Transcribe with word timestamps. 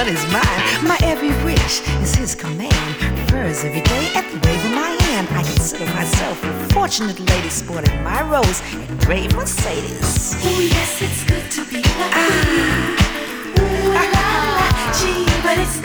what 0.00 0.08
is 0.08 0.24
mine. 0.32 0.88
My 0.88 0.98
every 1.02 1.28
wish 1.44 1.86
is 2.00 2.14
his 2.14 2.34
command. 2.34 2.72
Prefers 3.28 3.64
every 3.64 3.82
day 3.82 4.10
at 4.14 4.24
the 4.32 4.38
wave 4.48 4.64
of 4.64 4.70
my 4.70 4.96
hand. 5.04 5.28
I 5.28 5.42
consider 5.42 5.84
myself 5.92 6.42
a 6.42 6.68
fortunate 6.72 7.20
lady 7.20 7.50
sporting 7.50 8.02
my 8.02 8.22
rose 8.22 8.62
and 8.72 8.98
gray 9.00 9.28
Mercedes. 9.28 10.34
Oh 10.42 10.60
yes, 10.60 11.02
it's 11.02 11.22
good 11.24 11.50
to 11.56 11.70
be 11.70 11.82
like 11.82 12.14
ah. 12.16 13.60
Ooh, 13.60 13.92
la, 13.96 14.04
la, 14.16 14.92
gee, 14.98 15.26
but 15.42 15.58
it's 15.58 15.79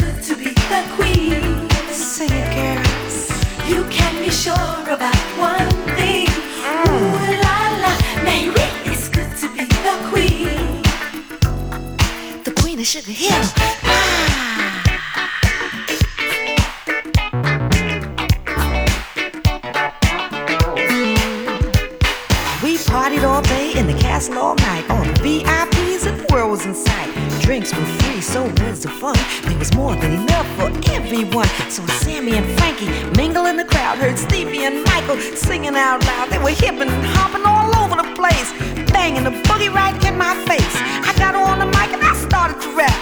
out 35.96 36.06
loud. 36.06 36.30
They 36.30 36.38
were 36.38 36.56
hipping 36.56 36.90
and 36.90 37.06
hopping 37.16 37.46
all 37.46 37.72
over 37.80 37.96
the 37.96 38.10
place, 38.16 38.52
banging 38.92 39.24
the 39.24 39.36
boogie 39.48 39.74
right 39.74 39.96
in 40.06 40.18
my 40.18 40.36
face. 40.46 40.76
I 41.08 41.14
got 41.18 41.36
on 41.36 41.60
the 41.60 41.66
mic 41.66 41.90
and 41.96 42.04
I 42.04 42.14
started 42.16 42.60
to 42.62 42.70
rap. 42.76 42.96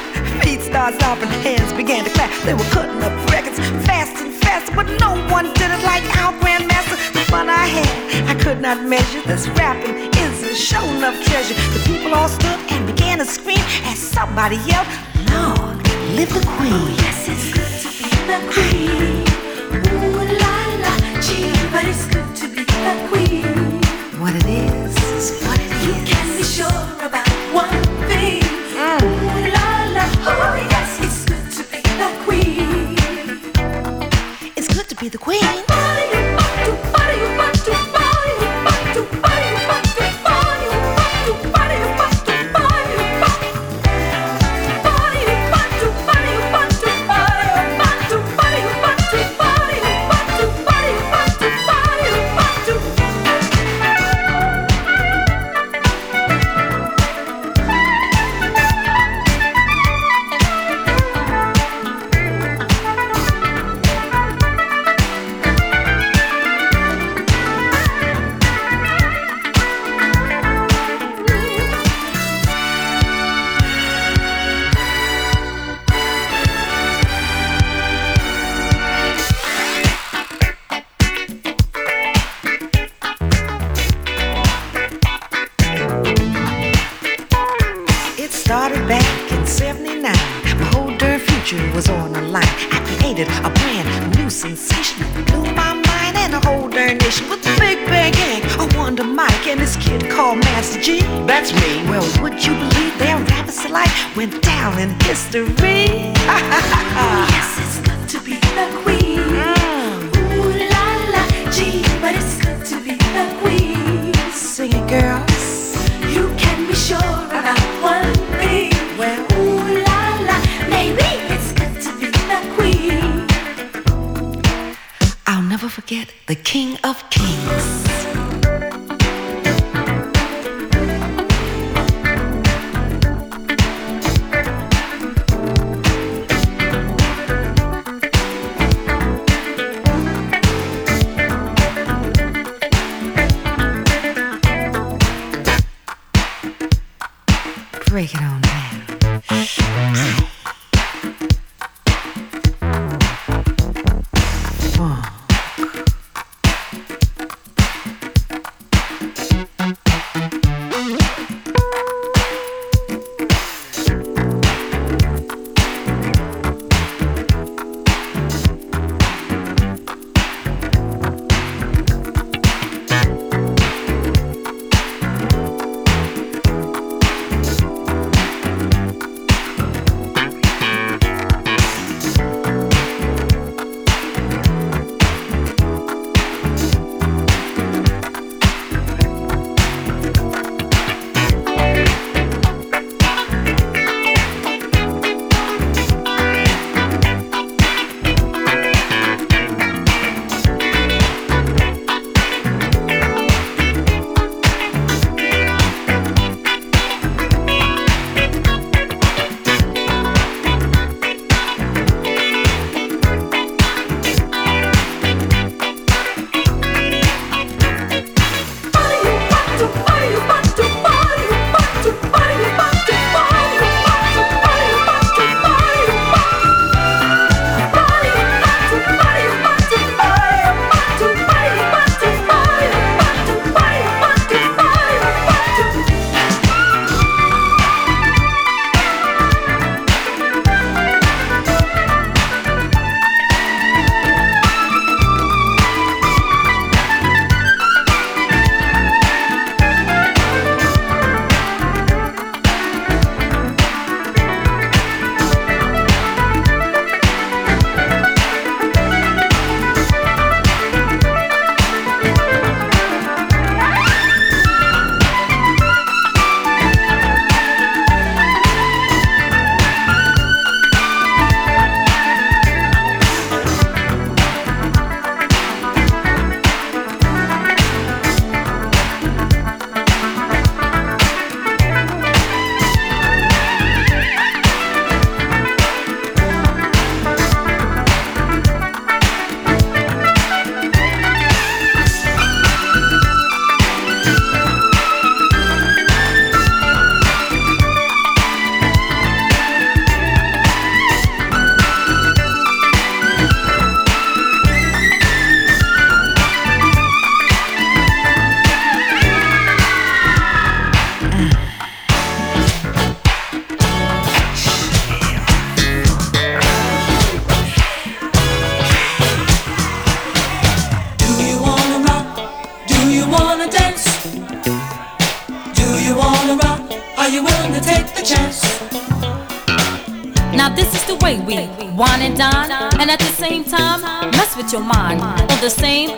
Feet 0.43 0.61
started 0.61 1.01
and 1.01 1.33
hands 1.41 1.73
began 1.73 2.03
to 2.03 2.11
clap. 2.11 2.29
They 2.43 2.53
were 2.53 2.69
cutting 2.75 3.01
up 3.01 3.13
records 3.31 3.59
fast 3.87 4.17
and 4.21 4.33
faster, 4.33 4.75
but 4.75 4.87
no 4.99 5.11
one 5.31 5.45
did 5.53 5.71
it 5.71 5.83
like 5.83 6.03
our 6.21 6.33
grandmaster. 6.41 6.97
The 7.13 7.23
fun 7.31 7.49
I 7.49 7.65
had, 7.65 8.29
I 8.29 8.35
could 8.41 8.61
not 8.61 8.83
measure. 8.83 9.21
This 9.25 9.47
rapping 9.49 9.95
is 10.23 10.43
a 10.43 10.55
show 10.55 10.83
enough 10.83 11.17
treasure. 11.25 11.55
The 11.73 11.83
people 11.85 12.13
all 12.13 12.29
stood 12.29 12.59
and 12.71 12.85
began 12.85 13.17
to 13.19 13.25
scream 13.25 13.63
as 13.85 13.97
somebody 13.97 14.57
yelled. 14.67 15.12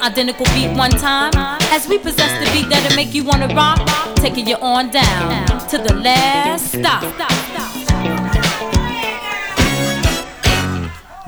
Identical 0.05 0.45
beat 0.53 0.69
one 0.77 0.91
time. 0.91 1.31
As 1.73 1.87
we 1.87 1.97
possess 1.97 2.31
the 2.39 2.45
beat 2.53 2.69
that'll 2.69 2.95
make 2.95 3.13
you 3.15 3.23
wanna 3.23 3.47
rock, 3.55 3.79
taking 4.15 4.47
you 4.47 4.55
on 4.57 4.91
down 4.91 5.47
to 5.69 5.77
the 5.79 5.95
last 5.95 6.67
stop. 6.77 7.01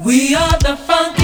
We 0.06 0.36
are 0.36 0.58
the 0.60 0.78
funky. 0.78 1.17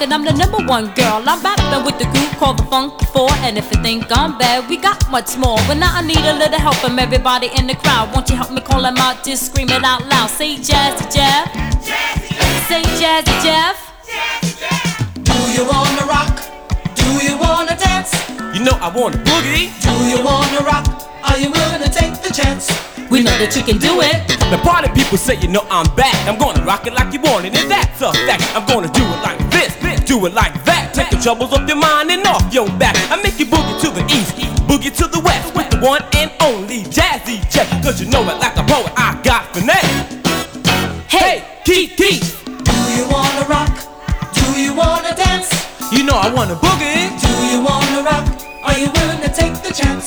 And 0.00 0.12
I'm 0.12 0.24
the 0.24 0.32
number 0.32 0.58
one 0.66 0.92
girl. 0.94 1.22
I'm 1.26 1.42
rapping 1.42 1.84
with 1.84 1.98
the 1.98 2.04
group 2.12 2.30
called 2.38 2.58
the 2.58 2.64
Funk 2.64 3.00
Four, 3.12 3.30
and 3.46 3.56
if 3.56 3.70
you 3.72 3.82
think 3.82 4.04
I'm 4.10 4.36
bad, 4.38 4.68
we 4.68 4.76
got 4.76 5.10
much 5.10 5.36
more. 5.36 5.56
But 5.66 5.74
now 5.78 5.94
I 5.94 6.02
need 6.02 6.18
a 6.18 6.34
little 6.34 6.58
help 6.58 6.76
from 6.76 6.98
everybody 6.98 7.48
in 7.56 7.66
the 7.66 7.74
crowd. 7.74 8.12
Won't 8.12 8.28
you 8.28 8.36
help 8.36 8.50
me 8.50 8.60
call 8.60 8.82
them 8.82 8.96
out? 8.98 9.24
Just 9.24 9.46
scream 9.46 9.68
it 9.70 9.84
out 9.84 10.06
loud. 10.06 10.28
Say 10.28 10.56
Jazzy 10.56 11.06
Jeff. 11.12 11.52
Say 12.68 12.82
Jazzy 13.00 13.36
Jeff. 13.44 13.76
Do 15.22 15.36
you 15.56 15.64
wanna 15.68 16.04
rock? 16.06 16.34
Do 16.94 17.08
you 17.24 17.38
wanna 17.38 17.76
dance? 17.76 18.12
You 18.54 18.64
know 18.64 18.76
I 18.80 18.88
want 18.94 19.14
a 19.14 19.18
boogie. 19.18 19.72
Do 19.80 19.92
you 20.08 20.22
wanna 20.22 20.60
rock? 20.64 20.86
Are 21.24 21.38
you 21.38 21.50
willing 21.50 21.82
to 21.82 21.90
take 21.90 22.20
the 22.22 22.32
chance? 22.32 22.68
We 23.10 23.22
know 23.22 23.36
that 23.38 23.54
you 23.56 23.62
can 23.62 23.78
do 23.78 24.00
it. 24.00 24.28
The 24.50 24.58
party 24.58 24.88
people 24.94 25.16
say 25.16 25.36
you 25.36 25.48
know 25.48 25.66
I'm 25.70 25.86
back. 25.94 26.14
I'm 26.26 26.38
gonna 26.38 26.64
rock 26.64 26.86
it 26.86 26.94
like 26.94 27.12
you 27.12 27.20
want 27.20 27.46
it, 27.46 27.54
and 27.56 27.70
that's 27.70 28.02
a 28.02 28.12
fact. 28.26 28.44
I'm 28.54 28.66
gonna 28.66 28.88
do 28.92 29.02
it 29.02 29.22
like 29.22 29.45
do 30.06 30.24
it 30.26 30.32
like 30.34 30.54
that. 30.64 30.94
Take 30.94 31.10
the 31.10 31.16
troubles 31.18 31.52
off 31.52 31.66
your 31.68 31.76
mind 31.76 32.10
and 32.10 32.24
off 32.26 32.52
your 32.54 32.66
back. 32.78 32.94
I 33.10 33.20
make 33.20 33.38
you 33.38 33.46
boogie 33.46 33.80
to 33.82 33.90
the 33.90 34.04
east, 34.06 34.36
boogie 34.70 34.94
to 34.96 35.06
the 35.10 35.20
west 35.20 35.54
with 35.54 35.68
the 35.70 35.78
one 35.78 36.02
and 36.14 36.30
only 36.40 36.82
Jazzy 36.84 37.42
Jeff. 37.50 37.68
Cause 37.82 38.00
you 38.00 38.08
know 38.08 38.22
it 38.22 38.38
like 38.38 38.56
a 38.56 38.64
poet, 38.64 38.92
I 38.96 39.20
got 39.22 39.52
finesse. 39.52 40.14
Hey, 41.10 41.42
Keith 41.64 41.94
Keith, 41.96 42.44
Do 42.46 42.76
you 42.94 43.04
wanna 43.10 43.44
rock? 43.48 43.74
Do 44.32 44.60
you 44.60 44.74
wanna 44.74 45.14
dance? 45.14 45.50
you 45.92 46.04
know 46.04 46.14
I 46.14 46.32
wanna 46.32 46.54
boogie. 46.54 47.10
Do 47.20 47.30
you 47.50 47.60
wanna 47.62 48.02
rock? 48.06 48.24
Are 48.64 48.78
you 48.78 48.90
willing 48.94 49.20
to 49.22 49.30
take 49.32 49.54
the 49.62 49.72
chance? 49.74 50.06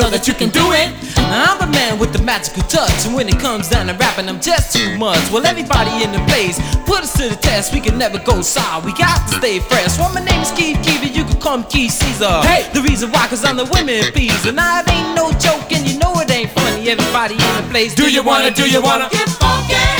Know 0.00 0.08
that 0.08 0.26
you 0.26 0.32
can 0.32 0.48
do 0.48 0.72
it. 0.72 0.88
I'm 1.28 1.60
the 1.60 1.66
man 1.76 1.98
with 1.98 2.16
the 2.16 2.22
magical 2.24 2.62
touch, 2.72 3.04
and 3.04 3.14
when 3.14 3.28
it 3.28 3.38
comes 3.38 3.68
down 3.68 3.84
to 3.88 3.92
rapping, 3.92 4.30
I'm 4.30 4.40
just 4.40 4.72
too 4.72 4.96
much. 4.96 5.20
Well, 5.28 5.44
everybody 5.44 5.92
in 6.02 6.10
the 6.10 6.24
place, 6.24 6.56
put 6.88 7.04
us 7.04 7.12
to 7.20 7.28
the 7.28 7.36
test. 7.36 7.74
We 7.74 7.80
can 7.84 7.98
never 7.98 8.18
go 8.18 8.40
sour. 8.40 8.80
We 8.80 8.94
got 8.94 9.28
to 9.28 9.36
stay 9.36 9.58
fresh. 9.60 9.98
Well, 9.98 10.08
my 10.14 10.24
name 10.24 10.40
is 10.40 10.52
Keith 10.52 10.80
Keefe, 10.80 11.14
you 11.14 11.24
can 11.24 11.38
call 11.38 11.58
me 11.58 11.64
Keith 11.68 11.92
Caesar. 11.92 12.40
Hey! 12.48 12.64
the 12.72 12.80
reason 12.80 13.12
why, 13.12 13.28
cause 13.28 13.44
I'm 13.44 13.58
the 13.58 13.68
women 13.68 14.08
bees, 14.14 14.46
and 14.46 14.58
I 14.58 14.80
ain't 14.88 15.14
no 15.14 15.32
joke, 15.36 15.68
and 15.70 15.84
you 15.86 15.98
know 15.98 16.16
it 16.16 16.30
ain't 16.30 16.50
funny. 16.52 16.88
Everybody 16.88 17.34
in 17.34 17.52
the 17.60 17.68
place, 17.68 17.94
Do 17.94 18.10
you 18.10 18.24
wanna, 18.24 18.52
do 18.52 18.64
you 18.70 18.80
wanna? 18.80 19.10
Get 19.12 19.28
funky 19.28 19.99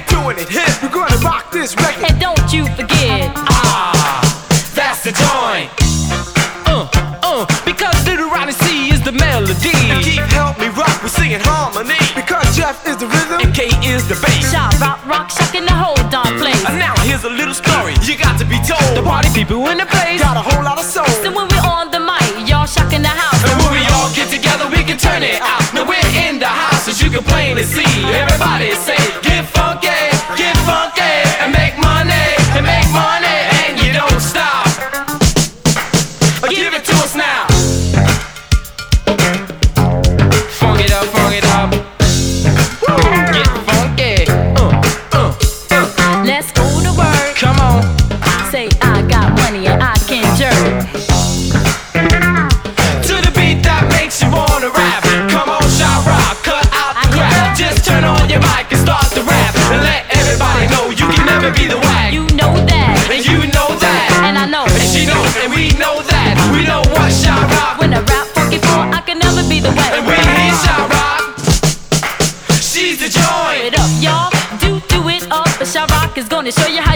We're 0.00 0.16
doing 0.16 0.38
it 0.38 0.48
hip. 0.48 0.70
We're 0.80 0.88
gonna 0.88 1.16
rock 1.20 1.52
this 1.52 1.76
record. 1.76 2.08
And 2.08 2.16
don't 2.20 2.48
you 2.52 2.64
forget. 2.72 3.32
Ah, 3.36 4.24
that's 4.72 5.04
the 5.04 5.12
joint. 5.12 5.68
Uh, 6.64 6.88
uh, 7.20 7.44
because 7.68 7.92
Little 8.06 8.30
Rodney 8.30 8.56
C 8.64 8.88
is 8.88 9.02
the 9.04 9.12
melody. 9.12 9.76
And 9.92 10.00
Keith 10.00 10.24
help 10.32 10.56
me 10.56 10.68
rock, 10.72 11.02
we're 11.02 11.12
singing 11.12 11.40
harmony. 11.44 12.00
Because 12.16 12.48
Jeff 12.56 12.80
is 12.88 12.96
the 12.96 13.08
rhythm. 13.12 13.44
And 13.44 13.52
K 13.52 13.68
is 13.84 14.08
the 14.08 14.16
bass. 14.24 14.48
Shop, 14.48 14.72
rock, 14.80 15.04
rock, 15.04 15.28
shocking 15.28 15.66
the 15.68 15.76
whole 15.76 16.00
darn 16.08 16.32
place. 16.40 16.64
And 16.64 16.78
now 16.78 16.96
here's 17.04 17.24
a 17.24 17.32
little 17.32 17.52
story 17.52 17.92
you 18.08 18.16
got 18.16 18.40
to 18.40 18.46
be 18.48 18.56
told. 18.64 18.96
The 18.96 19.04
party 19.04 19.28
people 19.36 19.60
in 19.68 19.76
the 19.76 19.86
place. 19.86 20.22
Got 20.22 20.40
a 20.40 20.44
whole 20.44 20.64
lot 20.64 20.78
of 20.78 20.86
soul. 20.88 21.04
So 21.20 21.28
when 21.28 21.44
we're 21.44 21.68
on 21.68 21.90
the 21.92 22.00
mic, 22.00 22.48
y'all 22.48 22.64
shocking 22.64 23.02
the 23.02 23.12
house. 23.12 23.42
And 23.44 23.52
when 23.60 23.76
we 23.76 23.84
all 23.92 24.08
get 24.16 24.32
together, 24.32 24.64
we 24.72 24.80
can 24.80 24.96
turn 24.96 25.20
it 25.20 25.42
out. 25.44 25.60
Now 25.76 25.84
we're 25.84 26.00
in 26.24 26.38
the 26.40 26.48
house, 26.48 26.88
as 26.88 27.02
you 27.02 27.10
can 27.10 27.24
plainly 27.24 27.64
see. 27.68 27.84
Everybody 28.08 28.72
say, 28.80 28.99
Gonna 76.50 76.66
show 76.66 76.74
you 76.74 76.82
how 76.82 76.89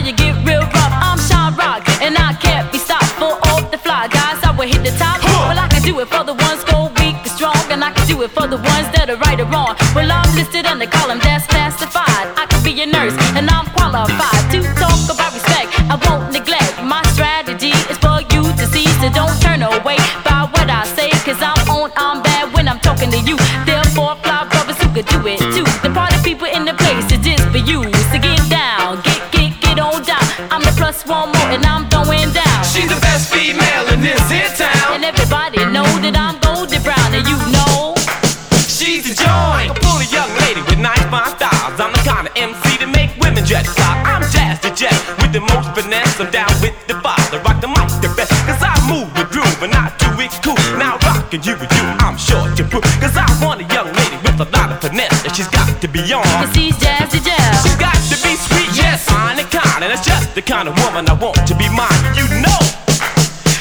she's 56.04 56.12
got 56.12 56.20
to 56.20 56.28
be 56.28 56.38
on. 56.38 56.46
Cause 56.46 56.54
he's 56.56 56.76
jazzy 56.76 57.24
jazz. 57.24 57.62
She's 57.62 57.76
got 57.76 57.94
to 57.94 58.16
be 58.22 58.36
sweet, 58.36 58.76
yes, 58.76 59.04
fine 59.08 59.38
and 59.38 59.50
kind. 59.50 59.84
And 59.84 59.92
that's 59.92 60.06
just 60.06 60.34
the 60.34 60.42
kind 60.42 60.68
of 60.68 60.76
woman 60.84 61.08
I 61.08 61.14
want 61.14 61.36
to 61.46 61.54
be 61.56 61.68
mine. 61.68 61.88
You 62.14 62.26
know. 62.40 62.60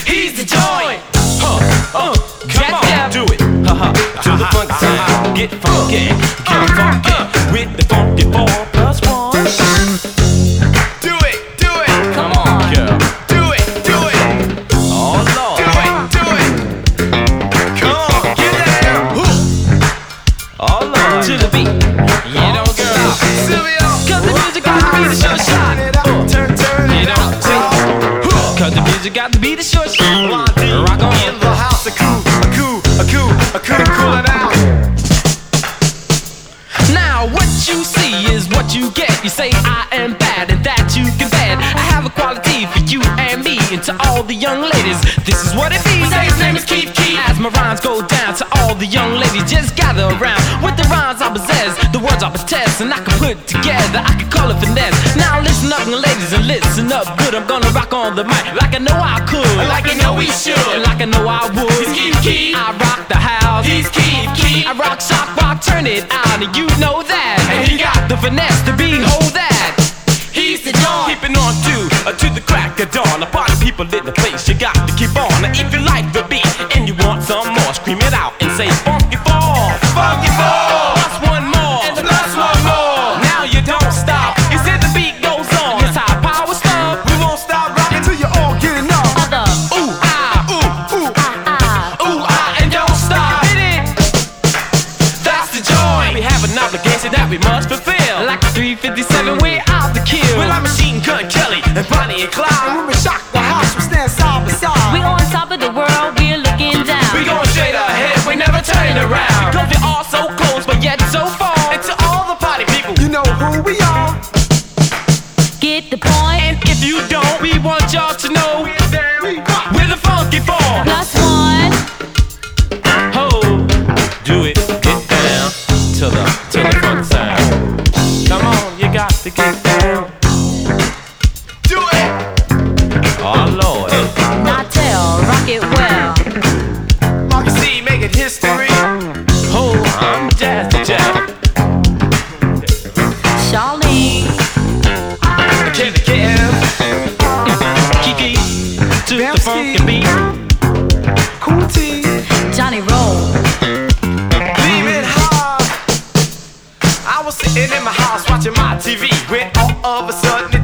He's 0.05 0.35
the 0.38 0.45
joint. 0.45 1.01
Huh, 1.39 1.59
uh, 1.93 2.15
come 2.47 2.62
Get 2.62 2.73
on, 2.73 2.83
down. 2.83 3.12
do 3.12 3.23
it. 3.33 3.41
Uh-huh. 3.67 3.93
To 4.23 4.31
the 4.38 4.47
funky 4.51 4.73
side. 4.79 5.35
Get 5.35 5.51
funky, 5.63 6.07
get 6.43 6.69
funky. 6.75 7.51
With 7.51 7.77
the 7.77 7.85
funky 7.88 8.23
four 8.31 8.73
is 45.53 45.60
what 45.60 45.72
it 45.72 45.81
means. 45.86 46.10
Say 46.10 46.25
his 46.25 46.39
name 46.39 46.55
is 46.57 46.65
Keith 46.65 46.91
Keith. 46.93 47.19
As 47.29 47.38
my 47.39 47.50
rhymes 47.50 47.79
go 47.79 48.01
down 48.01 48.33
to 48.41 48.45
all 48.57 48.74
the 48.75 48.86
young 48.86 49.13
ladies, 49.13 49.45
just 49.45 49.75
gather 49.77 50.10
around 50.17 50.41
with 50.65 50.75
the 50.75 50.86
rhymes 50.89 51.22
I 51.22 51.29
possess, 51.29 51.77
the 51.93 52.01
words 52.01 52.24
I 52.24 52.29
possess, 52.33 52.81
and 52.81 52.89
I 52.93 53.00
can 53.05 53.13
put 53.22 53.38
together. 53.45 54.01
I 54.01 54.13
can 54.17 54.29
call 54.29 54.50
it 54.50 54.57
finesse. 54.57 54.98
Now 55.15 55.39
listen 55.41 55.72
up, 55.72 55.86
ladies, 55.86 56.33
and 56.33 56.45
listen 56.48 56.91
up 56.91 57.05
good. 57.22 57.36
I'm 57.36 57.48
gonna 57.48 57.69
rock 57.69 57.93
on 57.93 58.15
the 58.15 58.25
mic 58.25 58.45
like 58.57 58.74
I 58.74 58.81
know 58.81 58.98
I 58.98 59.22
could, 59.29 59.57
like 59.69 59.86
I 59.86 59.95
know 60.01 60.17
we 60.17 60.27
should, 60.33 60.57
like 60.81 61.01
I 61.01 61.05
know 61.05 61.25
I 61.29 61.45
would. 61.53 61.86
He's 61.93 61.93
Keith 61.93 62.19
Keith. 62.25 62.55
I 62.57 62.74
rock 62.74 63.07
the 63.07 63.19
house. 63.19 63.65
He's 63.65 63.89
Keith 63.89 64.29
Keith. 64.33 64.65
I 64.65 64.74
rock, 64.74 65.00
shock, 65.01 65.29
rock, 65.38 65.62
turn 65.62 65.86
it 65.86 66.10
out, 66.10 66.41
and 66.41 66.51
you 66.57 66.65
know 66.81 67.03
that. 67.05 67.38
And 67.53 67.69
he 67.69 67.77
got 67.77 68.10
the 68.10 68.17
finesse 68.17 68.62
to 68.65 68.74
behold 68.74 69.31
that. 69.38 69.77
He's 70.33 70.65
the 70.65 70.74
joint. 70.74 71.13
Keeping 71.13 71.38
on 71.38 71.53
to, 71.53 71.75
uh, 72.10 72.13
to 72.17 72.27
the 72.33 72.41
crack 72.41 72.79
of 72.79 72.89
dawn. 72.89 73.02
People 73.83 73.99
in 73.99 74.05
the 74.05 74.13
place, 74.13 74.47
you 74.47 74.55
got 74.55 74.71
to 74.87 74.95
keep 74.95 75.11
on. 75.19 75.27
Now, 75.43 75.51
if 75.51 75.67
you 75.75 75.83
like 75.83 76.07
the 76.15 76.23
beat 76.31 76.47
and 76.71 76.87
you 76.87 76.95
want 77.03 77.19
some 77.21 77.51
more, 77.51 77.73
scream 77.75 77.99
it 77.99 78.15
out 78.15 78.31
and 78.39 78.47
say 78.55 78.71
funky 78.87 79.19
four. 79.27 79.59
Funky 79.91 80.31
four. 80.39 80.95
Plus 80.95 81.15
one 81.27 81.43
more. 81.51 81.83
And 81.83 81.91
plus 81.99 82.31
one 82.31 82.61
more. 82.63 83.19
Now 83.27 83.43
you 83.43 83.59
don't 83.59 83.91
stop. 83.91 84.39
You 84.55 84.59
said 84.63 84.79
the 84.79 84.87
beat 84.95 85.19
goes 85.19 85.51
on. 85.59 85.83
It's 85.83 85.99
high 85.99 86.15
power 86.23 86.55
stuff. 86.55 87.03
We 87.11 87.19
won't 87.19 87.35
stop 87.35 87.75
rocking 87.75 87.99
till 88.07 88.15
you 88.15 88.29
all 88.39 88.55
get 88.63 88.71
enough. 88.79 89.03
Other. 89.19 89.43
Ooh 89.75 89.91
ah, 89.99 90.47
Ooh, 90.47 91.03
ooh, 91.03 91.11
Ah, 91.19 91.43
ah. 91.51 92.07
ooh 92.07 92.23
ah, 92.23 92.61
and 92.63 92.71
don't 92.71 92.95
stop. 92.95 93.43
Hit 93.51 93.59
it. 93.67 93.83
That's 95.27 95.51
the 95.51 95.59
joint. 95.59 96.15
We 96.15 96.23
have 96.23 96.39
an 96.47 96.55
obligation 96.55 97.11
that 97.11 97.27
we 97.27 97.35
must 97.43 97.67
fulfill. 97.67 98.23
Like 98.23 98.39
a 98.47 98.51
357, 98.55 99.43
we're 99.43 99.59
out 99.67 99.91
to 99.91 100.00
kill. 100.07 100.39
Well, 100.39 100.55
I'm 100.55 100.63
Machine 100.63 101.03
Gun 101.03 101.27
Kelly 101.27 101.59
and 101.67 101.83
Bonnie 101.91 102.24
And 102.24 102.31
Clyde. 102.31 102.82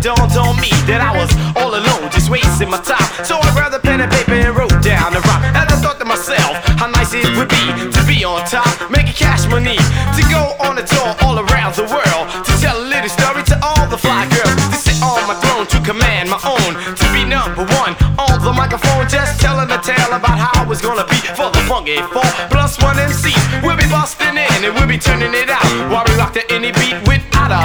Dawned 0.09 0.33
on 0.41 0.57
me 0.57 0.73
that 0.89 1.05
I 1.05 1.13
was 1.13 1.29
all 1.53 1.69
alone, 1.69 2.09
just 2.09 2.33
wasting 2.33 2.73
my 2.73 2.81
time. 2.81 3.05
So 3.21 3.37
I 3.37 3.53
grabbed 3.53 3.77
a 3.77 3.81
pen 3.81 4.01
and 4.01 4.09
paper 4.09 4.33
and 4.33 4.57
wrote 4.57 4.73
down 4.81 5.13
a 5.13 5.21
rhyme. 5.21 5.45
And 5.53 5.69
I 5.69 5.75
thought 5.77 6.01
to 6.01 6.07
myself, 6.09 6.57
how 6.81 6.89
nice 6.89 7.13
it 7.13 7.29
would 7.37 7.45
be 7.45 7.61
to 7.93 8.01
be 8.09 8.25
on 8.25 8.41
top, 8.49 8.73
making 8.89 9.13
cash 9.13 9.45
money, 9.45 9.77
to 10.17 10.21
go 10.33 10.57
on 10.65 10.81
a 10.81 10.85
tour 10.85 11.13
all 11.21 11.37
around 11.37 11.77
the 11.77 11.85
world, 11.85 12.25
to 12.41 12.51
tell 12.57 12.73
a 12.81 12.85
little 12.89 13.11
story 13.11 13.45
to 13.53 13.55
all 13.61 13.85
the 13.85 13.99
fly 14.01 14.25
girls, 14.33 14.57
to 14.73 14.77
sit 14.81 14.97
on 15.05 15.21
my 15.29 15.37
throne, 15.45 15.69
to 15.69 15.77
command 15.85 16.25
my 16.25 16.41
own, 16.41 16.73
to 16.97 17.05
be 17.13 17.21
number 17.21 17.69
one 17.77 17.93
on 18.17 18.41
the 18.41 18.53
microphone, 18.53 19.05
just 19.05 19.37
telling 19.37 19.69
a 19.69 19.77
tale 19.77 20.09
about 20.09 20.41
how 20.41 20.49
I 20.57 20.65
was 20.65 20.81
gonna 20.81 21.05
be 21.05 21.21
for 21.37 21.53
the 21.53 21.61
funky 21.69 22.01
four 22.09 22.25
plus 22.49 22.81
one 22.81 22.97
MC. 22.97 23.29
We'll 23.61 23.77
be 23.77 23.85
busting 23.93 24.41
in 24.41 24.57
and 24.65 24.73
we'll 24.73 24.89
be 24.89 24.97
turning 24.97 25.37
it 25.37 25.53
out 25.53 25.69
while 25.93 26.01
we 26.09 26.17
rock 26.17 26.33
to 26.33 26.43
any 26.49 26.73
beat 26.73 26.97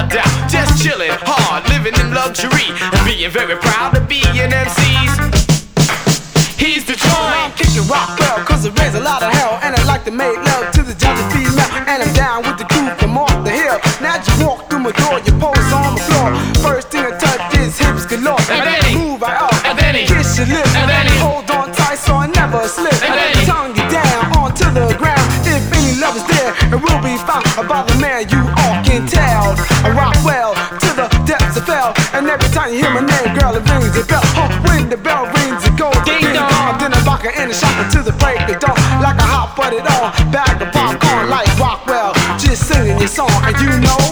doubt. 0.08 0.50
Just 0.50 0.82
chilling 0.82 1.10
hard, 1.24 1.68
living 1.68 1.94
in 2.00 2.12
luxury, 2.12 2.68
and 2.68 3.00
being 3.04 3.30
very 3.30 3.56
proud 3.56 3.94
to 3.94 4.00
be 4.00 4.22
an 4.36 4.52
MC's. 4.52 5.12
He's 6.58 6.84
the 6.84 6.96
joint. 6.96 7.56
Kicking 7.56 7.86
rock 7.88 8.18
well, 8.18 8.44
cause 8.44 8.64
it 8.64 8.78
rains 8.78 8.94
a 8.94 9.00
lot 9.00 9.22
of 9.22 9.32
hell. 9.32 9.58
And 9.62 9.74
I 9.74 9.82
like 9.84 10.04
to 10.04 10.10
make 10.10 10.36
you 32.74 32.82
hear 32.82 32.90
my 32.90 33.06
name, 33.06 33.38
girl, 33.38 33.54
it 33.54 33.62
rings 33.70 33.94
a 33.96 34.04
bell. 34.04 34.22
Oh, 34.34 34.50
when 34.66 34.88
the 34.90 34.96
bell 34.96 35.26
rings, 35.26 35.62
it 35.64 35.76
goes 35.78 35.94
ding 36.04 36.26
dong. 36.34 36.78
Then 36.78 36.92
I 36.92 37.00
rock 37.06 37.22
her 37.22 37.30
in 37.30 37.48
the 37.48 37.54
shop 37.54 37.74
until 37.78 38.02
the 38.02 38.12
break 38.18 38.40
of 38.50 38.58
dawn. 38.58 38.74
Like 39.00 39.18
a 39.18 39.26
hot 39.26 39.54
butted 39.56 39.86
on, 39.86 40.10
bag 40.32 40.60
of 40.60 40.72
popcorn 40.72 41.30
like 41.30 41.46
Rockwell. 41.58 42.14
Just 42.38 42.66
singing 42.66 42.98
your 42.98 43.08
song, 43.08 43.30
and 43.44 43.56
you 43.60 43.70
know. 43.80 44.03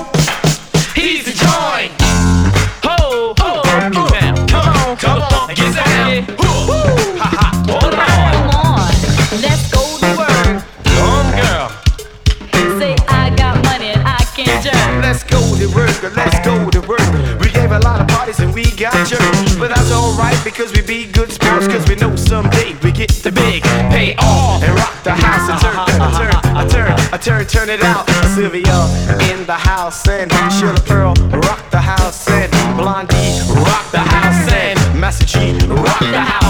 Parties 18.91 19.13
and 19.13 19.21
we 19.23 19.29
got 19.31 19.45
jerked. 19.45 19.59
But 19.59 19.69
that's 19.69 19.93
alright 19.93 20.39
because 20.45 20.73
we 20.73 20.83
be 20.83 21.07
good 21.07 21.31
sports. 21.31 21.69
Cause 21.69 21.87
we 21.89 21.97
know 21.97 22.17
someday 22.17 22.75
we 22.83 22.93
get 22.93 23.11
the 23.11 23.33
big 23.33 23.63
pay 23.91 24.15
off 24.19 24.63
and 24.63 24.75
rock 24.75 25.03
the 25.05 25.13
house 25.13 25.49
and 25.51 25.61
turn, 25.61 25.75
turn, 25.87 26.01
turn, 26.01 26.69
turn, 26.69 27.13
I 27.13 27.19
turn, 27.19 27.47
turn 27.47 27.71
it 27.71 27.83
out. 27.83 28.09
Sylvia 28.35 28.63
in 29.31 29.45
the 29.47 29.59
house 29.59 30.09
and 30.09 30.31
Sheila 30.53 30.81
Pearl 30.87 31.15
rock 31.31 31.71
the 31.71 31.81
house 31.81 32.29
and 32.29 32.51
Blondie 32.77 33.41
rock 33.61 33.91
the 33.91 33.99
house 33.99 34.53
and 34.53 35.01
Master 35.01 35.27
G 35.27 35.53
rock 35.69 35.99
the 36.01 36.21
house 36.21 36.42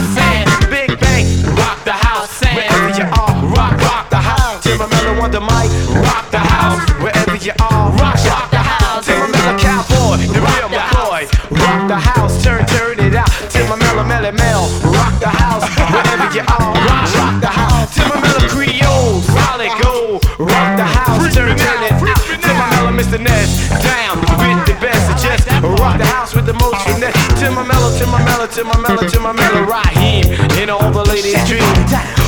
Tim 28.53 28.67
Mello, 28.67 28.85
Tim 28.85 28.97
Mello, 28.97 29.09
Tim 29.09 29.23
Mello, 29.23 29.65
Raheem, 29.65 30.25
in 30.61 30.69
all 30.69 30.91
the 30.93 31.03
ladies' 31.09 31.41
dream. 31.49 31.65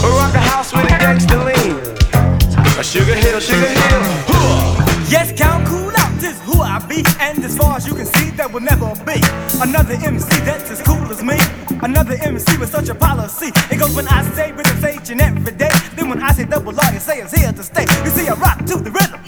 Rock 0.00 0.32
the 0.32 0.40
house 0.40 0.72
with 0.72 0.86
a 0.86 0.96
gangster 0.96 1.36
lean. 1.36 1.76
A 2.80 2.82
sugar 2.82 3.14
hill, 3.14 3.38
sugar 3.40 3.68
hill. 3.68 4.24
Yes, 5.12 5.32
count 5.36 5.66
cool 5.68 5.92
out, 5.98 6.18
this 6.18 6.40
who 6.40 6.62
I 6.62 6.78
be. 6.88 7.04
And 7.20 7.44
as 7.44 7.58
far 7.58 7.76
as 7.76 7.86
you 7.86 7.94
can 7.94 8.06
see, 8.06 8.30
there 8.30 8.48
will 8.48 8.62
never 8.62 8.88
be 9.04 9.20
another 9.60 9.94
MC 10.00 10.40
that's 10.48 10.70
as 10.70 10.80
cool 10.80 11.04
as 11.12 11.22
me. 11.22 11.36
Another 11.82 12.16
MC 12.22 12.56
with 12.56 12.70
such 12.70 12.88
a 12.88 12.94
policy. 12.94 13.52
It 13.70 13.78
goes 13.78 13.94
when 13.94 14.08
I 14.08 14.22
say 14.32 14.50
rhythm 14.52 14.78
station 14.78 15.20
every 15.20 15.52
day. 15.52 15.70
Then 15.94 16.08
when 16.08 16.22
I 16.22 16.32
say 16.32 16.46
double 16.46 16.72
R, 16.80 16.92
you 16.92 17.00
say 17.00 17.20
it's 17.20 17.36
here 17.36 17.52
to 17.52 17.62
stay. 17.62 17.84
You 18.02 18.10
see, 18.10 18.28
I 18.28 18.34
rock 18.34 18.64
to 18.64 18.78
the 18.78 18.90
rhythm. 18.90 19.20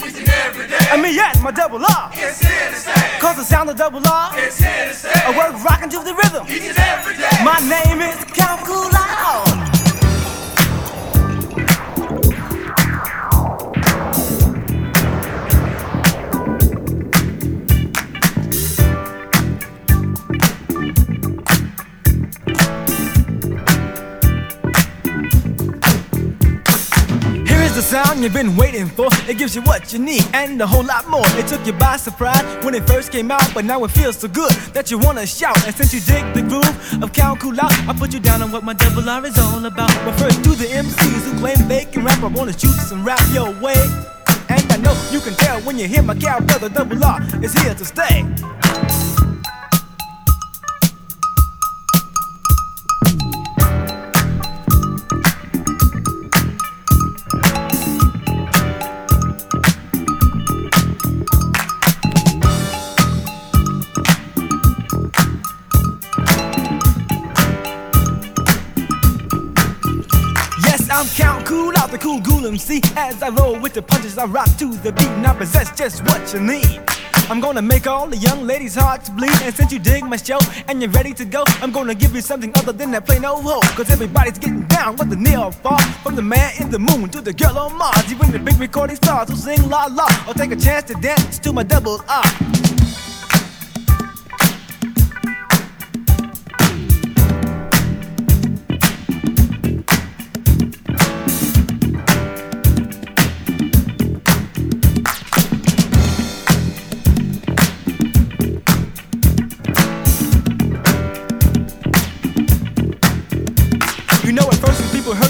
And 0.93 1.03
me 1.03 1.19
and 1.19 1.43
my 1.43 1.51
double 1.51 1.85
R. 1.85 2.11
It's 2.13 2.41
here 2.41 2.71
to 2.71 2.77
stay. 2.77 3.19
Cause 3.19 3.37
the 3.37 3.45
sound 3.45 3.69
of 3.71 3.77
double 3.77 4.07
R. 4.07 4.31
It's 4.39 4.59
here 4.59 4.87
to 4.87 4.95
stay. 4.95 5.11
I 5.13 5.37
work 5.37 5.63
rocking 5.65 5.91
to 5.91 5.99
the 5.99 6.15
rhythm. 6.15 6.47
Each 6.49 6.63
and 6.63 6.79
Every 6.79 7.17
day 7.17 7.29
my 7.43 7.59
name 7.59 8.01
is 8.01 8.17
Count 8.33 8.65
Cool 8.65 8.96
Sound 28.17 28.25
you've 28.25 28.33
been 28.33 28.57
waiting 28.57 28.87
for. 28.87 29.09
It 29.29 29.37
gives 29.37 29.55
you 29.55 29.61
what 29.63 29.93
you 29.93 29.99
need 29.99 30.25
and 30.33 30.59
a 30.63 30.67
whole 30.67 30.83
lot 30.83 31.07
more. 31.11 31.27
It 31.37 31.47
took 31.49 31.67
you 31.67 31.75
by 31.75 31.99
surprise 31.99 32.43
when 32.65 32.75
it 32.75 32.87
first 32.87 33.13
came 33.13 33.31
out, 33.31 33.47
but 33.53 33.67
now 33.67 33.85
it 33.85 33.91
feels 33.91 34.17
so 34.17 34.27
good 34.27 34.53
that 34.73 34.91
you 34.91 34.97
wanna 34.97 35.27
shout. 35.27 35.63
And 35.67 35.75
since 35.75 35.93
you 35.93 36.01
dig 36.01 36.25
the 36.33 36.41
groove 36.41 37.03
of 37.03 37.13
Count 37.13 37.41
Coolout, 37.41 37.75
I 37.87 37.93
put 37.93 38.15
you 38.15 38.21
down 38.21 38.41
on 38.41 38.51
what 38.53 38.65
my 38.65 38.73
double 38.73 39.07
R 39.07 39.27
is 39.27 39.39
all 39.39 39.63
about. 39.67 39.93
But 40.07 40.19
first, 40.19 40.43
do 40.43 40.55
the 40.55 40.65
MCs 40.65 41.31
who 41.31 41.39
claim 41.41 41.69
they 41.69 41.85
can 41.85 42.05
rap. 42.05 42.23
I 42.23 42.29
wanna 42.29 42.59
shoot 42.59 42.79
some 42.89 43.05
rap 43.05 43.21
your 43.35 43.51
way. 43.61 43.77
And 44.49 44.65
I 44.73 44.79
know 44.79 44.97
you 45.11 45.21
can 45.21 45.35
tell 45.35 45.61
when 45.61 45.79
you 45.79 45.87
hear 45.87 46.03
my 46.03 46.15
cow 46.15 46.41
brother 46.41 46.71
double 46.71 47.05
R 47.05 47.21
is 47.43 47.53
here 47.53 47.75
to 47.75 47.85
stay. 47.85 48.25
The 71.97 72.03
cool 72.03 72.21
ghoul 72.21 72.47
MC. 72.47 72.81
As 72.97 73.23
I 73.23 73.31
roll 73.31 73.59
with 73.59 73.75
the 73.75 73.83
punches, 73.83 74.19
I 74.19 74.27
rock 74.27 74.49
to 74.59 74.75
the 74.77 74.93
beat, 74.93 75.09
and 75.09 75.27
I 75.27 75.35
possess 75.35 75.77
just 75.77 76.05
what 76.05 76.33
you 76.33 76.41
need. 76.41 76.81
I'm 77.29 77.41
gonna 77.41 77.63
make 77.63 77.87
all 77.87 78.07
the 78.07 78.17
young 78.17 78.47
ladies' 78.47 78.77
hearts 78.77 79.09
bleed. 79.11 79.41
And 79.43 79.55
since 79.55 79.73
you 79.73 79.79
dig 79.79 80.05
my 80.05 80.17
show 80.17 80.39
and 80.69 80.81
you're 80.81 80.91
ready 80.91 81.13
to 81.15 81.25
go, 81.25 81.43
I'm 81.63 81.73
gonna 81.73 81.95
give 81.95 82.15
you 82.15 82.21
something 82.21 82.53
other 82.57 82.73
than 82.73 82.91
that 82.93 83.07
plain 83.07 83.25
old 83.25 83.45
hoe. 83.45 83.61
Cause 83.77 83.91
everybody's 83.91 84.39
getting 84.39 84.63
down 84.69 84.97
with 84.97 85.11
the 85.11 85.17
near 85.17 85.51
far. 85.51 85.81
From 86.05 86.15
the 86.15 86.23
man 86.23 86.53
in 86.61 86.71
the 86.71 86.79
moon 86.79 87.09
to 87.11 87.21
the 87.21 87.33
girl 87.33 87.59
on 87.59 87.77
Mars. 87.77 88.13
Even 88.13 88.31
the 88.31 88.39
big 88.39 88.59
recording 88.59 88.97
stars 88.97 89.29
who 89.29 89.37
sing 89.37 89.69
la 89.69 89.87
la. 89.87 90.07
Or 90.29 90.35
take 90.35 90.53
a 90.53 90.57
chance 90.57 90.85
to 90.91 90.95
dance 90.95 91.39
to 91.41 91.53
my 91.53 91.65
double 91.65 92.01
R. 92.09 92.56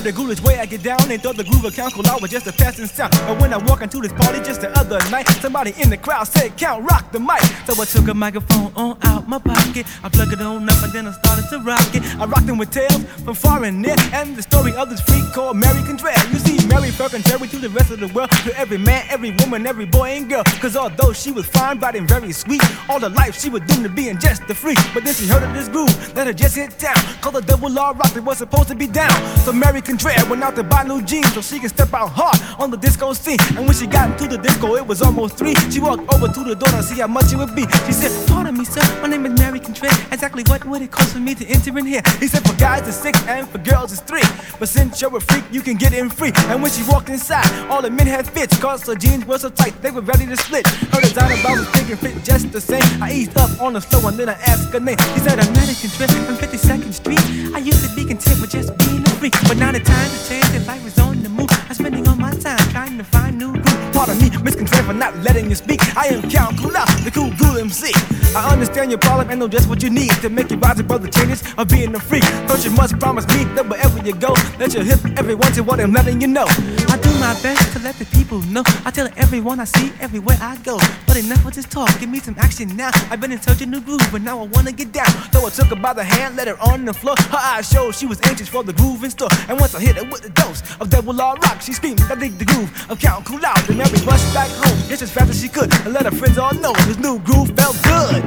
You 0.06 0.12
know, 0.12 0.25
the 0.34 0.42
way 0.42 0.58
I 0.58 0.66
get 0.66 0.82
down. 0.82 0.98
and 1.10 1.22
throw 1.22 1.32
the 1.32 1.44
groove 1.44 1.64
of 1.64 1.74
Count 1.74 1.94
Cool 1.94 2.04
was 2.20 2.30
just 2.30 2.46
a 2.46 2.52
passing 2.52 2.86
sound. 2.86 3.12
But 3.12 3.40
when 3.40 3.52
I 3.52 3.58
walk 3.58 3.82
into 3.82 4.00
this 4.00 4.12
party 4.12 4.38
just 4.40 4.60
the 4.60 4.70
other 4.78 4.98
night, 5.10 5.28
somebody 5.40 5.72
in 5.80 5.90
the 5.90 5.96
crowd 5.96 6.24
said, 6.24 6.56
Count, 6.56 6.88
rock 6.90 7.12
the 7.12 7.20
mic. 7.20 7.42
So 7.66 7.80
I 7.80 7.84
took 7.84 8.08
a 8.08 8.14
microphone 8.14 8.72
on 8.74 8.98
out 9.02 9.28
my 9.28 9.38
pocket. 9.38 9.86
I 10.02 10.08
plug 10.08 10.32
it 10.32 10.40
on 10.40 10.68
up 10.68 10.82
and 10.82 10.92
then 10.92 11.06
I 11.06 11.12
started 11.12 11.48
to 11.50 11.58
rock 11.60 11.94
it. 11.94 12.02
I 12.18 12.24
rocked 12.24 12.46
them 12.46 12.58
with 12.58 12.70
tales 12.70 13.04
from 13.24 13.34
far 13.34 13.64
and 13.64 13.80
near. 13.80 13.96
And 14.12 14.36
the 14.36 14.42
story 14.42 14.74
of 14.74 14.90
this 14.90 15.00
freak 15.02 15.24
called 15.32 15.56
Mary 15.56 15.82
Contraire. 15.82 16.16
You 16.32 16.38
see, 16.38 16.66
Mary 16.66 16.90
felt 16.90 17.12
contrary 17.12 17.46
to 17.48 17.58
the 17.58 17.68
rest 17.70 17.90
of 17.90 18.00
the 18.00 18.08
world. 18.08 18.30
To 18.30 18.58
every 18.58 18.78
man, 18.78 19.04
every 19.08 19.30
woman, 19.32 19.66
every 19.66 19.86
boy 19.86 20.10
and 20.10 20.28
girl. 20.28 20.44
Cause 20.60 20.76
although 20.76 21.12
she 21.12 21.30
was 21.30 21.46
fine, 21.46 21.78
bright 21.78 21.94
and 21.94 22.08
very 22.08 22.32
sweet, 22.32 22.62
all 22.88 23.00
her 23.00 23.08
life 23.08 23.38
she 23.38 23.50
was 23.50 23.62
doomed 23.62 23.84
to 23.84 23.88
being 23.88 24.18
just 24.18 24.42
a 24.50 24.54
freak. 24.54 24.78
But 24.94 25.04
then 25.04 25.14
she 25.14 25.26
heard 25.26 25.42
of 25.42 25.54
this 25.54 25.68
groove 25.68 26.14
that 26.14 26.26
had 26.26 26.38
just 26.38 26.56
hit 26.56 26.78
town. 26.78 26.96
Called 27.20 27.36
the 27.36 27.42
double 27.42 27.78
R 27.78 27.94
rock 27.94 28.12
that 28.12 28.24
was 28.24 28.38
supposed 28.38 28.68
to 28.68 28.74
be 28.74 28.86
down. 28.86 29.14
So 29.44 29.52
Mary 29.52 29.80
Contraire 30.16 30.30
went 30.30 30.42
out 30.42 30.56
to 30.56 30.64
buy 30.64 30.82
new 30.82 31.02
jeans 31.02 31.32
so 31.34 31.40
she 31.40 31.58
could 31.58 31.70
step 31.70 31.92
out 31.92 32.08
hard 32.08 32.36
on 32.58 32.70
the 32.70 32.76
disco 32.76 33.12
scene. 33.12 33.38
And 33.56 33.66
when 33.66 33.74
she 33.74 33.86
got 33.86 34.10
into 34.10 34.28
the 34.28 34.38
disco, 34.42 34.76
it 34.76 34.86
was 34.86 35.02
almost 35.02 35.36
three. 35.36 35.54
She 35.70 35.80
walked 35.80 36.12
over 36.12 36.28
to 36.28 36.44
the 36.44 36.54
door 36.54 36.68
to 36.70 36.82
see 36.82 37.00
how 37.00 37.06
much 37.06 37.32
it 37.32 37.36
would 37.36 37.54
be. 37.54 37.62
She 37.86 37.92
said, 37.92 38.12
Pardon 38.28 38.56
me, 38.56 38.64
sir, 38.64 38.82
my 39.02 39.08
name 39.08 39.26
is 39.26 39.38
Mary 39.38 39.60
Contraire. 39.60 39.92
Exactly 40.12 40.42
what 40.48 40.64
would 40.64 40.82
it 40.82 40.90
cost 40.90 41.12
for 41.12 41.18
me 41.20 41.34
to 41.34 41.46
enter 41.46 41.76
in 41.78 41.86
here? 41.86 42.02
He 42.20 42.28
said, 42.28 42.46
For 42.46 42.56
guys 42.56 42.86
it's 42.88 42.96
six 42.96 43.20
and 43.26 43.48
for 43.48 43.58
girls 43.58 43.92
it's 43.92 44.00
three. 44.02 44.24
But 44.58 44.68
since 44.68 45.00
you're 45.00 45.14
a 45.16 45.20
freak, 45.20 45.44
you 45.50 45.60
can 45.60 45.76
get 45.76 45.92
in 45.92 46.08
free. 46.08 46.32
And 46.50 46.62
when 46.62 46.70
she 46.70 46.82
walked 46.88 47.08
inside, 47.08 47.46
all 47.70 47.82
the 47.82 47.90
men 47.90 48.06
had 48.06 48.26
fits. 48.26 48.58
Cause 48.58 48.86
her 48.86 48.94
jeans 48.94 49.24
were 49.26 49.38
so 49.38 49.50
tight, 49.50 49.80
they 49.82 49.90
were 49.90 50.02
ready 50.02 50.26
to 50.26 50.36
split. 50.36 50.66
Her 50.66 51.00
designer 51.00 51.40
bra 51.42 51.52
was 51.52 51.70
big 51.72 51.90
and 51.90 51.98
fit 51.98 52.24
just 52.24 52.52
the 52.52 52.60
same. 52.60 53.02
I 53.02 53.12
eased 53.12 53.36
up 53.36 53.60
on 53.60 53.74
the 53.74 53.80
floor 53.80 54.08
and 54.08 54.18
then 54.18 54.28
I 54.28 54.38
asked 54.46 54.72
her 54.72 54.80
name. 54.80 54.98
He 55.14 55.20
said, 55.20 55.38
I'm 55.38 55.52
Mary 55.52 55.74
Contraire 55.74 56.24
from 56.24 56.36
52nd 56.36 56.92
Street. 56.92 57.54
I 57.54 57.58
used 57.58 57.88
to 57.88 57.94
be 57.94 58.04
content 58.04 58.40
with 58.40 58.50
just 58.50 58.76
being 58.78 59.05
a 59.16 59.18
freak. 59.18 59.34
But 59.48 59.56
now 59.56 59.72
the 59.72 59.80
time 59.80 60.10
to 60.10 60.28
change 60.28 60.50
and 60.54 60.66
life 60.66 60.84
is 60.86 60.98
on 60.98 61.22
the 61.22 61.28
move. 61.28 61.48
I'm 61.68 61.74
spending 61.74 62.06
all 62.08 62.16
my 62.16 62.32
time 62.32 62.58
trying 62.70 62.98
to 62.98 63.04
find 63.04 63.38
new 63.38 63.52
groove. 63.52 63.92
Pardon 63.92 64.18
me, 64.18 64.30
Miss 64.42 64.56
Contraire, 64.56 64.84
for 64.84 64.94
not 64.94 65.16
letting 65.18 65.48
you 65.48 65.54
speak. 65.54 65.80
I 65.96 66.06
am 66.08 66.22
Count 66.30 66.56
Coolout, 66.56 67.04
the 67.04 67.10
cool 67.10 67.30
ghoul 67.38 67.58
MC. 67.58 67.92
I 68.36 68.52
understand 68.52 68.90
your 68.90 68.98
problem 68.98 69.30
and 69.30 69.40
know 69.40 69.48
just 69.48 69.66
what 69.66 69.82
you 69.82 69.88
need 69.88 70.10
to 70.20 70.28
make 70.28 70.50
you 70.50 70.58
rise 70.58 70.78
above 70.78 71.00
the 71.00 71.08
changes 71.08 71.42
of 71.56 71.68
being 71.68 71.94
a 71.94 71.98
freak. 71.98 72.22
Don't 72.46 72.62
you 72.62 72.70
must 72.70 72.98
promise 72.98 73.26
me 73.28 73.44
that 73.56 73.66
wherever 73.66 73.98
you 74.04 74.14
go, 74.14 74.34
that 74.58 74.74
you'll 74.74 74.84
hit 74.84 75.00
everyone 75.18 75.52
to 75.52 75.62
what 75.62 75.80
I'm 75.80 75.90
letting 75.90 76.20
you 76.20 76.26
know. 76.28 76.44
I 76.44 76.98
do 77.00 77.08
my 77.18 77.32
best 77.40 77.72
to 77.72 77.78
let 77.78 77.94
the 77.96 78.04
people 78.04 78.42
know. 78.52 78.62
I 78.84 78.90
tell 78.90 79.08
everyone 79.16 79.58
I 79.58 79.64
see 79.64 79.90
everywhere 80.00 80.36
I 80.38 80.56
go. 80.58 80.76
But 81.06 81.16
enough 81.16 81.42
with 81.46 81.54
this 81.54 81.64
talk, 81.64 81.88
give 81.98 82.10
me 82.10 82.18
some 82.18 82.34
action 82.36 82.76
now. 82.76 82.90
I've 83.08 83.22
been 83.22 83.32
in 83.32 83.40
such 83.40 83.62
a 83.62 83.66
new 83.66 83.80
groove, 83.80 84.06
but 84.12 84.20
now 84.20 84.38
I 84.38 84.46
wanna 84.48 84.72
get 84.72 84.92
down. 84.92 85.08
So 85.32 85.46
I 85.46 85.48
took 85.48 85.68
her 85.68 85.76
by 85.76 85.94
the 85.94 86.04
hand, 86.04 86.36
let 86.36 86.46
her 86.46 86.60
on 86.60 86.84
the 86.84 86.92
floor. 86.92 87.14
Her 87.30 87.40
eyes 87.40 87.70
showed 87.70 87.94
she 87.94 88.04
was 88.04 88.20
anxious 88.24 88.50
for 88.50 88.62
the 88.62 88.74
groove 88.74 89.02
in 89.02 89.08
store. 89.08 89.30
And 89.48 89.58
once 89.58 89.74
I 89.74 89.80
hit 89.80 89.96
her 89.96 90.04
with 90.04 90.26
a 90.26 90.30
dose 90.30 90.60
of 90.78 90.90
double 90.90 91.18
R 91.18 91.36
rock, 91.36 91.62
she 91.62 91.72
screamed, 91.72 92.02
I 92.02 92.14
dig 92.16 92.36
the 92.36 92.44
groove 92.44 92.70
of 92.90 93.00
Count 93.00 93.24
Coolout. 93.24 93.66
And 93.70 93.78
Mary 93.78 93.98
rushed 94.04 94.34
back 94.34 94.50
home 94.50 94.76
just 94.88 95.00
as 95.00 95.10
fast 95.10 95.30
as 95.30 95.40
she 95.40 95.48
could 95.48 95.72
and 95.86 95.94
let 95.94 96.04
her 96.04 96.10
friends 96.10 96.36
all 96.36 96.52
know 96.52 96.74
this 96.84 96.98
new 96.98 97.18
groove 97.20 97.56
felt 97.56 97.82
good. 97.82 98.25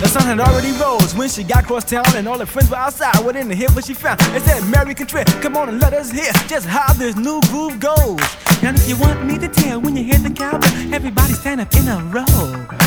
The 0.00 0.08
sun 0.08 0.22
had 0.22 0.40
already 0.40 0.72
rose 0.80 1.14
when 1.14 1.28
she 1.28 1.42
got 1.44 1.64
cross 1.66 1.84
town 1.84 2.04
and 2.14 2.26
all 2.26 2.38
her 2.38 2.46
friends 2.46 2.70
were 2.70 2.76
outside 2.76 3.18
waiting 3.24 3.48
to 3.48 3.54
hear 3.54 3.68
what 3.70 3.84
she 3.84 3.94
found. 3.94 4.20
They 4.20 4.40
said, 4.40 4.62
Mary 4.70 4.94
Contraire, 4.94 5.24
come 5.42 5.56
on 5.56 5.68
and 5.68 5.80
let 5.80 5.92
us 5.92 6.10
hear 6.10 6.32
just 6.46 6.66
how 6.66 6.92
this 6.94 7.16
new 7.16 7.40
groove 7.42 7.78
goes. 7.80 8.20
Now 8.62 8.72
if 8.74 8.88
you 8.88 8.96
want 8.96 9.24
me 9.24 9.38
to 9.38 9.48
tell 9.48 9.80
when 9.80 9.96
you 9.96 10.04
hear 10.04 10.18
the 10.18 10.30
cowbell, 10.30 10.64
everybody 10.94 11.32
stand 11.34 11.60
up 11.60 11.74
in 11.74 11.88
a 11.88 12.02
row. 12.04 12.77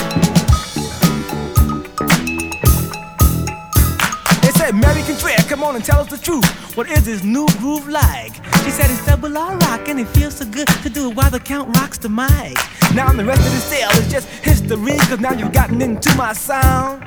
Mary 4.73 5.01
Contraire, 5.03 5.37
come 5.49 5.63
on 5.63 5.75
and 5.75 5.83
tell 5.83 5.99
us 5.99 6.09
the 6.09 6.17
truth. 6.17 6.45
What 6.77 6.89
is 6.89 7.05
this 7.05 7.23
new 7.23 7.47
groove 7.59 7.87
like? 7.89 8.33
She 8.63 8.71
said 8.71 8.89
it's 8.89 9.05
double 9.05 9.37
R 9.37 9.57
rock 9.57 9.87
and 9.89 9.99
it 9.99 10.07
feels 10.09 10.37
so 10.37 10.45
good 10.45 10.67
to 10.67 10.89
do 10.89 11.09
it 11.09 11.15
while 11.15 11.29
the 11.29 11.39
count 11.39 11.75
rocks 11.77 11.97
the 11.97 12.09
mic. 12.09 12.55
Now 12.95 13.11
the 13.11 13.25
rest 13.25 13.45
of 13.45 13.51
the 13.51 13.59
sale 13.59 13.91
is 13.91 14.11
just 14.11 14.27
history, 14.27 14.97
cause 14.97 15.19
now 15.19 15.33
you've 15.33 15.51
gotten 15.51 15.81
into 15.81 16.15
my 16.15 16.33
sound. 16.33 17.03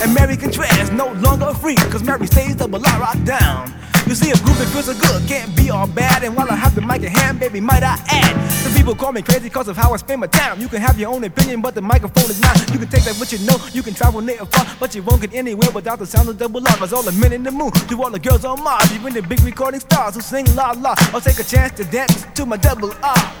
And 0.00 0.14
Mary 0.14 0.36
Contraire 0.36 0.80
is 0.80 0.90
no 0.92 1.12
longer 1.14 1.46
a 1.48 1.54
freak, 1.54 1.78
cause 1.90 2.02
Mary 2.02 2.26
stays 2.26 2.54
double 2.54 2.84
R 2.86 3.00
rock 3.00 3.22
down. 3.24 3.74
You 4.08 4.14
see, 4.14 4.30
a 4.30 4.36
groove 4.36 4.56
that 4.56 4.68
feels 4.72 4.86
so 4.86 4.94
good 4.94 5.28
can't 5.28 5.54
be 5.54 5.68
all 5.68 5.86
bad. 5.86 6.24
And 6.24 6.34
while 6.34 6.50
I 6.50 6.54
have 6.54 6.74
the 6.74 6.80
mic 6.80 7.02
in 7.02 7.12
hand, 7.12 7.38
baby, 7.38 7.60
might 7.60 7.82
I 7.82 8.00
add? 8.08 8.50
Some 8.64 8.72
people 8.72 8.94
call 8.94 9.12
me 9.12 9.20
crazy 9.20 9.50
cause 9.50 9.68
of 9.68 9.76
how 9.76 9.92
I 9.92 9.98
spend 9.98 10.22
my 10.22 10.26
time. 10.26 10.58
You 10.58 10.66
can 10.66 10.80
have 10.80 10.98
your 10.98 11.12
own 11.12 11.24
opinion, 11.24 11.60
but 11.60 11.74
the 11.74 11.82
microphone 11.82 12.24
is 12.24 12.40
mine. 12.40 12.56
You 12.72 12.78
can 12.78 12.88
take 12.88 13.04
that 13.04 13.16
what 13.16 13.30
you 13.32 13.38
know, 13.40 13.58
you 13.74 13.82
can 13.82 13.92
travel 13.92 14.22
near 14.22 14.38
and 14.38 14.48
far, 14.48 14.64
but 14.80 14.94
you 14.94 15.02
won't 15.02 15.20
get 15.20 15.34
anywhere 15.34 15.70
without 15.72 15.98
the 15.98 16.06
sound 16.06 16.30
of 16.30 16.38
double 16.38 16.66
R. 16.66 16.76
Cause 16.78 16.94
all 16.94 17.02
the 17.02 17.12
men 17.12 17.34
in 17.34 17.42
the 17.42 17.50
moon, 17.50 17.70
to 17.70 18.02
all 18.02 18.10
the 18.10 18.18
girls 18.18 18.46
on 18.46 18.64
Mars, 18.64 18.90
even 18.94 19.12
the 19.12 19.20
big 19.20 19.42
recording 19.42 19.80
stars 19.80 20.14
who 20.14 20.22
sing 20.22 20.46
la 20.54 20.70
la. 20.70 20.94
I'll 21.12 21.20
take 21.20 21.38
a 21.38 21.44
chance 21.44 21.76
to 21.76 21.84
dance 21.84 22.24
to 22.32 22.46
my 22.46 22.56
double 22.56 22.94
R. 23.02 23.32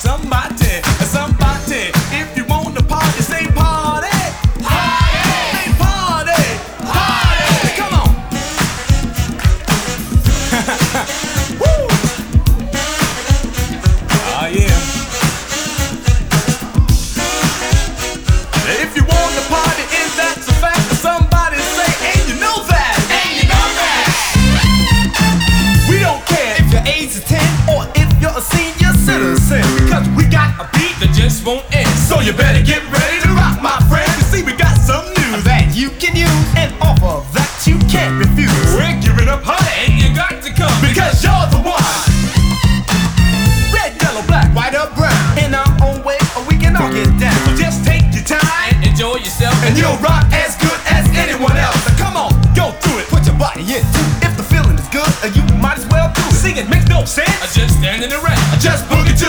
Somebody, 0.00 0.80
somebody, 1.04 1.92
if 2.16 2.34
you 2.34 2.46
want 2.46 2.78
to 2.78 2.82
party, 2.82 3.20
say 3.20 3.44
senior 29.20 29.36
citizen. 29.36 29.84
Because 29.84 30.08
we 30.16 30.24
got 30.28 30.50
a 30.60 30.68
beat 30.76 30.96
that 31.00 31.12
just 31.14 31.44
won't 31.46 31.64
end. 31.74 31.88
So 32.08 32.20
you 32.20 32.32
better 32.32 32.62
get 32.64 32.82
ready 32.90 33.20
to 33.22 33.28
rock, 33.36 33.60
my 33.62 33.76
friend. 33.88 34.08
You 34.08 34.24
see, 34.32 34.42
we 34.42 34.52
got 34.56 34.76
some 34.76 35.04
news 35.16 35.44
that 35.44 35.72
you 35.74 35.90
can 36.00 36.16
use 36.16 36.46
and 36.56 36.72
offer 36.80 37.20
that 37.36 37.50
you 37.66 37.78
can't 37.88 38.16
refuse. 38.18 38.52
We're 38.74 38.96
giving 39.00 39.28
up 39.28 39.42
honey, 39.44 39.92
and 39.92 39.92
you 40.00 40.08
got 40.16 40.40
to 40.42 40.50
come. 40.52 40.72
Because 40.80 41.20
you're 41.22 41.46
the 41.52 41.60
one. 41.60 42.04
Red, 43.72 43.96
yellow, 44.00 44.24
black, 44.26 44.48
white, 44.56 44.74
or 44.74 44.88
brown. 44.96 45.20
In 45.38 45.54
our 45.54 45.70
own 45.84 46.02
way, 46.04 46.18
or 46.36 46.42
we 46.48 46.56
can 46.56 46.76
all 46.76 46.90
get 46.90 47.10
down. 47.20 47.36
So 47.46 47.56
just 47.56 47.84
take 47.84 48.08
your 48.12 48.24
time 48.24 48.72
And 48.72 48.84
enjoy 48.84 49.20
yourself. 49.20 49.54
and 49.64 49.76
you'll 49.76 49.98
rock 50.00 50.26
as 50.32 50.56
good 50.56 50.80
as 50.90 51.04
anyone 51.16 51.56
else. 51.56 51.78
Now 51.86 51.96
come 52.00 52.16
on, 52.16 52.32
go 52.56 52.72
through 52.82 53.04
it. 53.04 53.06
Put 53.08 53.26
your 53.26 53.36
body 53.36 53.62
into 53.64 54.09
Singing 56.50 56.68
makes 56.68 56.88
no 56.88 57.04
sense. 57.04 57.30
I 57.30 57.46
just 57.46 57.78
standing 57.78 58.10
around. 58.10 58.42
Just 58.58 58.84
boogie 58.86 59.06
to 59.06 59.10
the 59.10 59.14
beat 59.14 59.19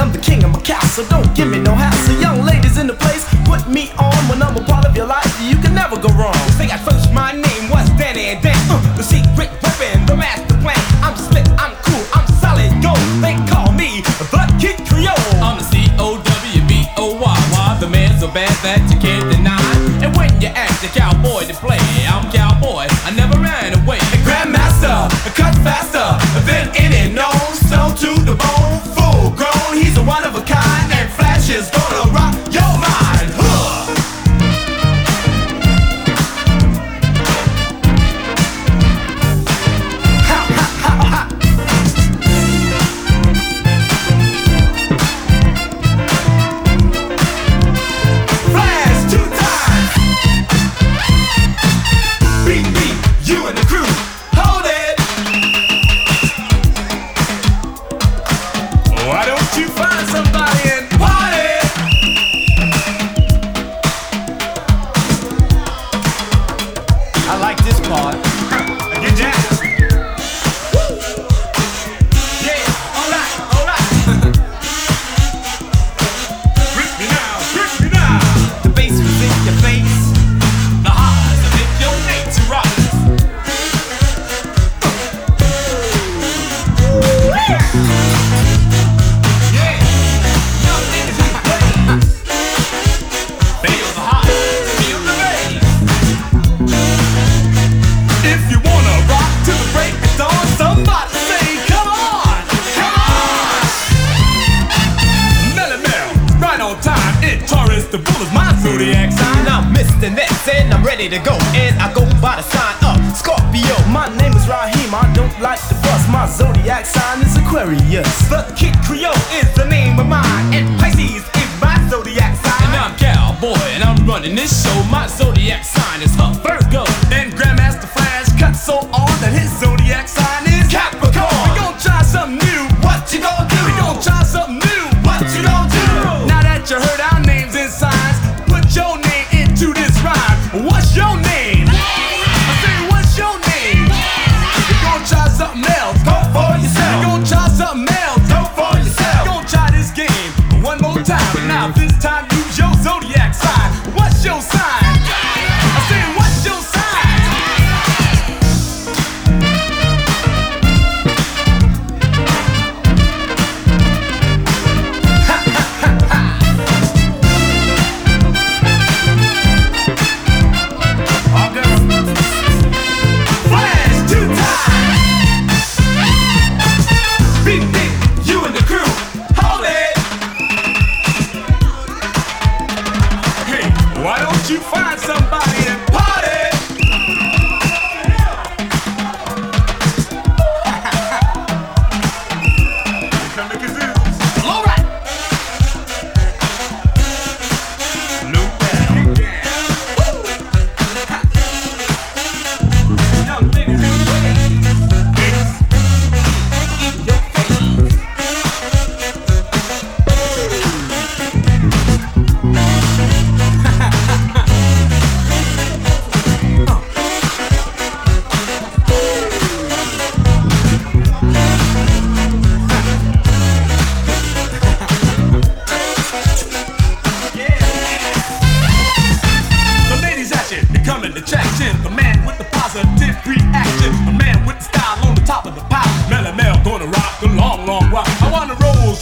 I'm 0.00 0.10
the 0.12 0.18
king 0.18 0.42
of 0.44 0.52
Macau, 0.52 0.82
so 0.96 1.04
don't 1.10 1.34
give 1.36 1.48
me 1.48 1.58
no 1.58 1.69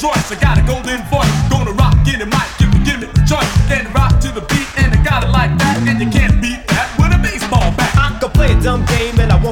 Rolls 0.01 0.17
Royce, 0.17 0.33
I 0.33 0.41
got 0.41 0.59
a 0.59 0.63
golden 0.63 1.03
voice. 1.07 1.28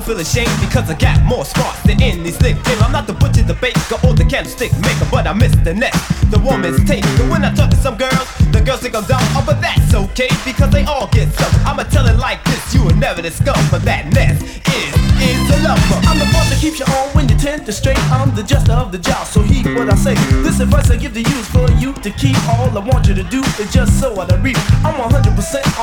Feel 0.07 0.21
ashamed 0.21 0.55
because 0.61 0.89
I 0.89 0.95
got 0.95 1.21
more 1.23 1.45
smarts 1.45 1.83
than 1.83 2.01
any 2.01 2.31
slick 2.31 2.55
game. 2.63 2.79
I'm 2.81 2.93
not 2.93 3.09
the 3.09 3.13
butcher, 3.13 3.43
the 3.43 3.55
baker, 3.55 3.99
or 4.07 4.15
the 4.15 4.25
candlestick 4.25 4.71
maker, 4.79 5.07
but 5.11 5.27
I 5.27 5.33
miss 5.33 5.51
the 5.67 5.75
net, 5.75 5.93
the 6.31 6.39
woman's 6.39 6.79
take. 6.87 7.05
And 7.19 7.29
when 7.29 7.45
I 7.45 7.53
talk 7.53 7.71
to 7.71 7.77
some 7.77 7.97
girls, 7.97 8.27
the 8.53 8.63
girls 8.65 8.81
think 8.81 8.95
I'm 8.95 9.05
dumb, 9.05 9.19
oh, 9.35 9.43
but 9.45 9.61
that's 9.61 9.95
okay 9.95 10.29
because 10.45 10.71
they 10.71 10.85
all 10.85 11.09
get 11.09 11.29
some. 11.35 11.51
I'ma 11.67 11.83
tell 11.91 12.07
it 12.07 12.19
like 12.19 12.43
this, 12.45 12.73
you 12.73 12.85
will 12.85 12.95
never 12.95 13.21
discover 13.21 13.79
that 13.81 14.07
Ness 14.15 14.41
is 14.43 15.07
is 15.21 15.51
a 15.51 15.59
lover. 15.63 15.99
I'm 16.07 16.19
the 16.19 16.29
boss 16.33 16.49
that 16.51 16.59
keeps 16.61 16.79
you 16.79 16.87
on 16.87 17.11
when 17.15 17.29
you 17.29 17.37
tend 17.37 17.67
to 17.67 17.73
straight. 17.73 17.99
I'm 18.13 18.35
the 18.35 18.43
jester 18.43 18.73
of 18.73 18.93
the 18.93 18.99
job, 18.99 19.27
so 19.27 19.43
heed 19.43 19.67
what 19.75 19.91
I 19.91 19.97
say. 19.97 20.15
This 20.43 20.61
advice 20.61 20.91
I 20.91 20.97
give 20.97 21.15
to 21.15 21.23
you 21.23 21.37
is 21.37 21.49
for 21.49 21.67
you 21.83 21.93
to 21.93 22.11
keep. 22.11 22.37
All 22.49 22.71
I 22.71 22.83
want 22.85 23.07
you 23.09 23.15
to 23.15 23.25
do 23.25 23.43
is 23.59 23.73
just 23.73 23.99
so 24.01 24.15
I 24.21 24.27
reap. 24.37 24.59
I'm 24.85 24.95
100% 24.95 25.35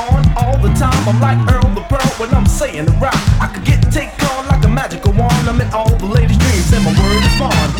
on 0.08 0.22
all 0.36 0.58
the 0.58 0.72
time. 0.74 0.96
I'm 1.08 1.20
like 1.20 1.38
Earl 1.52 1.68
the 1.74 1.82
Pearl 1.82 2.08
when 2.18 2.32
I'm 2.34 2.46
saying 2.46 2.86
the 2.86 2.92
rhyme. 2.92 3.33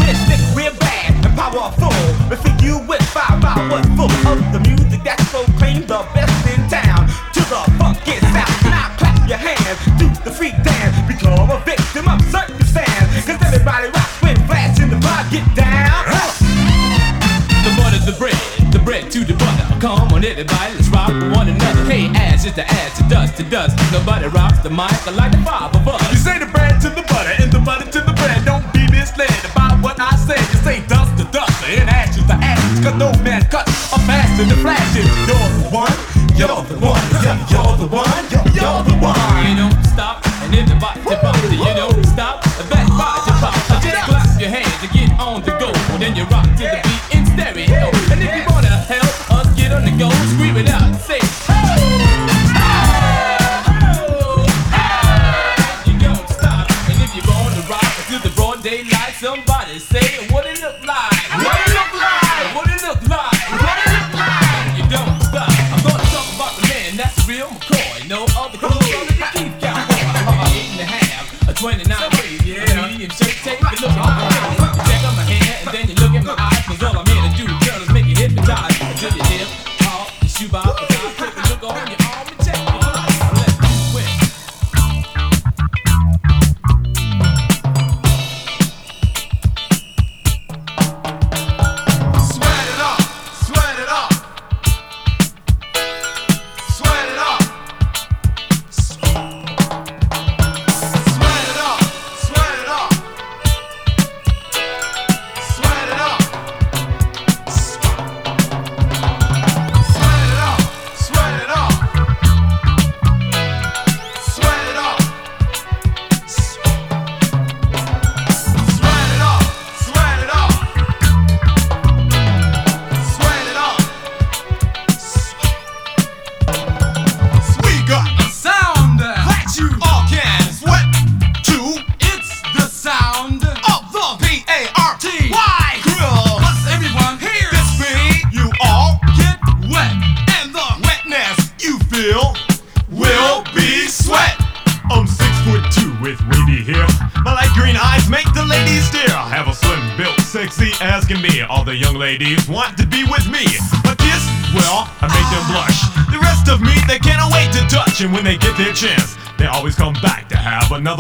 Mystic, 0.01 0.41
real 0.57 0.75
bad 0.77 1.25
and 1.25 1.35
powerful. 1.37 1.93
We 2.29 2.37
think 2.37 2.61
you 2.63 2.79
with 2.87 3.03
five 3.13 3.43
hours 3.43 3.87
full 3.97 4.13
of 4.29 4.39
the 4.53 4.61
music 4.61 5.01
that's 5.05 5.25
proclaimed 5.31 5.89
the 5.89 6.05
best 6.15 6.37
in 6.53 6.61
town. 6.69 7.09
To 7.35 7.41
the 7.49 7.61
funky 7.79 8.19
sound. 8.33 8.55
Now 8.65 8.93
clap 8.99 9.29
your 9.29 9.39
hands, 9.39 9.79
do 9.99 10.09
the 10.25 10.31
freak 10.31 10.57
dance. 10.63 10.97
Become 11.09 11.51
a 11.51 11.61
victim 11.65 12.09
of 12.09 12.21
circumstance. 12.29 13.25
Cause 13.25 13.41
everybody 13.41 13.89
rocks 13.89 14.21
when 14.23 14.37
flash 14.47 14.81
in 14.81 14.91
the 14.91 15.01
bar 15.01 15.25
get 15.31 15.47
down. 15.57 16.05
The 17.65 17.73
butter, 17.81 18.01
the 18.05 18.17
bread, 18.19 18.37
the 18.73 18.79
bread 18.79 19.11
to 19.13 19.25
the 19.25 19.35
butter. 19.35 19.81
Come 19.81 20.13
on, 20.13 20.25
everybody, 20.25 20.75
let's 20.75 20.89
rock 20.89 21.13
one 21.37 21.49
another. 21.49 21.85
Hey, 21.85 22.09
ass 22.15 22.45
is 22.45 22.55
the 22.55 22.65
ass, 22.69 22.99
to 22.99 23.05
dust 23.09 23.37
to 23.39 23.45
dust. 23.45 23.77
Nobody 23.93 24.29
rocks 24.29 24.59
the 24.61 24.71
mic 24.71 24.93
like 25.17 25.33
the 25.33 25.39
five 25.39 25.75
of 25.75 25.89
us. 25.89 26.01
You 26.13 26.19
say 26.19 26.39
the 26.39 26.47
bread 26.47 26.81
to 26.83 26.89
the 26.91 27.03
butter 27.03 27.35
and 27.41 27.53
the 27.53 27.61
butter 27.61 27.91
to 27.91 28.01
the 28.01 28.14
misled 29.05 29.45
about 29.45 29.77
what 29.85 30.01
I 30.01 30.17
say. 30.17 30.41
You 30.41 30.59
say 30.65 30.77
dust 30.89 31.13
to 31.21 31.25
dust 31.29 31.53
and 31.69 31.91
ashes 31.91 32.25
to 32.25 32.37
ashes. 32.41 32.81
Cause 32.81 32.97
no 32.97 33.13
man 33.21 33.45
cuts 33.53 33.93
a 33.93 33.99
faster 34.09 34.45
than 34.49 34.57
flashes. 34.65 35.05
You're 35.29 35.51
the 35.61 35.69
one, 35.69 35.97
you're 36.41 36.65
the 36.65 36.77
one, 36.81 37.05
you're 37.53 37.77
the 37.77 37.89
one, 37.93 38.25
you're, 38.33 38.81
the 38.89 38.97
one. 39.05 39.45
You 39.45 39.57
don't 39.61 39.85
stop, 39.93 40.25
and 40.43 40.55
if 40.57 40.65
the 40.65 40.77
you 41.53 41.73
don't 41.77 42.05
stop, 42.07 42.41
that 42.73 42.89
body 42.97 43.33
pop. 43.45 43.55
Just 43.85 44.01
clap 44.09 44.41
your 44.41 44.51
hands 44.51 44.81
and 44.81 44.93
get 44.93 45.11
on 45.21 45.43
the 45.43 45.53
go. 45.61 45.69
Then 46.01 46.17
you 46.17 46.25
rock 46.25 46.49
to 46.57 46.65
the 46.65 46.81
beat 46.83 46.94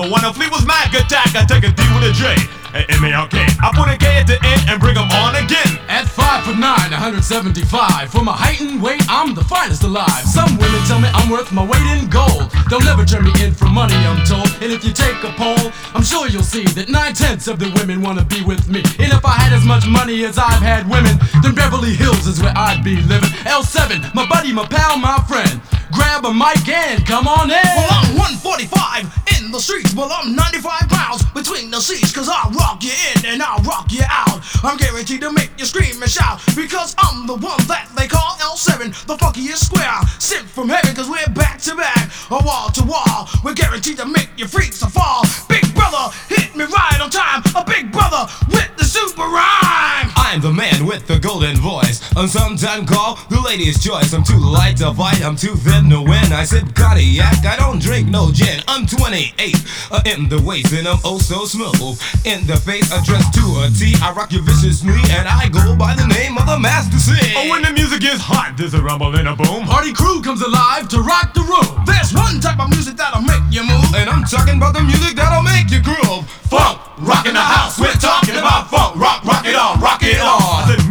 another 0.04 0.12
one. 0.12 0.24
A 0.24 0.32
Fleetwood's 0.32 0.66
Mac 0.66 0.92
attack. 0.94 1.34
I 1.34 1.44
take 1.44 1.64
a 1.64 1.72
D 1.72 1.82
with 1.94 2.10
a 2.10 2.12
J. 2.12 2.36
A 2.74 2.82
M 2.90 3.04
A 3.04 3.12
R 3.12 3.28
K. 3.28 3.38
I 3.62 3.70
put 3.72 3.88
a 3.88 3.96
K 3.96 4.18
at 4.18 4.26
the 4.26 4.38
end 4.42 4.62
and 4.68 4.80
bring 4.80 4.94
them 4.94 5.08
on 5.22 5.36
again. 5.36 5.78
At 5.88 6.08
5 6.08 6.44
foot 6.44 6.58
9, 6.58 6.90
175. 6.90 8.10
For 8.10 8.22
my 8.22 8.34
height 8.34 8.60
and 8.60 8.82
weight, 8.82 9.02
I'm 9.08 9.34
the 9.34 9.44
finest 9.44 9.84
alive. 9.84 10.26
Some 10.26 10.58
women 10.58 10.82
tell 10.90 10.98
me 11.00 11.08
I'm 11.14 11.30
worth 11.30 11.52
my 11.52 11.64
weight 11.64 11.86
in 11.94 12.10
gold. 12.10 12.50
They'll 12.68 12.82
never 12.82 13.04
turn 13.04 13.24
me 13.24 13.32
in 13.38 13.54
for 13.54 13.66
money, 13.70 13.94
I'm 13.94 14.26
told. 14.26 14.50
And 14.58 14.72
if 14.72 14.82
you 14.84 14.92
take 14.92 15.22
a 15.22 15.30
poll, 15.38 15.70
I'm 15.94 16.02
sure 16.02 16.26
you'll 16.26 16.42
see 16.42 16.64
that 16.74 16.88
nine 16.88 17.14
tenths 17.14 17.46
of 17.46 17.58
the 17.58 17.70
women 17.78 18.02
wanna 18.02 18.24
be 18.24 18.42
with 18.42 18.66
me. 18.68 18.82
And 18.98 19.12
if 19.12 19.24
I 19.24 19.38
had 19.38 19.52
as 19.52 19.64
much 19.64 19.86
money 19.86 20.24
as 20.24 20.36
I've 20.36 20.62
had 20.62 20.90
women, 20.90 21.14
then 21.42 21.54
Beverly 21.54 21.94
Hills 21.94 22.26
is 22.26 22.42
where 22.42 22.54
I'd 22.56 22.82
be 22.82 22.96
living. 23.06 23.30
L7, 23.46 24.12
my 24.14 24.26
buddy, 24.26 24.52
my 24.52 24.66
pal, 24.66 24.98
my 24.98 25.22
friend. 25.30 25.62
Grab 25.94 26.24
a 26.26 26.34
mic 26.34 26.66
and 26.66 27.06
come 27.06 27.28
on 27.28 27.50
in. 27.54 27.70
Well, 27.78 27.88
I'm 28.02 28.18
145 28.18 29.06
in 29.23 29.23
the 29.54 29.60
streets. 29.60 29.94
Well, 29.94 30.10
I'm 30.10 30.34
95 30.34 30.88
pounds 30.88 31.03
between 31.34 31.70
the 31.70 31.80
seats. 31.80 32.12
Cause 32.12 32.28
I'll 32.28 32.50
rock 32.50 32.82
you 32.82 32.92
in 33.14 33.26
and 33.26 33.42
I'll 33.42 33.62
rock 33.62 33.90
you 33.90 34.02
out. 34.08 34.40
I'm 34.62 34.76
guaranteed 34.76 35.20
to 35.22 35.32
make 35.32 35.50
you 35.58 35.64
scream 35.64 36.00
and 36.02 36.10
shout. 36.10 36.40
Because 36.56 36.94
I'm 36.98 37.26
the 37.26 37.34
one 37.34 37.60
that 37.66 37.90
they 37.96 38.06
call 38.06 38.36
L7, 38.40 39.06
the 39.06 39.16
funkiest 39.16 39.64
square. 39.66 40.00
Sent 40.18 40.48
from 40.48 40.68
heaven, 40.68 40.94
cause 40.94 41.08
we're 41.08 41.26
back 41.34 41.60
to 41.62 41.76
back, 41.76 42.10
a 42.30 42.38
wall 42.44 42.70
to 42.70 42.84
wall. 42.84 43.28
We're 43.42 43.54
guaranteed 43.54 43.98
to 43.98 44.06
make 44.06 44.30
you 44.36 44.46
freaks 44.46 44.82
a 44.82 44.88
fall. 44.90 45.22
Big 45.48 45.64
brother, 45.74 46.14
hit 46.28 46.54
me 46.56 46.64
right 46.64 47.00
on 47.00 47.10
time. 47.10 47.42
A 47.54 47.64
big 47.64 47.92
brother 47.92 48.30
with 48.48 48.70
the 48.76 48.84
super 48.84 49.22
rhyme. 49.22 50.10
I'm 50.16 50.40
the 50.40 50.52
man 50.52 50.86
with 50.86 51.06
the 51.06 51.18
golden 51.18 51.56
voice. 51.56 52.00
I'm 52.16 52.28
sometimes 52.28 52.88
called 52.88 53.18
the 53.30 53.40
lady's 53.40 53.82
choice. 53.82 54.12
I'm 54.12 54.24
too 54.24 54.38
light 54.38 54.78
to 54.78 54.92
fight, 54.94 55.24
I'm 55.24 55.36
too 55.36 55.54
thin 55.54 55.90
to 55.90 56.00
win. 56.00 56.32
I 56.32 56.44
sip 56.44 56.74
cognac, 56.74 57.44
I 57.44 57.56
don't 57.56 57.80
drink 57.80 58.08
no 58.08 58.32
gin. 58.32 58.60
I'm 58.66 58.86
28 58.86 59.56
uh, 59.90 60.02
in 60.06 60.28
the 60.28 60.40
waist, 60.40 60.72
and 60.72 60.88
I'm 60.88 60.98
oh 61.04 61.18
so 61.18 61.44
smooth. 61.44 62.00
In 62.24 62.46
the 62.46 62.56
face, 62.56 62.90
I 62.90 63.04
dress 63.04 63.28
to 63.36 63.44
a 63.62 63.70
T. 63.70 63.94
I 64.02 64.12
rock 64.12 64.32
your 64.32 64.42
vicious 64.42 64.64
viciously, 64.80 64.96
and 65.12 65.28
I 65.28 65.48
go 65.48 65.76
by 65.76 65.94
the 65.94 66.06
name 66.08 66.38
of 66.38 66.46
the 66.46 66.58
Master 66.58 66.98
C. 66.98 67.12
Oh, 67.36 67.50
when 67.50 67.62
the 67.62 67.72
music 67.72 68.02
is 68.02 68.20
hot, 68.20 68.56
there's 68.56 68.74
a 68.74 68.82
rumble 68.82 69.14
and 69.14 69.28
a 69.28 69.36
boom. 69.36 69.64
Party 69.68 69.92
crew 69.92 70.22
comes 70.22 70.40
alive 70.40 70.88
to 70.88 71.00
rock 71.00 71.34
the 71.34 71.44
room. 71.44 71.84
There's 71.84 72.12
one 72.12 72.40
type 72.40 72.58
of 72.58 72.70
music 72.70 72.96
that'll 72.96 73.22
make 73.22 73.44
you 73.52 73.62
move. 73.62 73.92
And 73.94 74.08
I'm 74.08 74.24
talking 74.24 74.56
about 74.56 74.74
the 74.74 74.82
music 74.82 75.16
that'll 75.16 75.44
make 75.44 75.70
you 75.70 75.84
groove. 75.84 76.24
Funk, 76.48 76.80
rock 77.04 77.26
in 77.26 77.34
the 77.34 77.44
house. 77.44 77.78
We're 77.78 77.92
talking 78.00 78.36
about 78.36 78.70
funk, 78.70 78.96
rock, 78.96 79.24
rock 79.24 79.44
it 79.44 79.54
on, 79.54 79.80
rock 79.80 80.02
it 80.02 80.20
on. 80.20 80.83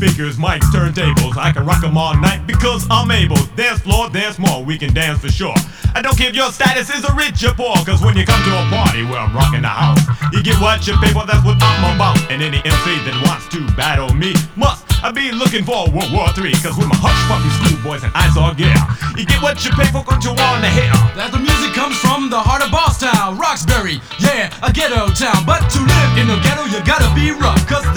Speakers, 0.00 0.38
mics, 0.38 0.64
turntables. 0.72 1.36
I 1.36 1.52
can 1.52 1.66
rock 1.66 1.84
'em 1.84 1.98
all 1.98 2.16
night 2.16 2.46
because 2.46 2.86
I'm 2.90 3.10
able. 3.10 3.36
Dance 3.54 3.80
floor, 3.80 4.08
dance 4.08 4.38
more, 4.38 4.64
we 4.64 4.78
can 4.78 4.94
dance 4.94 5.18
for 5.20 5.30
sure. 5.30 5.54
I 5.94 6.00
don't 6.00 6.18
if 6.18 6.34
your 6.34 6.50
status 6.52 6.88
is 6.88 7.04
a 7.04 7.12
rich 7.12 7.44
or 7.44 7.52
poor, 7.52 7.76
cause 7.84 8.00
when 8.00 8.16
you 8.16 8.24
come 8.24 8.42
to 8.44 8.50
a 8.50 8.64
party 8.70 9.02
where 9.04 9.18
I'm 9.18 9.36
rocking 9.36 9.60
the 9.60 9.68
house, 9.68 10.00
you 10.32 10.42
get 10.42 10.58
what 10.58 10.86
you 10.86 10.96
pay 11.04 11.12
for, 11.12 11.26
that's 11.26 11.44
what 11.44 11.58
I'm 11.60 11.96
about. 11.96 12.16
And 12.30 12.40
any 12.42 12.62
MC 12.64 12.96
that 13.04 13.16
wants 13.26 13.48
to 13.48 13.60
battle 13.76 14.14
me 14.14 14.32
must 14.56 14.90
I 15.02 15.10
be 15.10 15.32
looking 15.32 15.64
for 15.64 15.88
World 15.88 16.12
War 16.12 16.28
III, 16.36 16.52
cause 16.60 16.76
with 16.76 16.88
my 16.88 16.96
hush 17.00 17.16
puppy 17.24 17.48
schoolboys 17.56 18.04
and 18.04 18.12
eyes 18.14 18.36
all 18.36 18.52
yeah. 18.60 18.76
You 19.16 19.24
get 19.24 19.40
what 19.40 19.56
you 19.64 19.72
pay 19.72 19.88
for, 19.88 20.04
what 20.04 20.20
you 20.24 20.36
wanna 20.36 20.68
hear. 20.68 20.92
That 21.16 21.32
the 21.32 21.40
music 21.40 21.72
comes 21.72 21.96
from 21.96 22.28
the 22.28 22.36
heart 22.36 22.60
of 22.60 22.68
Boston, 22.68 23.08
Roxbury, 23.40 24.00
yeah, 24.20 24.52
a 24.60 24.68
ghetto 24.68 25.08
town. 25.16 25.48
But 25.48 25.64
to 25.72 25.80
live 25.80 26.10
in 26.20 26.28
the 26.28 26.36
ghetto, 26.44 26.68
you 26.68 26.84
gotta 26.84 27.08
be 27.16 27.32
rough, 27.32 27.64
cause 27.64 27.88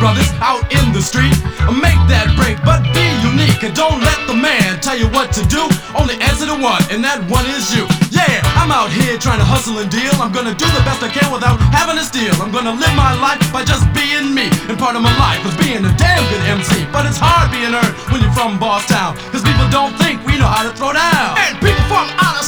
brothers 0.00 0.32
out 0.40 0.64
in 0.72 0.96
the 0.96 1.04
street, 1.04 1.36
make 1.68 2.00
that 2.08 2.32
break, 2.40 2.56
but 2.64 2.80
be 2.96 3.04
unique 3.20 3.60
and 3.60 3.76
don't 3.76 4.00
let 4.00 4.16
the 4.24 4.32
man 4.32 4.80
tell 4.80 4.96
you 4.96 5.06
what 5.12 5.28
to 5.36 5.44
do. 5.52 5.60
Only 5.92 6.16
answer 6.24 6.48
to 6.48 6.56
one, 6.56 6.80
and 6.88 7.04
that 7.04 7.20
one 7.28 7.44
is 7.52 7.68
you. 7.76 7.84
Yeah, 8.08 8.40
I'm 8.56 8.72
out 8.72 8.88
here 8.88 9.20
trying 9.20 9.38
to 9.38 9.46
hustle 9.46 9.76
and 9.78 9.92
deal. 9.92 10.10
I'm 10.16 10.32
gonna 10.32 10.56
do 10.56 10.64
the 10.72 10.82
best 10.88 11.04
I 11.04 11.12
can 11.12 11.28
without 11.28 11.60
having 11.70 12.00
to 12.00 12.02
steal. 12.02 12.32
I'm 12.40 12.50
gonna 12.50 12.72
live 12.72 12.94
my 12.96 13.12
life 13.20 13.44
by 13.52 13.62
just 13.62 13.84
being 13.92 14.32
me. 14.32 14.48
And 14.72 14.80
part 14.80 14.96
of 14.96 15.04
my 15.04 15.12
life 15.20 15.44
is 15.44 15.54
being 15.60 15.84
a 15.84 15.92
damn 16.00 16.24
good 16.32 16.42
MC. 16.48 16.88
But 16.88 17.04
it's 17.04 17.20
hard 17.20 17.52
being 17.52 17.76
earned 17.76 17.94
when 18.08 18.24
you're 18.24 18.32
from 18.32 18.56
Bosstown. 18.56 19.20
Cause 19.28 19.44
people 19.44 19.68
don't 19.68 19.92
think 20.00 20.24
we 20.24 20.40
know 20.40 20.48
how 20.48 20.64
to 20.64 20.72
throw 20.72 20.96
down. 20.96 21.36
And 21.36 21.60
people 21.60 21.84
from 21.92 22.08
out 22.24 22.39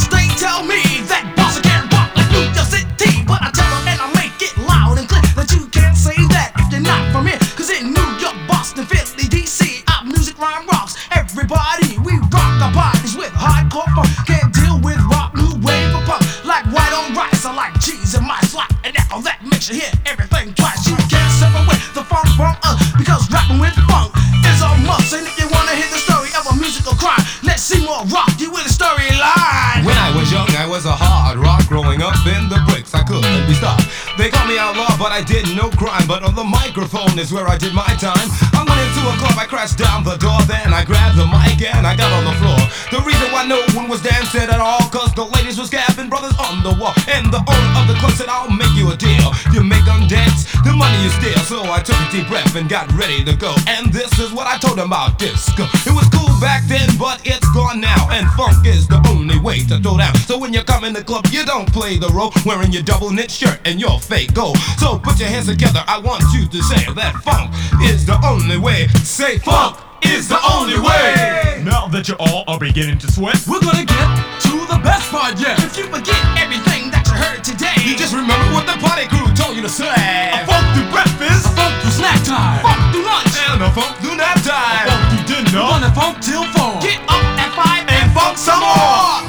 but 35.13 35.21
I 35.21 35.25
did 35.25 35.57
no 35.57 35.69
crime. 35.69 36.07
But 36.07 36.23
on 36.23 36.35
the 36.35 36.45
microphone 36.45 37.19
is 37.19 37.33
where 37.33 37.49
I 37.49 37.59
did 37.59 37.75
my 37.75 37.93
time. 38.01 38.29
I 38.57 38.65
went 38.65 38.81
into 38.81 39.03
a 39.09 39.15
club, 39.21 39.37
I 39.37 39.47
crashed 39.47 39.79
down 39.79 40.05
the 40.05 40.17
door, 40.17 40.41
then 40.49 40.73
I 40.73 40.85
grabbed 40.85 41.19
the 41.19 41.27
mic 41.27 41.61
and 41.63 41.87
I 41.87 41.97
got 41.97 42.11
on 42.13 42.25
the 42.25 42.37
floor. 42.41 42.61
The 42.91 43.05
reason 43.05 43.29
why 43.33 43.47
no 43.47 43.61
one 43.75 43.89
was 43.89 44.03
dancing 44.03 44.49
at 44.49 44.61
all, 44.61 44.89
cause 44.89 45.13
the 45.15 45.25
ladies 45.25 45.59
was 45.59 45.69
brothers 45.71 45.92
on 46.39 46.63
the 46.63 46.75
wall. 46.81 46.95
And 47.09 47.33
the 47.33 47.41
owner 47.43 47.73
of 47.81 47.89
the 47.89 47.97
club 48.01 48.13
said, 48.13 48.29
I'll 48.29 48.51
make 48.51 48.73
you 48.75 48.91
a 48.93 48.97
deal. 48.97 49.33
You 49.53 49.63
make 49.63 49.85
them 49.85 50.07
dance, 50.09 50.49
the 50.63 50.73
money 50.73 50.99
is 51.05 51.15
steal. 51.19 51.39
So 51.45 51.63
I 51.71 51.81
took 51.81 51.97
a 51.97 52.09
deep 52.11 52.29
breath 52.29 52.55
and 52.57 52.69
got 52.69 52.91
ready 52.93 53.25
to 53.25 53.35
go. 53.37 53.55
And 53.69 53.93
this 53.93 54.19
is 54.19 54.33
what 54.33 54.47
I 54.47 54.59
told 54.59 54.79
them 54.79 54.89
about 54.93 55.19
disco. 55.19 55.65
It 55.85 55.95
was 55.95 56.09
cool 56.09 56.33
back 56.41 56.65
then, 56.67 56.89
but 56.99 57.21
it's 57.25 57.49
gone 57.53 57.81
now. 57.81 58.09
And 58.11 58.29
funk 58.33 58.67
is 58.67 58.89
the 58.89 59.01
only 59.09 59.39
way 59.39 59.61
to 59.71 59.79
throw 59.79 59.99
down. 59.99 60.15
So 60.27 60.39
when 60.39 60.53
you 60.53 60.63
come 60.65 60.85
in 60.85 60.93
the 60.93 61.05
club, 61.05 61.27
you 61.31 61.45
don't 61.45 61.71
play 61.73 61.99
the 61.99 62.09
role 62.09 62.33
wearing 62.45 62.73
your 62.73 62.83
double 62.83 63.11
knit 63.11 63.31
shirt 63.31 63.61
and 63.65 63.81
your 63.81 64.01
fake 64.01 64.35
gold. 64.35 64.59
So 64.79 64.99
put 64.99 65.19
your 65.19 65.29
hands 65.29 65.47
together. 65.47 65.83
I 65.87 65.99
want 65.99 66.25
you 66.33 66.47
to 66.47 66.63
say 66.63 66.93
that 66.95 67.17
funk 67.23 67.53
is 67.83 68.07
the 68.07 68.19
only 68.25 68.59
way. 68.59 68.89
Say 69.05 69.39
funk 69.39 69.77
is 70.05 70.29
the 70.29 70.39
only 70.55 70.79
way. 70.79 71.63
Now 71.65 71.87
that 71.89 72.09
you 72.09 72.17
all 72.19 72.45
are 72.49 72.59
beginning 72.59 72.99
to 72.99 73.09
sweat, 73.11 73.39
We're 73.47 73.61
gonna 73.61 73.85
get 73.85 74.09
to 74.47 74.53
the 74.67 74.81
best 74.83 75.11
part 75.11 75.39
yet. 75.39 75.59
If 75.63 75.77
you 75.79 75.87
forget 75.87 76.19
everything 76.39 76.91
that 76.91 77.07
you 77.07 77.15
heard 77.15 77.43
today, 77.45 77.75
You 77.87 77.95
just 77.97 78.15
remember 78.15 78.47
what 78.55 78.67
the 78.67 78.77
party 78.83 79.07
crew 79.07 79.27
told 79.35 79.55
you 79.57 79.63
to 79.63 79.69
say. 79.71 79.87
a 80.35 80.43
funk 80.47 80.67
through 80.75 80.91
breakfast, 80.91 81.47
Funk 81.55 81.75
through 81.83 81.95
snack 81.95 82.19
time. 82.27 82.61
funk 82.67 82.81
through 82.93 83.07
lunch, 83.07 83.35
and 83.47 83.63
a 83.63 83.71
funk 83.71 83.95
do 84.03 84.11
nap 84.17 84.37
a 84.37 84.43
time. 84.43 84.87
funk 84.91 85.03
through 85.11 85.27
dinner, 85.31 85.51
Gonna 85.55 85.91
funk 85.95 86.15
till 86.21 86.45
four. 86.55 86.81
get 86.83 86.99
up 87.07 87.23
at 87.39 87.51
five 87.55 87.85
and 87.87 88.07
funk 88.17 88.35
some 88.39 88.59
more. 88.59 89.23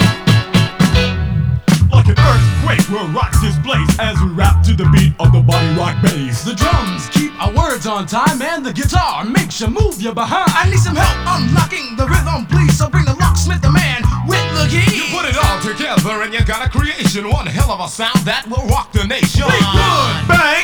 Like 1.93 2.09
an 2.09 2.17
earthquake, 2.17 2.83
we'll 2.89 3.07
rock 3.13 3.31
this 3.41 3.52
place 3.63 3.99
as 3.99 4.19
we 4.21 4.29
rap 4.29 4.61
to 4.67 4.73
the 4.75 4.85
beat 4.91 5.15
of 5.19 5.31
the 5.31 5.41
body 5.41 5.71
rock 5.79 5.95
bass. 6.03 6.43
The 6.43 6.53
drums 6.53 7.07
keep 7.09 7.31
our 7.41 7.51
words 7.55 7.87
on 7.87 8.05
time, 8.05 8.41
and 8.41 8.65
the 8.65 8.73
guitar 8.73 9.23
makes 9.23 9.59
you 9.61 9.67
move 9.67 10.01
your 10.01 10.13
behind. 10.13 10.51
I 10.51 10.69
need 10.69 10.83
some 10.83 10.95
help 10.95 11.17
unlocking 11.23 11.95
the 11.95 12.05
rhythm, 12.05 12.45
please. 12.45 12.77
So 12.77 12.89
bring 12.89 13.05
the 13.05 13.15
locksmith, 13.15 13.61
the 13.61 13.71
man 13.71 14.03
with 14.27 14.43
the 14.59 14.67
key. 14.67 14.83
You 14.99 15.07
put 15.15 15.25
it 15.25 15.39
all 15.39 15.59
together 15.63 16.21
and 16.21 16.33
you 16.33 16.43
got 16.45 16.67
a 16.67 16.69
creation. 16.69 17.29
One 17.29 17.47
hell 17.47 17.71
of 17.71 17.79
a 17.79 17.87
sound 17.87 18.19
that 18.27 18.45
will 18.47 18.67
rock 18.67 18.91
the 18.91 19.07
nation. 19.07 19.47
Good. 19.47 20.27
Bang! 20.27 20.62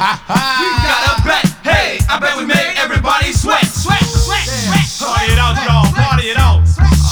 We 0.00 0.06
got 0.80 1.02
a 1.12 1.22
bet. 1.28 1.44
Hey, 1.62 1.98
I 2.08 2.18
bet 2.18 2.36
we 2.38 2.46
made 2.46 2.74
everybody 2.78 3.32
sweat. 3.32 3.64
Sweat, 3.66 4.00
sweat, 4.00 4.44
sweat. 4.48 5.10
Party 5.12 5.32
it 5.32 5.38
out, 5.38 5.56
y'all. 5.60 5.92
Party 5.92 6.28
it 6.32 6.38
out. 6.38 6.64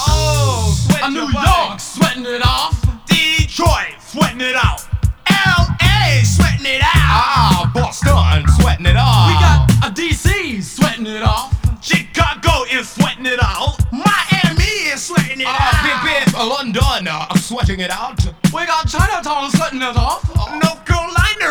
Oh, 0.09 0.73
sweat 0.89 1.13
New. 1.13 1.29
York 1.29 1.81
sweating 1.81 2.25
it 2.25 2.41
off. 2.47 2.81
Detroit, 3.07 3.93
sweating 4.01 4.41
it 4.41 4.57
out. 4.57 4.89
L.A. 5.29 6.25
sweating 6.25 6.65
it 6.65 6.81
out. 6.81 6.97
Ah, 7.13 7.71
Boston, 7.75 8.49
sweating 8.61 8.87
it 8.87 8.97
off. 8.97 9.29
We 9.29 9.35
got 9.37 9.69
a 9.85 9.93
DC 9.93 10.63
sweating 10.63 11.07
it 11.07 11.23
off. 11.23 11.53
Chicago 11.85 12.65
is 12.73 12.89
sweating 12.89 13.27
it 13.27 13.39
out. 13.43 13.77
Miami 13.93 14.65
is 14.89 15.03
sweating 15.05 15.41
it 15.43 15.47
Ah, 15.47 15.61
out. 15.61 15.85
big, 15.85 16.25
big, 16.25 16.35
London, 16.35 17.09
uh, 17.09 17.35
sweating 17.37 17.81
it 17.81 17.91
out. 17.91 18.17
We 18.55 18.65
got 18.65 18.89
Chinatown 18.89 19.51
sweating 19.51 19.83
it 19.83 19.97
off. 19.97 20.25
North 20.63 20.78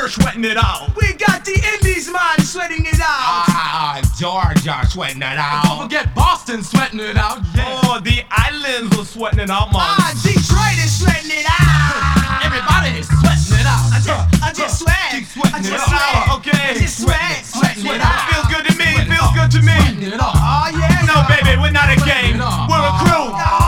Carolina, 0.07 0.09
sweating 0.09 0.43
it 0.45 0.57
out. 0.57 0.95
We 0.95 1.13
got 1.13 1.43
the 1.45 1.55
Indies 1.75 2.11
man 2.11 2.39
sweating 2.39 2.85
it 2.85 2.99
out. 2.99 3.47
Ah, 3.51 4.01
Georgia, 4.17 4.79
sweating 4.89 5.21
it 5.21 5.37
out. 5.37 5.63
Don't 5.65 5.81
forget 5.83 6.13
Boston 6.15 6.63
sweating 6.63 6.99
it 6.99 7.17
out. 7.17 7.39
Yeah. 7.55 7.81
Oh, 7.83 7.99
the 7.99 8.23
islands 8.31 8.97
are 8.97 9.05
sweating 9.05 9.39
it 9.39 9.49
out, 9.49 9.71
man. 9.73 9.83
Ah, 9.83 10.11
Detroit 10.23 10.77
is 10.79 10.99
sweating 10.99 11.31
it 11.31 11.45
out. 11.47 12.43
Everybody 12.45 12.99
is 12.99 13.07
sweating 13.07 13.59
it 13.59 13.67
out. 13.67 13.83
I 13.91 13.99
just, 13.99 14.43
I 14.43 14.53
just 14.53 14.79
sweat. 14.79 15.11
I 15.13 15.23
sweating 15.23 15.59
it 15.65 15.69
just 15.75 15.91
out. 15.91 15.99
sweat. 15.99 16.37
Okay. 16.39 16.71
I 16.71 16.79
just 16.79 16.97
sweat. 17.03 17.45
Sweating 17.45 17.83
Sweat 17.83 17.95
it 17.95 18.01
it 18.01 18.05
out. 18.07 18.15
out. 18.15 18.31
Feels 18.31 18.47
good 18.53 18.65
to 18.71 18.73
me, 18.77 18.87
it 18.95 19.07
feels 19.11 19.31
good 19.35 19.51
to 19.59 19.61
me. 19.63 19.75
Sweating 19.75 20.13
it 20.13 20.19
off. 20.21 20.35
Oh 20.39 20.67
yeah. 20.71 21.03
No, 21.07 21.23
baby, 21.27 21.59
we're 21.59 21.71
not 21.75 21.91
a 21.91 21.97
game. 22.07 22.39
We're 22.39 22.79
a 22.79 22.93
crew. 23.03 23.27
We're 23.35 23.66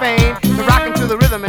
fame. 0.00 0.34
The 0.56 0.64
rockin' 0.66 0.94
to 0.94 1.06
the 1.06 1.18
rhythm 1.18 1.44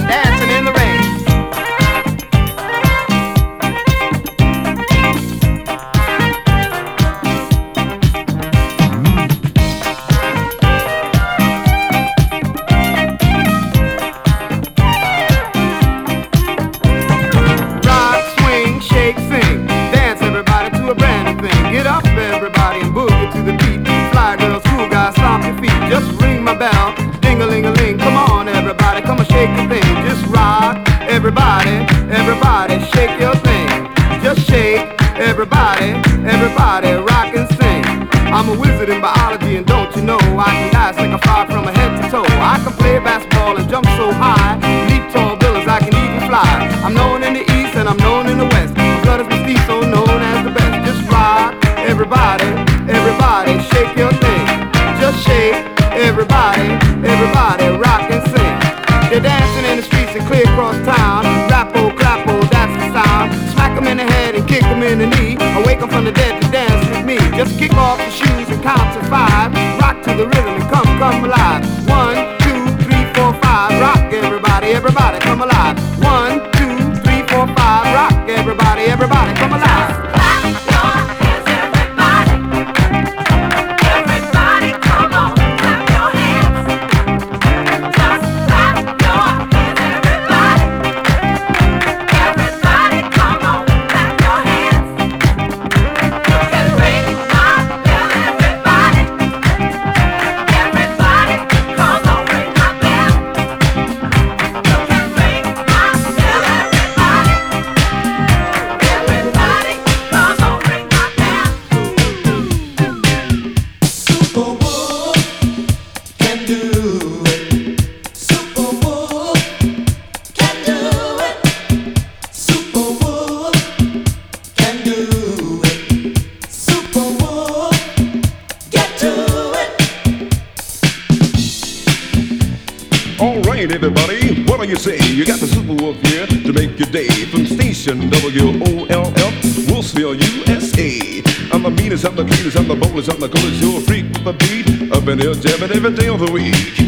you 134.72 134.78
say 134.78 134.98
you 135.12 135.26
got 135.26 135.38
the 135.42 135.48
super 135.48 135.74
wolf 135.74 136.00
here 136.02 136.26
to 136.26 136.54
make 136.54 136.80
your 136.80 136.90
day 136.92 137.10
from 137.26 137.46
station 137.46 138.10
W 138.10 138.64
O 138.64 138.86
L 138.86 139.06
L 139.06 139.32
Wolfsville, 139.68 140.16
USA. 140.48 141.22
I'm 141.52 141.64
the 141.64 141.70
meanest, 141.70 142.06
I'm 142.06 142.16
the 142.16 142.24
cleanest, 142.24 142.58
I'm 142.58 142.70
the 142.70 142.76
boldest, 142.76 143.12
I'm 143.12 143.20
the 143.20 143.28
coolest. 143.28 143.62
You're 143.62 143.80
a 143.80 143.82
freak 143.82 144.06
with 144.14 144.28
a 144.28 144.34
beat 144.34 144.92
up 144.94 145.06
in 145.10 145.20
here 145.20 145.34
jamming 145.34 145.72
every 145.76 145.94
day 145.94 146.08
of 146.08 146.22
the 146.22 146.32
week. 146.32 146.81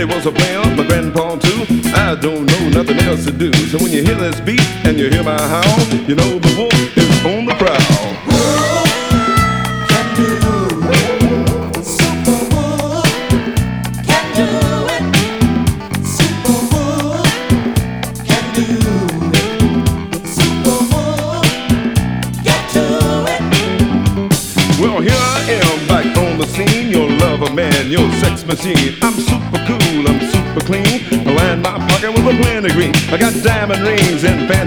Daddy 0.00 0.14
was 0.14 0.24
a 0.24 0.32
player, 0.32 0.64
my 0.76 0.86
grandpa 0.86 1.36
too. 1.36 1.66
I 1.94 2.14
don't 2.14 2.46
know 2.46 2.68
nothing 2.70 2.98
else 3.00 3.26
to 3.26 3.32
do. 3.32 3.52
So 3.52 3.76
when 3.76 3.92
you 3.92 4.02
hear 4.02 4.14
this 4.14 4.40
beat 4.40 4.62
and 4.86 4.98
you 4.98 5.10
hear 5.10 5.22
my 5.22 5.38
howl, 5.38 5.78
you 6.08 6.14
know 6.14 6.38
the 6.38 6.54
boy. 6.56 6.69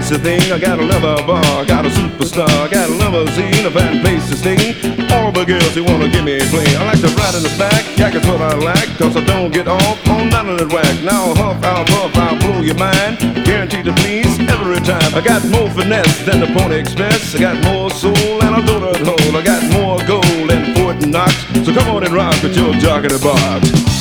Rings 0.04 0.10
a 0.10 0.22
thing. 0.22 0.52
I 0.52 0.58
got 0.58 0.78
a 0.78 0.82
leather 0.82 1.16
bar, 1.26 1.64
got 1.64 1.86
a 1.86 1.88
superstar, 1.88 2.70
got 2.70 2.88
a 2.88 2.94
limousine, 2.94 3.66
a 3.66 3.70
fine 3.70 4.00
place 4.00 4.28
to 4.28 4.36
stay. 4.36 4.74
All 5.14 5.32
the 5.32 5.44
girls 5.44 5.74
who 5.74 5.84
wanna 5.84 6.08
give 6.08 6.24
me 6.24 6.36
a 6.36 6.44
play. 6.46 6.66
I 6.76 6.84
like 6.84 7.00
to 7.00 7.08
ride 7.16 7.34
in 7.34 7.42
the 7.42 7.54
back, 7.58 7.98
yak 7.98 8.14
is 8.14 8.26
what 8.26 8.40
I 8.40 8.54
like, 8.54 8.88
cause 8.98 9.16
I 9.16 9.24
don't 9.24 9.52
get 9.52 9.68
off 9.68 10.08
on 10.08 10.28
none 10.28 10.48
of 10.48 10.58
that 10.58 10.72
whack. 10.72 11.02
Now 11.02 11.34
huff, 11.34 11.62
I'll 11.64 11.84
puff, 11.84 12.16
I'll 12.16 12.38
blow 12.38 12.60
your 12.60 12.76
mind. 12.76 13.18
Guaranteed 13.44 13.84
to 13.86 13.92
please 13.92 14.38
every 14.48 14.80
time. 14.80 15.14
I 15.14 15.20
got 15.20 15.44
more 15.46 15.70
finesse 15.70 16.24
than 16.24 16.40
the 16.40 16.48
Pony 16.58 16.76
Express. 16.76 17.34
I 17.34 17.38
got 17.38 17.56
more 17.64 17.90
soul 17.90 18.40
than 18.40 18.54
a 18.54 18.60
donut 18.60 19.00
hole. 19.04 19.36
I 19.36 19.42
got 19.42 19.62
more 19.72 19.98
gold 20.06 20.50
than 20.50 20.74
Fort 20.74 20.96
Knox. 21.06 21.34
So 21.64 21.72
come 21.72 21.88
on 21.94 22.04
and 22.04 22.14
rock 22.14 22.42
with 22.42 22.56
your 22.56 22.72
jock 22.74 23.04
in 23.04 23.12
the 23.12 23.18
box. 23.18 23.93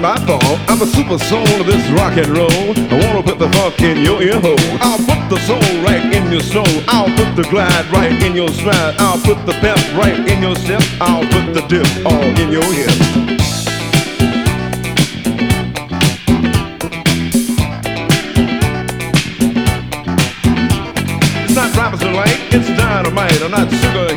My 0.00 0.16
fault. 0.24 0.58
I'm 0.68 0.80
a 0.80 0.86
super 0.86 1.18
soul 1.18 1.46
of 1.60 1.66
this 1.66 1.86
rock 1.90 2.16
and 2.16 2.28
roll. 2.28 2.50
I 2.50 2.96
wanna 3.04 3.22
put 3.22 3.38
the 3.38 3.50
funk 3.50 3.80
in 3.82 3.98
your 3.98 4.22
ear 4.22 4.40
hole. 4.40 4.56
I'll 4.80 4.98
put 4.98 5.28
the 5.28 5.38
soul 5.46 5.60
right 5.84 6.04
in 6.12 6.32
your 6.32 6.40
soul. 6.40 6.66
I'll 6.88 7.14
put 7.16 7.36
the 7.36 7.42
glide 7.50 7.86
right 7.92 8.12
in 8.22 8.34
your 8.34 8.48
stride. 8.48 8.94
I'll 8.98 9.20
put 9.20 9.44
the 9.44 9.52
pep 9.60 9.78
right 9.94 10.18
in 10.28 10.42
your 10.42 10.56
step. 10.56 10.82
I'll 11.00 11.26
put 11.28 11.52
the 11.52 11.60
dip 11.68 11.86
all 12.06 12.22
in 12.22 12.50
your 12.50 12.64
hip. 12.72 12.88
It's 21.44 21.54
not 21.54 21.76
Robinson 21.76 22.14
Lake, 22.14 22.40
it's 22.52 22.68
dynamite. 22.68 23.42
I'm 23.42 23.50
not 23.50 23.68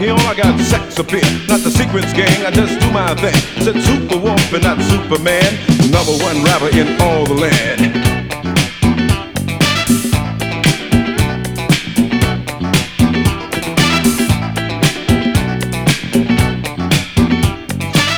Hill, 0.03 0.19
I 0.27 0.35
got 0.35 0.59
sex 0.59 0.99
appeal. 0.99 1.23
Not 1.47 1.61
the 1.61 1.71
Secrets 1.71 2.11
Gang, 2.11 2.45
I 2.45 2.51
just 2.51 2.77
do 2.81 2.91
my 2.91 3.15
thing. 3.15 3.39
Said 3.63 3.79
Super 3.81 4.19
Wolf 4.19 4.51
and 4.51 4.63
not 4.63 4.81
Superman. 4.81 5.47
Number 5.95 6.11
one 6.19 6.43
rapper 6.43 6.67
in 6.75 6.99
all 6.99 7.23
the 7.23 7.33
land. 7.39 7.79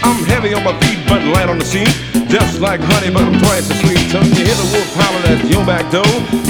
I'm 0.01 0.25
heavy 0.25 0.55
on 0.55 0.63
my 0.63 0.73
feet, 0.81 0.97
but 1.07 1.21
light 1.35 1.49
on 1.49 1.59
the 1.59 1.65
seat. 1.65 1.93
Just 2.29 2.61
like 2.61 2.79
honey, 2.81 3.13
but 3.13 3.21
I'm 3.21 3.37
twice 3.37 3.69
as 3.69 3.79
sweet. 3.81 4.11
When 4.11 4.25
you 4.33 4.43
hear 4.43 4.57
the 4.57 4.69
wolf 4.73 4.89
holler 4.97 5.37
at 5.37 5.45
your 5.45 5.63
back 5.63 5.91
door, 5.91 6.01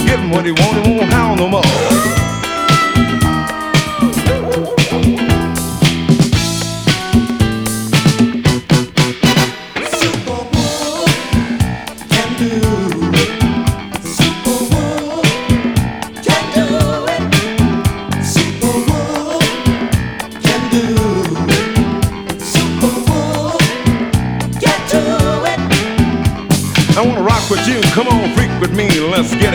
give 0.07 0.17
him 0.17 0.29
what 0.31 0.45
he 0.45 0.53
want, 0.53 0.87
he 0.87 0.95
won't 0.95 1.11
howl 1.11 1.35
no 1.35 1.49
more. 1.49 2.14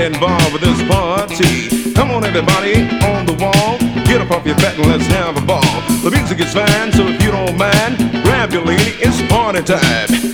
Involved 0.07 0.53
with 0.53 0.62
this 0.62 0.80
party. 0.88 1.92
Come 1.92 2.11
on, 2.11 2.24
everybody, 2.24 2.74
on 3.05 3.26
the 3.26 3.34
wall, 3.34 3.78
get 4.07 4.20
up 4.20 4.30
off 4.30 4.46
your 4.46 4.57
bed 4.57 4.78
and 4.78 4.86
let's 4.86 5.07
have 5.07 5.36
a 5.36 5.44
ball. 5.44 5.61
The 6.03 6.11
music 6.11 6.40
is 6.40 6.53
fine, 6.53 6.92
so 6.92 7.07
if 7.07 7.22
you 7.22 7.30
don't 7.30 7.57
mind, 7.57 7.98
grab 8.24 8.53
your 8.53 8.64
lady, 8.64 8.92
it's 9.01 9.20
party 9.30 9.62
time. 9.62 10.30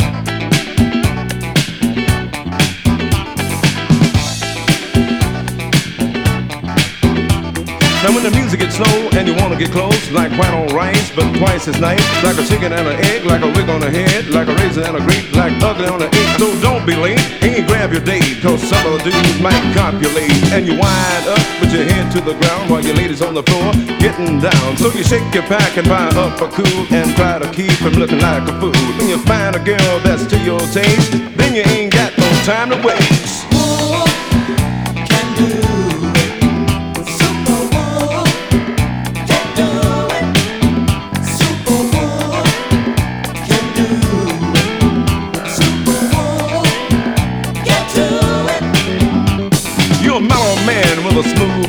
You 9.27 9.35
wanna 9.35 9.57
get 9.57 9.71
close, 9.73 10.11
like 10.13 10.31
white 10.39 10.55
on 10.55 10.69
rice, 10.75 11.11
but 11.15 11.27
twice 11.37 11.67
as 11.69 11.81
nice, 11.81 12.03
like 12.23 12.39
a 12.39 12.47
chicken 12.47 12.73
and 12.73 12.87
an 12.87 12.97
egg, 13.11 13.25
like 13.25 13.43
a 13.43 13.51
wig 13.59 13.69
on 13.69 13.83
a 13.83 13.91
head, 13.91 14.29
like 14.31 14.49
a 14.49 14.55
raisin 14.55 14.85
and 14.85 14.97
a 14.97 15.03
grape, 15.03 15.27
like 15.35 15.53
ugly 15.63 15.87
on 15.87 15.99
the 15.99 16.07
egg. 16.07 16.39
So 16.39 16.55
don't 16.61 16.87
be 16.87 16.95
late 16.95 17.21
and 17.43 17.67
grab 17.67 17.93
your 17.93 18.03
date, 18.03 18.41
cause 18.41 18.63
some 18.63 18.87
of 18.87 19.03
the 19.03 19.11
dudes 19.11 19.41
might 19.41 19.63
copulate. 19.75 20.31
And 20.55 20.67
you 20.67 20.79
wind 20.79 21.27
up 21.27 21.43
with 21.61 21.73
your 21.75 21.85
head 21.85 22.13
to 22.13 22.21
the 22.21 22.35
ground 22.39 22.71
while 22.71 22.83
your 22.83 22.95
lady's 22.95 23.23
on 23.23 23.35
the 23.35 23.43
floor 23.43 23.73
getting 23.99 24.39
down. 24.39 24.77
So 24.77 24.93
you 24.93 25.03
shake 25.03 25.35
your 25.35 25.45
pack 25.45 25.77
and 25.77 25.89
buy 25.89 26.07
up 26.15 26.41
a 26.41 26.49
cool 26.49 26.87
and 26.95 27.15
try 27.17 27.39
to 27.39 27.51
keep 27.51 27.73
from 27.83 27.95
looking 27.95 28.21
like 28.21 28.49
a 28.49 28.55
fool. 28.61 28.73
When 28.99 29.09
you 29.09 29.19
find 29.27 29.57
a 29.57 29.63
girl 29.63 30.01
that's 30.01 30.27
to 30.27 30.39
your 30.39 30.61
taste, 30.71 31.13
then 31.37 31.55
you 31.55 31.63
ain't 31.67 31.93
got 31.93 32.17
no 32.17 32.29
time 32.45 32.71
to 32.71 32.79
waste. 32.87 33.36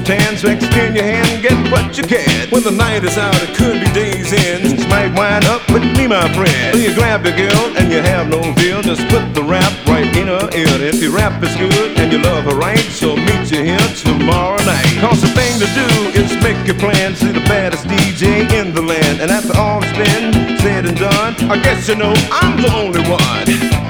Tan, 0.08 0.38
so 0.38 0.48
extend 0.48 0.96
your 0.96 1.04
hand 1.04 1.28
and 1.28 1.44
get 1.44 1.58
what 1.70 1.98
you 1.98 2.04
can. 2.04 2.48
When 2.50 2.64
the 2.64 2.72
night 2.72 3.04
is 3.04 3.18
out, 3.18 3.36
it 3.44 3.54
could 3.60 3.84
be 3.84 3.92
days 3.92 4.32
in. 4.32 4.64
Things 4.64 4.88
might 4.88 5.12
wind 5.12 5.44
up 5.46 5.68
with 5.68 5.84
me, 5.84 6.08
my 6.08 6.24
friend. 6.32 6.72
So 6.74 6.80
you 6.80 6.96
grab 6.96 7.26
your 7.28 7.36
girl 7.36 7.76
and 7.76 7.92
you 7.92 8.00
have 8.00 8.30
no 8.30 8.40
fear. 8.56 8.82
Just 8.82 9.04
put 9.12 9.36
the 9.36 9.44
rap 9.44 9.74
right 9.86 10.08
in 10.16 10.28
her 10.32 10.48
ear. 10.56 10.72
If 10.80 11.04
your 11.04 11.12
rap 11.12 11.44
is 11.44 11.54
good 11.58 12.00
and 12.00 12.12
you 12.12 12.20
love 12.20 12.46
her 12.46 12.56
right, 12.56 12.80
she'll 12.80 13.18
meet 13.18 13.52
you 13.52 13.64
here 13.68 13.88
tomorrow 14.00 14.58
night. 14.64 14.96
Cause 15.04 15.22
the 15.22 15.32
thing 15.36 15.60
to 15.60 15.68
do 15.76 15.88
is 16.16 16.32
make 16.42 16.66
your 16.66 16.80
plans. 16.80 17.20
See 17.20 17.34
the 17.34 17.44
baddest 17.52 17.84
DJ 17.86 18.48
in 18.56 18.74
the 18.74 18.82
land. 18.82 19.20
And 19.20 19.30
after 19.30 19.58
all 19.60 19.84
it's 19.84 19.92
been 19.92 20.58
said 20.64 20.86
and 20.86 20.98
done, 20.98 21.36
I 21.52 21.62
guess 21.62 21.90
you 21.90 21.96
know 21.96 22.14
I'm 22.32 22.56
the 22.62 22.72
only 22.72 23.04
one. 23.12 23.87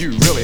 You 0.00 0.12
really 0.12 0.39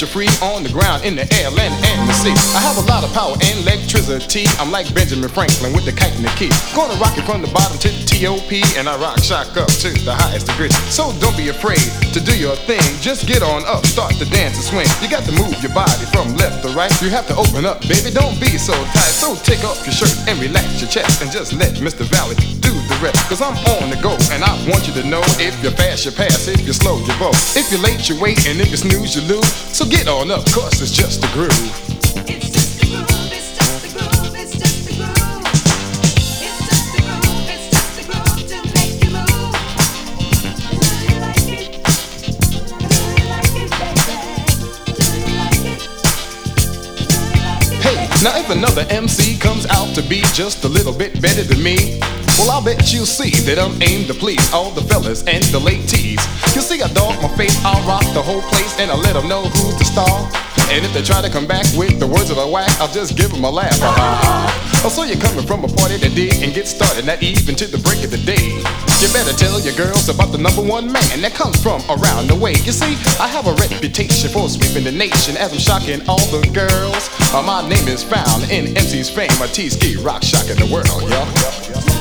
you 0.00 0.06
free 0.06 0.30
on 0.42 0.62
the 0.62 0.70
ground, 0.70 1.04
in 1.04 1.16
the 1.16 1.26
air, 1.42 1.50
land, 1.50 1.74
and 1.74 2.08
the 2.08 2.14
sea. 2.14 2.34
I 2.54 2.60
have 2.62 2.78
a 2.78 2.86
lot 2.86 3.02
of 3.02 3.10
power 3.12 3.34
and 3.34 3.56
electricity. 3.66 4.46
I'm 4.58 4.70
like 4.70 4.86
Benjamin 4.94 5.28
Franklin 5.28 5.72
with 5.72 5.84
the 5.84 5.92
kite 5.92 6.14
and 6.14 6.24
the 6.24 6.30
key. 6.38 6.50
Gonna 6.74 6.94
rock 7.00 7.18
it 7.18 7.26
from 7.26 7.42
the 7.42 7.50
bottom 7.50 7.78
to 7.82 7.88
the 7.88 8.04
top, 8.06 8.50
and 8.78 8.88
I 8.88 8.94
rock 9.00 9.18
shock 9.22 9.56
up 9.56 9.70
to 9.82 9.90
the 10.04 10.14
highest 10.14 10.46
degree. 10.46 10.70
So 10.90 11.10
don't 11.18 11.36
be 11.36 11.48
afraid 11.48 11.82
to 12.14 12.20
do 12.20 12.36
your 12.38 12.54
thing. 12.68 12.82
Just 13.00 13.26
get 13.26 13.42
on 13.42 13.66
up, 13.66 13.86
start 13.86 14.14
to 14.22 14.26
dance 14.30 14.54
and 14.58 14.66
swing. 14.66 14.88
You 15.02 15.10
got 15.10 15.24
to 15.26 15.32
move 15.32 15.58
your 15.62 15.74
body 15.74 16.06
from 16.14 16.34
left 16.36 16.62
to 16.62 16.70
right. 16.74 16.92
You 17.02 17.10
have 17.10 17.26
to 17.28 17.34
open 17.34 17.66
up, 17.66 17.82
baby. 17.82 18.10
Don't 18.10 18.38
be 18.38 18.58
so 18.58 18.74
tight. 18.94 18.97
So 19.28 19.36
take 19.44 19.62
off 19.62 19.84
your 19.84 19.92
shirt 19.92 20.16
and 20.26 20.40
relax 20.40 20.80
your 20.80 20.88
chest, 20.88 21.20
and 21.20 21.30
just 21.30 21.52
let 21.52 21.74
Mr. 21.84 22.00
Valley 22.08 22.34
do 22.64 22.72
the 22.72 22.98
rest. 23.04 23.28
Cause 23.28 23.42
I'm 23.42 23.52
on 23.76 23.90
the 23.90 24.00
go, 24.00 24.16
and 24.32 24.42
I 24.42 24.56
want 24.70 24.88
you 24.88 24.94
to 24.94 25.04
know 25.06 25.20
if 25.36 25.52
you're 25.62 25.72
fast, 25.72 26.06
you 26.06 26.12
pass. 26.12 26.48
If 26.48 26.62
you're 26.62 26.72
slow, 26.72 26.96
you 26.96 27.12
vote. 27.20 27.36
If 27.54 27.70
you're 27.70 27.82
late, 27.82 28.08
you 28.08 28.18
wait, 28.18 28.48
and 28.48 28.58
if 28.58 28.70
you 28.70 28.78
snooze, 28.78 29.14
you 29.14 29.20
lose. 29.28 29.52
So 29.76 29.84
get 29.84 30.08
on 30.08 30.30
up, 30.30 30.46
cause 30.46 30.80
it's 30.80 30.92
just 30.92 31.22
a 31.22 31.28
groove. 31.34 31.52
Hey, 32.26 32.57
now 48.22 48.36
if 48.36 48.50
another 48.50 48.84
MC 48.90 49.38
comes 49.38 49.66
out 49.66 49.94
to 49.94 50.02
be 50.02 50.22
just 50.32 50.64
a 50.64 50.68
little 50.68 50.92
bit 50.92 51.20
better 51.22 51.42
than 51.42 51.62
me, 51.62 52.00
well, 52.38 52.50
I'll 52.50 52.64
bet 52.64 52.92
you'll 52.92 53.06
see 53.06 53.30
that 53.46 53.58
I'm 53.58 53.80
aimed 53.82 54.06
to 54.08 54.14
please 54.14 54.52
all 54.52 54.70
the 54.70 54.82
fellas 54.82 55.22
and 55.26 55.44
the 55.44 55.58
ladies. 55.58 56.18
You 56.54 56.62
see, 56.62 56.82
I 56.82 56.88
dog 56.88 57.20
my 57.22 57.28
face, 57.36 57.56
I'll 57.64 57.86
rock 57.86 58.02
the 58.14 58.22
whole 58.22 58.42
place, 58.42 58.78
and 58.80 58.90
I'll 58.90 58.98
let 58.98 59.14
them 59.14 59.28
know 59.28 59.42
who's 59.42 59.78
the 59.78 59.84
star. 59.84 60.30
And 60.70 60.84
if 60.84 60.92
they 60.94 61.02
try 61.02 61.22
to 61.22 61.30
come 61.30 61.46
back 61.46 61.66
with 61.76 62.00
the 62.00 62.06
words 62.06 62.30
of 62.30 62.38
a 62.38 62.48
whack, 62.48 62.70
I'll 62.80 62.92
just 62.92 63.16
give 63.16 63.30
them 63.30 63.44
a 63.44 63.50
laugh. 63.50 64.44
Oh, 64.84 64.88
so 64.88 65.02
you're 65.02 65.18
coming 65.18 65.44
from 65.44 65.64
a 65.64 65.68
party 65.68 65.98
did 65.98 66.42
and 66.42 66.54
get 66.54 66.68
started, 66.68 67.04
not 67.04 67.22
even 67.22 67.54
to 67.56 67.66
the 67.66 67.78
break 67.78 68.04
of 68.04 68.10
the 68.10 68.18
day. 68.18 68.62
You 69.02 69.12
better 69.12 69.34
tell 69.36 69.58
your 69.60 69.74
girls 69.74 70.08
about 70.08 70.30
the 70.30 70.38
number 70.38 70.62
one 70.62 70.86
man 70.92 71.20
that 71.20 71.34
comes 71.34 71.60
from 71.60 71.82
around 71.90 72.28
the 72.28 72.36
way. 72.36 72.52
You 72.62 72.72
see, 72.72 72.94
I 73.18 73.26
have 73.26 73.46
a 73.46 73.54
reputation 73.54 74.30
for 74.30 74.48
sweeping 74.48 74.84
the 74.84 74.92
nation 74.92 75.36
as 75.36 75.52
I'm 75.52 75.58
shocking 75.58 76.00
all 76.08 76.24
the 76.30 76.46
girls. 76.54 77.10
Uh, 77.34 77.42
my 77.42 77.66
name 77.68 77.88
is 77.88 78.02
found 78.02 78.50
in 78.50 78.76
MC's 78.76 79.10
fame, 79.10 79.30
a 79.42 79.48
T-ski 79.48 79.96
rock 79.96 80.22
shocking 80.22 80.56
the 80.56 80.70
world, 80.70 81.10
yo. 81.10 81.97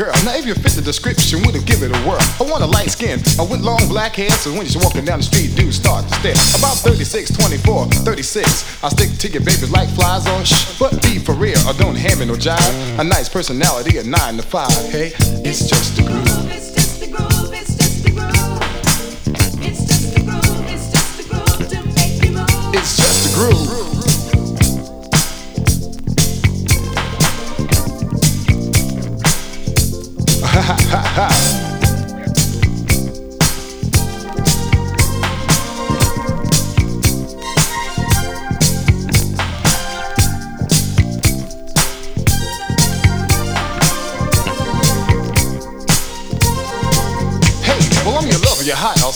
Girl. 0.00 0.16
Now, 0.24 0.32
if 0.32 0.46
you 0.46 0.54
fit 0.54 0.72
the 0.72 0.80
description, 0.80 1.44
wouldn't 1.44 1.66
give 1.68 1.84
it 1.84 1.92
a 1.92 2.00
whirl. 2.08 2.24
I 2.40 2.44
want 2.48 2.64
a 2.64 2.66
light 2.66 2.88
skin, 2.88 3.20
I 3.36 3.44
with 3.44 3.60
long 3.60 3.84
black 3.88 4.16
hair, 4.16 4.30
so 4.40 4.48
when 4.56 4.64
you're 4.64 4.80
walking 4.80 5.04
down 5.04 5.20
the 5.20 5.28
street, 5.28 5.52
dudes 5.52 5.76
start 5.76 6.08
to 6.08 6.14
stare. 6.16 6.40
About 6.56 6.80
36, 6.80 7.36
24, 7.36 8.08
36. 8.08 8.82
I 8.82 8.88
stick 8.88 9.12
to 9.20 9.28
your 9.28 9.44
babies 9.44 9.70
like 9.70 9.90
flies 9.92 10.26
on 10.32 10.44
shh. 10.44 10.78
But 10.80 11.02
be 11.02 11.18
for 11.18 11.34
real, 11.34 11.60
or 11.68 11.74
don't 11.74 11.96
hand 11.96 12.20
me 12.20 12.24
no 12.24 12.34
jive. 12.34 12.72
A 12.98 13.04
nice 13.04 13.28
personality, 13.28 13.98
a 13.98 14.04
nine 14.04 14.40
to 14.40 14.42
five. 14.42 14.72
Hey, 14.88 15.12
it's 15.44 15.68
just 15.68 15.98
a 15.98 16.02
groove. 16.02 16.48
It's 16.48 16.72
just 16.72 17.00
the 17.00 17.08
groove, 17.12 17.52
it's 17.52 17.76
just 17.76 18.00
the 18.00 18.10
groove. 18.16 18.40
It's 19.60 19.84
just 19.84 20.14
the 20.16 20.22
groove, 20.24 20.64
it's 20.72 20.88
just 20.88 21.12
the 21.20 21.24
groove, 21.28 21.68
don't 21.68 21.92
make 21.92 22.16
me 22.24 22.30
move. 22.32 22.72
It's 22.72 22.96
just 22.96 23.28
a 23.28 23.30
groove. 23.36 23.69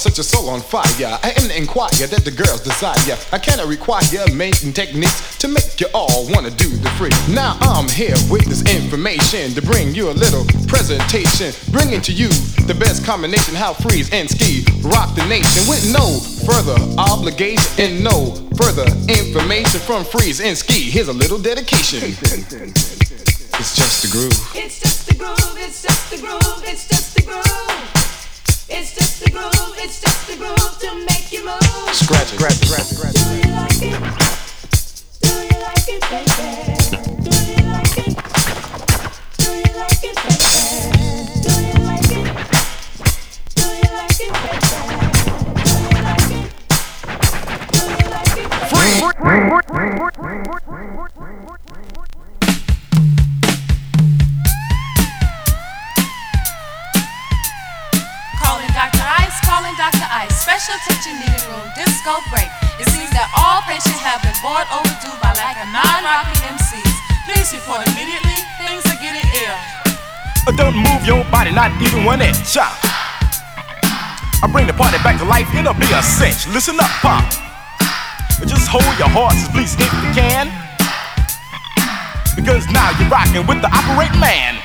Set 0.05 0.19
your 0.19 0.25
soul 0.25 0.51
on 0.51 0.61
fire. 0.61 1.17
I 1.25 1.33
am 1.41 1.49
the 1.49 1.57
inquire 1.57 1.89
that 1.89 2.29
the 2.29 2.31
girls 2.31 2.61
desire. 2.61 3.17
I 3.33 3.39
cannot 3.39 3.69
require 3.69 4.05
mating 4.35 4.75
techniques 4.75 5.39
to 5.39 5.49
make 5.49 5.81
you 5.81 5.87
all 5.95 6.29
wanna 6.29 6.51
do 6.51 6.69
the 6.69 6.91
free. 7.01 7.15
Now 7.33 7.57
I'm 7.63 7.89
here 7.89 8.13
with 8.29 8.45
this 8.45 8.61
information 8.69 9.57
to 9.57 9.63
bring 9.63 9.95
you 9.95 10.11
a 10.11 10.13
little 10.13 10.45
presentation, 10.69 11.57
bringing 11.73 12.03
to 12.03 12.13
you 12.13 12.29
the 12.69 12.77
best 12.77 13.07
combination 13.07 13.55
how 13.55 13.73
freeze 13.73 14.13
and 14.13 14.29
ski 14.29 14.69
rock 14.85 15.17
the 15.17 15.25
nation 15.25 15.65
with 15.65 15.81
no 15.89 16.21
further 16.45 16.77
obligation 17.01 17.65
and 17.81 18.05
no 18.05 18.37
further 18.61 18.85
information 19.09 19.81
from 19.81 20.05
freeze 20.05 20.41
and 20.45 20.53
ski. 20.53 20.91
Here's 20.91 21.09
a 21.09 21.17
little 21.17 21.39
dedication. 21.39 22.13
It's 23.57 23.73
just 23.73 24.05
a 24.05 24.09
groove. 24.13 24.37
It's 24.53 24.81
just 24.85 25.11
a 25.11 25.17
groove, 25.17 25.57
it's 25.57 25.81
just 25.81 26.13
a 26.13 26.19
groove, 26.21 26.61
it's 26.69 26.89
just 26.89 27.19
a 27.19 27.23
groove. 27.25 27.94
It's 28.67 28.95
just 28.95 29.27
a 29.27 29.31
groove, 29.31 29.75
it's 29.77 30.01
just 30.01 30.31
a 30.31 30.37
groove 30.37 30.79
to 30.81 30.95
make 31.07 31.31
you 31.33 31.45
move. 31.45 31.61
Scratch 31.93 32.33
it, 32.33 32.39
scratch 32.39 32.63
it, 32.63 32.67
scratch 32.67 32.91
it, 32.91 32.97
scratch 32.97 33.15
it. 33.15 33.21
Do 33.21 33.35
you 33.37 33.53
like 33.55 33.83
it? 33.83 34.01
Do 35.21 35.29
you 35.45 35.59
like 35.61 35.89
it, 35.89 36.01
baby? 36.11 36.33
Do 37.25 37.37
you 37.53 37.63
like 37.69 37.99
it? 37.99 38.17
Do 39.37 39.49
you 39.53 39.73
like 39.77 40.05
it, 40.05 40.17
baby? 40.25 40.49
Do 41.45 41.53
you 41.61 41.77
like 41.85 42.09
it? 42.09 42.25
Do 43.55 43.65
you 43.69 43.91
like 43.93 44.21
it, 44.21 44.33
baby? 44.33 44.65
Do 44.65 45.69
you 45.75 46.09
like 46.09 46.33
it? 46.33 46.49
Do 47.69 47.81
you 47.85 48.09
like 48.11 48.37
it? 48.39 48.49
Calling 48.71 49.05
Dr. 59.85 60.09
Ice. 60.17 60.33
Special 60.41 60.73
attention 60.81 61.13
needed 61.21 61.45
room 61.45 61.69
disco 61.77 62.17
break. 62.33 62.49
It 62.81 62.89
seems 62.89 63.13
that 63.13 63.29
all 63.37 63.61
patients 63.69 64.01
have 64.01 64.17
been 64.25 64.33
bored 64.41 64.65
overdue 64.73 65.13
by 65.21 65.37
lack 65.37 65.61
of 65.61 65.69
non-rocking 65.77 66.41
MCs. 66.57 66.89
Please 67.29 67.53
report 67.53 67.85
immediately. 67.93 68.33
Things 68.65 68.81
are 68.89 68.97
getting 68.97 69.21
ill. 69.45 69.59
Uh, 70.49 70.57
don't 70.57 70.73
move 70.73 71.05
your 71.05 71.21
body, 71.29 71.53
not 71.53 71.69
even 71.85 72.01
one 72.01 72.25
inch. 72.25 72.57
I 72.57 74.49
bring 74.49 74.65
the 74.65 74.73
party 74.73 74.97
back 75.05 75.21
to 75.21 75.29
life, 75.29 75.53
it'll 75.53 75.77
be 75.77 75.93
a 75.93 76.01
cinch. 76.01 76.49
Listen 76.49 76.81
up, 76.81 76.89
pop. 77.05 77.29
Just 78.41 78.73
hold 78.73 78.89
your 78.97 79.13
horses, 79.13 79.53
please, 79.53 79.77
if 79.77 79.93
you 80.01 80.13
can. 80.17 80.49
Because 82.33 82.65
now 82.73 82.89
you're 82.97 83.13
rocking 83.13 83.45
with 83.45 83.61
the 83.61 83.69
operating 83.69 84.17
man. 84.17 84.64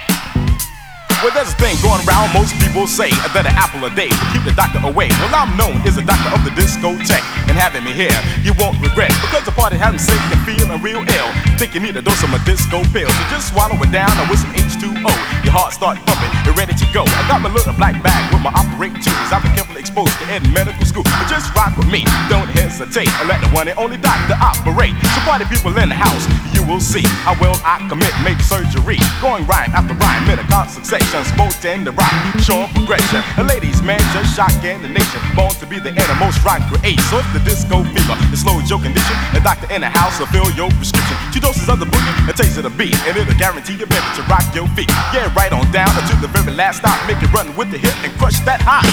Well, 1.19 1.35
there's 1.35 1.51
a 1.51 1.59
thing 1.59 1.75
going 1.83 1.99
around, 2.07 2.31
most 2.31 2.55
people 2.63 2.87
say 2.87 3.11
that 3.35 3.43
an 3.43 3.51
apple 3.51 3.83
a 3.83 3.91
day 3.91 4.07
will 4.07 4.31
keep 4.31 4.47
the 4.47 4.55
doctor 4.55 4.79
away. 4.79 5.11
Well, 5.19 5.35
I'm 5.35 5.51
known 5.59 5.83
as 5.83 5.99
the 5.99 6.05
doctor 6.07 6.31
of 6.31 6.47
the 6.47 6.53
discotheque, 6.55 7.27
and 7.51 7.59
having 7.59 7.83
me 7.83 7.91
here, 7.91 8.15
you 8.39 8.55
won't 8.55 8.79
regret. 8.79 9.11
Because 9.19 9.43
the 9.43 9.51
party 9.51 9.75
has 9.75 9.91
having 9.91 9.99
sick 9.99 10.15
and 10.31 10.39
feeling 10.47 10.79
real 10.79 11.03
ill. 11.03 11.29
Think 11.59 11.75
you 11.75 11.83
need 11.83 11.99
a 11.99 12.01
dose 12.01 12.23
of 12.23 12.31
my 12.31 12.39
disco 12.47 12.87
pill. 12.95 13.11
So 13.11 13.23
just 13.35 13.51
swallow 13.51 13.75
it 13.83 13.91
down 13.91 14.15
with 14.31 14.39
some 14.39 14.55
H2O. 14.55 15.11
Your 15.43 15.51
heart 15.51 15.75
start 15.75 15.99
pumping, 16.07 16.31
you're 16.49 16.57
ready 16.57 16.73
to 16.73 16.88
go. 16.89 17.05
I 17.05 17.21
got 17.30 17.45
my 17.45 17.53
little 17.53 17.77
black 17.77 18.01
bag 18.01 18.26
with 18.34 18.41
my 18.41 18.49
operating 18.57 18.97
tools. 18.97 19.30
I've 19.30 19.45
been 19.45 19.53
carefully 19.53 19.85
exposed 19.85 20.17
to 20.17 20.26
in 20.34 20.41
medical 20.49 20.81
school. 20.81 21.05
But 21.05 21.30
just 21.30 21.53
rock 21.53 21.77
with 21.77 21.85
me, 21.85 22.01
don't 22.26 22.49
hesitate. 22.49 23.05
I 23.21 23.30
let 23.30 23.38
the 23.45 23.53
one 23.53 23.69
and 23.69 23.77
only 23.77 24.01
doctor 24.01 24.34
operate. 24.41 24.97
So 25.13 25.21
party 25.30 25.45
people 25.45 25.77
in 25.77 25.93
the 25.93 25.99
house, 25.99 26.26
you 26.49 26.65
will 26.65 26.81
see 26.81 27.05
how 27.21 27.38
well 27.38 27.53
I 27.61 27.85
commit, 27.85 28.09
make 28.26 28.41
surgery. 28.41 28.97
Going 29.21 29.45
rhyme 29.45 29.69
after 29.77 29.93
rhyme, 29.93 30.26
in 30.26 30.41
a 30.41 30.47
constant 30.49 30.89
section, 30.89 31.21
spoke 31.30 31.53
in 31.61 31.85
the 31.85 31.93
rock, 31.93 32.09
showing 32.41 32.73
progression. 32.73 33.21
The 33.38 33.45
ladies, 33.45 33.85
man, 33.85 34.01
just 34.09 34.34
shocking 34.34 34.81
the 34.81 34.89
nation. 34.89 35.21
Born 35.38 35.53
to 35.61 35.69
be 35.69 35.77
the 35.77 35.93
innermost 35.93 36.41
rock 36.41 36.65
create. 36.65 36.97
So 37.13 37.21
if 37.21 37.30
the 37.30 37.45
disco 37.45 37.85
fever 37.93 38.17
is 38.34 38.41
slow 38.41 38.57
your 38.65 38.81
condition, 38.81 39.13
the 39.38 39.41
doctor 39.45 39.69
in 39.69 39.85
the 39.85 39.91
house 39.93 40.17
will 40.17 40.31
fill 40.34 40.49
your 40.57 40.73
prescription. 40.81 41.13
Two 41.30 41.45
doses 41.45 41.69
of 41.69 41.77
the 41.77 41.85
boogie, 41.85 42.13
a 42.26 42.34
taste 42.34 42.57
of 42.57 42.65
the 42.65 42.73
beat, 42.73 42.97
and 43.05 43.13
it'll 43.13 43.38
guarantee 43.38 43.77
you 43.77 43.85
better 43.85 44.09
to 44.17 44.26
rock 44.26 44.45
your 44.57 44.65
feet. 44.73 44.89
Yeah, 45.13 45.30
right 45.38 45.53
on 45.53 45.69
down 45.69 45.93
to 45.93 46.15
the 46.17 46.27
very 46.27 46.39
last 46.48 46.78
stop. 46.78 46.99
Make 47.07 47.22
it 47.24 47.32
run 47.34 47.56
with 47.56 47.72
the 47.72 47.78
hip 47.78 47.95
and 48.03 48.11
crush 48.20 48.40
that 48.41 48.61
high. 48.61 48.86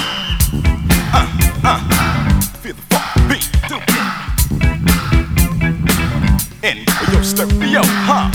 Uh, 1.12 1.26
uh, 1.64 1.80
feel 2.58 2.74
the 2.74 2.82
funk 2.90 3.04
beat. 3.28 3.50
Do 3.68 3.76
in 6.66 6.78
your 7.12 7.22
stereo, 7.22 7.82
huh? 7.84 8.30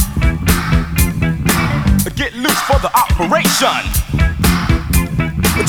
Get 2.15 2.35
loose 2.35 2.61
for 2.61 2.79
the 2.79 2.91
operation. 2.95 4.10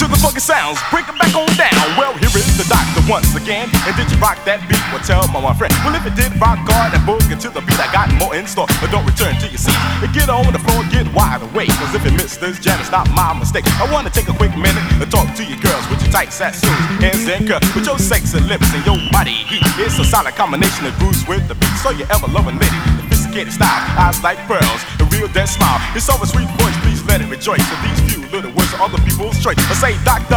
To 0.03 0.11
the 0.11 0.19
funky 0.19 0.43
sounds, 0.43 0.83
break 0.91 1.07
it 1.07 1.15
back 1.15 1.31
on 1.31 1.47
down. 1.55 1.87
Well, 1.95 2.11
here 2.19 2.35
is 2.35 2.59
the 2.59 2.67
doctor 2.67 2.99
once 3.07 3.31
again. 3.39 3.71
And 3.87 3.95
did 3.95 4.11
you 4.11 4.19
rock 4.19 4.35
that 4.43 4.59
beat? 4.67 4.83
Well, 4.91 4.99
tell 5.07 5.23
my, 5.31 5.39
my 5.39 5.55
friend. 5.55 5.71
Well, 5.87 5.95
if 5.95 6.03
it 6.03 6.19
did 6.19 6.35
rock 6.43 6.59
hard 6.67 6.91
and 6.91 7.07
boogie 7.07 7.39
to 7.39 7.55
the 7.55 7.63
beat, 7.63 7.79
I 7.79 7.87
got 7.95 8.11
more 8.19 8.35
in 8.35 8.51
store. 8.51 8.67
But 8.83 8.91
don't 8.91 9.07
return 9.07 9.39
to 9.39 9.47
your 9.47 9.63
seat. 9.63 9.79
And 10.03 10.11
get 10.11 10.27
on 10.27 10.51
the 10.51 10.59
floor, 10.59 10.83
get 10.91 11.07
wide 11.15 11.47
awake. 11.47 11.71
Cause 11.79 11.95
if 11.95 12.03
you 12.03 12.11
miss 12.19 12.35
this 12.35 12.59
jam, 12.59 12.83
it's 12.83 12.91
not 12.91 13.07
my 13.15 13.31
mistake. 13.31 13.63
I 13.79 13.87
wanna 13.95 14.11
take 14.11 14.27
a 14.27 14.35
quick 14.35 14.51
minute 14.59 14.83
to 14.99 15.07
talk 15.07 15.31
to 15.39 15.47
you 15.47 15.55
girls 15.63 15.87
with 15.87 16.03
your 16.03 16.11
tight 16.11 16.35
sass 16.35 16.59
shoes, 16.59 16.83
hands 16.99 17.23
and 17.31 17.47
curves, 17.47 17.71
with 17.71 17.87
your 17.87 18.03
sexy 18.03 18.43
lips 18.43 18.75
and 18.75 18.83
your 18.83 18.99
body 19.15 19.47
heat. 19.47 19.63
It's 19.79 20.03
a 20.03 20.05
solid 20.05 20.35
combination 20.35 20.83
of 20.83 20.99
grooves 20.99 21.23
with 21.31 21.47
the 21.47 21.55
beat. 21.55 21.79
So 21.79 21.95
you 21.95 22.11
ever 22.11 22.27
loving 22.27 22.59
lady, 22.59 22.75
sophisticated 23.07 23.55
style, 23.55 23.87
eyes 24.03 24.19
like 24.19 24.43
pearls, 24.51 24.83
a 25.23 25.27
real 25.27 25.35
dead 25.35 25.47
smile. 25.47 25.81
It's 25.95 26.09
always 26.09 26.31
sweet 26.33 26.49
voice, 26.59 26.77
please 26.81 27.05
let 27.05 27.21
it 27.21 27.29
rejoice. 27.29 27.63
So 27.69 27.77
these 27.83 28.01
few 28.13 28.23
little 28.31 28.51
words 28.53 28.73
are 28.75 28.83
other 28.83 28.99
people's 29.05 29.43
choice. 29.43 29.57
I 29.59 29.75
say 29.75 30.05
doctor, 30.05 30.31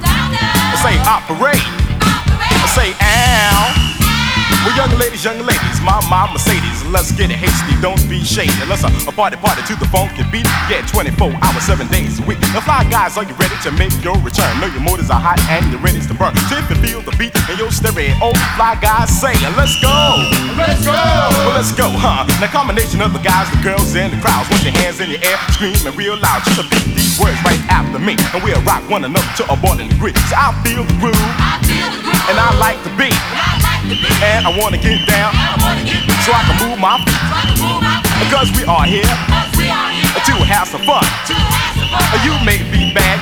doctor. 0.00 0.46
I 0.62 0.78
say 0.82 0.94
operate, 1.06 1.62
I 2.02 2.68
say 2.74 2.94
ow. 3.00 3.81
Well, 4.62 4.78
young 4.78 4.94
ladies, 4.94 5.26
young 5.26 5.42
ladies, 5.42 5.82
my, 5.82 5.98
my 6.06 6.30
Mercedes, 6.30 6.86
let's 6.86 7.10
get 7.10 7.34
it 7.34 7.42
hasty, 7.42 7.74
don't 7.82 7.98
be 8.06 8.22
shady. 8.22 8.54
Let's 8.70 8.86
uh, 8.86 8.94
a 9.10 9.10
party, 9.10 9.34
party 9.34 9.58
to 9.66 9.74
the 9.74 9.90
funky 9.90 10.22
beat. 10.30 10.46
Yeah, 10.70 10.86
24 10.86 11.34
hours, 11.42 11.66
7 11.66 11.90
days 11.90 12.22
a 12.22 12.24
week. 12.30 12.38
Now, 12.54 12.62
fly 12.62 12.86
guys, 12.86 13.18
are 13.18 13.26
you 13.26 13.34
ready 13.42 13.58
to 13.66 13.74
make 13.74 13.90
your 14.06 14.14
return? 14.22 14.54
Know 14.62 14.70
your 14.70 14.86
motors 14.86 15.10
are 15.10 15.18
hot 15.18 15.42
and 15.50 15.66
you're 15.74 15.82
ready 15.82 15.98
to 15.98 16.14
burn. 16.14 16.30
Tip 16.46 16.62
you 16.70 16.78
feel 16.78 17.02
the 17.02 17.10
beat 17.18 17.34
in 17.50 17.58
your 17.58 17.74
stereo, 17.74 18.14
Oh 18.22 18.30
fly 18.54 18.78
guys 18.78 19.10
say, 19.10 19.34
let's 19.58 19.82
go. 19.82 20.30
Let's 20.54 20.86
go. 20.86 20.94
Well, 20.94 21.58
let's 21.58 21.74
go, 21.74 21.90
huh? 21.90 22.22
Now, 22.38 22.46
combination 22.54 23.02
of 23.02 23.10
the 23.10 23.18
guys, 23.18 23.50
the 23.50 23.58
girls, 23.66 23.90
and 23.98 24.14
the 24.14 24.20
crowds. 24.22 24.46
With 24.46 24.62
your 24.62 24.78
hands 24.78 25.02
in 25.02 25.10
the 25.10 25.18
air, 25.26 25.42
screaming 25.58 25.90
real 25.98 26.14
loud. 26.14 26.38
Just 26.46 26.62
repeat 26.62 26.94
these 26.94 27.18
words 27.18 27.34
right 27.42 27.58
after 27.66 27.98
me. 27.98 28.14
And 28.30 28.38
we'll 28.46 28.62
rock 28.62 28.86
one 28.86 29.02
another 29.02 29.26
to 29.42 29.44
a 29.50 29.58
born 29.58 29.82
degree. 29.82 30.14
So 30.30 30.38
I 30.38 30.54
feel 30.62 30.86
the 30.86 30.94
groove. 31.02 31.18
I 31.18 31.58
feel 31.66 31.90
the 31.90 31.98
groove. 31.98 32.30
And 32.30 32.38
I 32.38 32.54
like 32.62 32.78
the 32.86 32.94
beat. 32.94 33.71
And 34.22 34.46
I 34.46 34.56
wanna 34.58 34.78
get 34.78 35.06
down. 35.06 35.32
So 36.24 36.32
I 36.32 36.42
can 36.48 36.56
move 36.68 36.78
my 36.78 36.96
feet. 37.04 37.20
Because 38.24 38.48
we 38.56 38.64
are 38.64 38.84
here. 38.84 39.04
To 40.26 40.34
have 40.44 40.68
some 40.68 40.82
fun. 40.82 41.04
You 42.24 42.32
may 42.44 42.58
be 42.70 42.92
bad, 42.94 43.20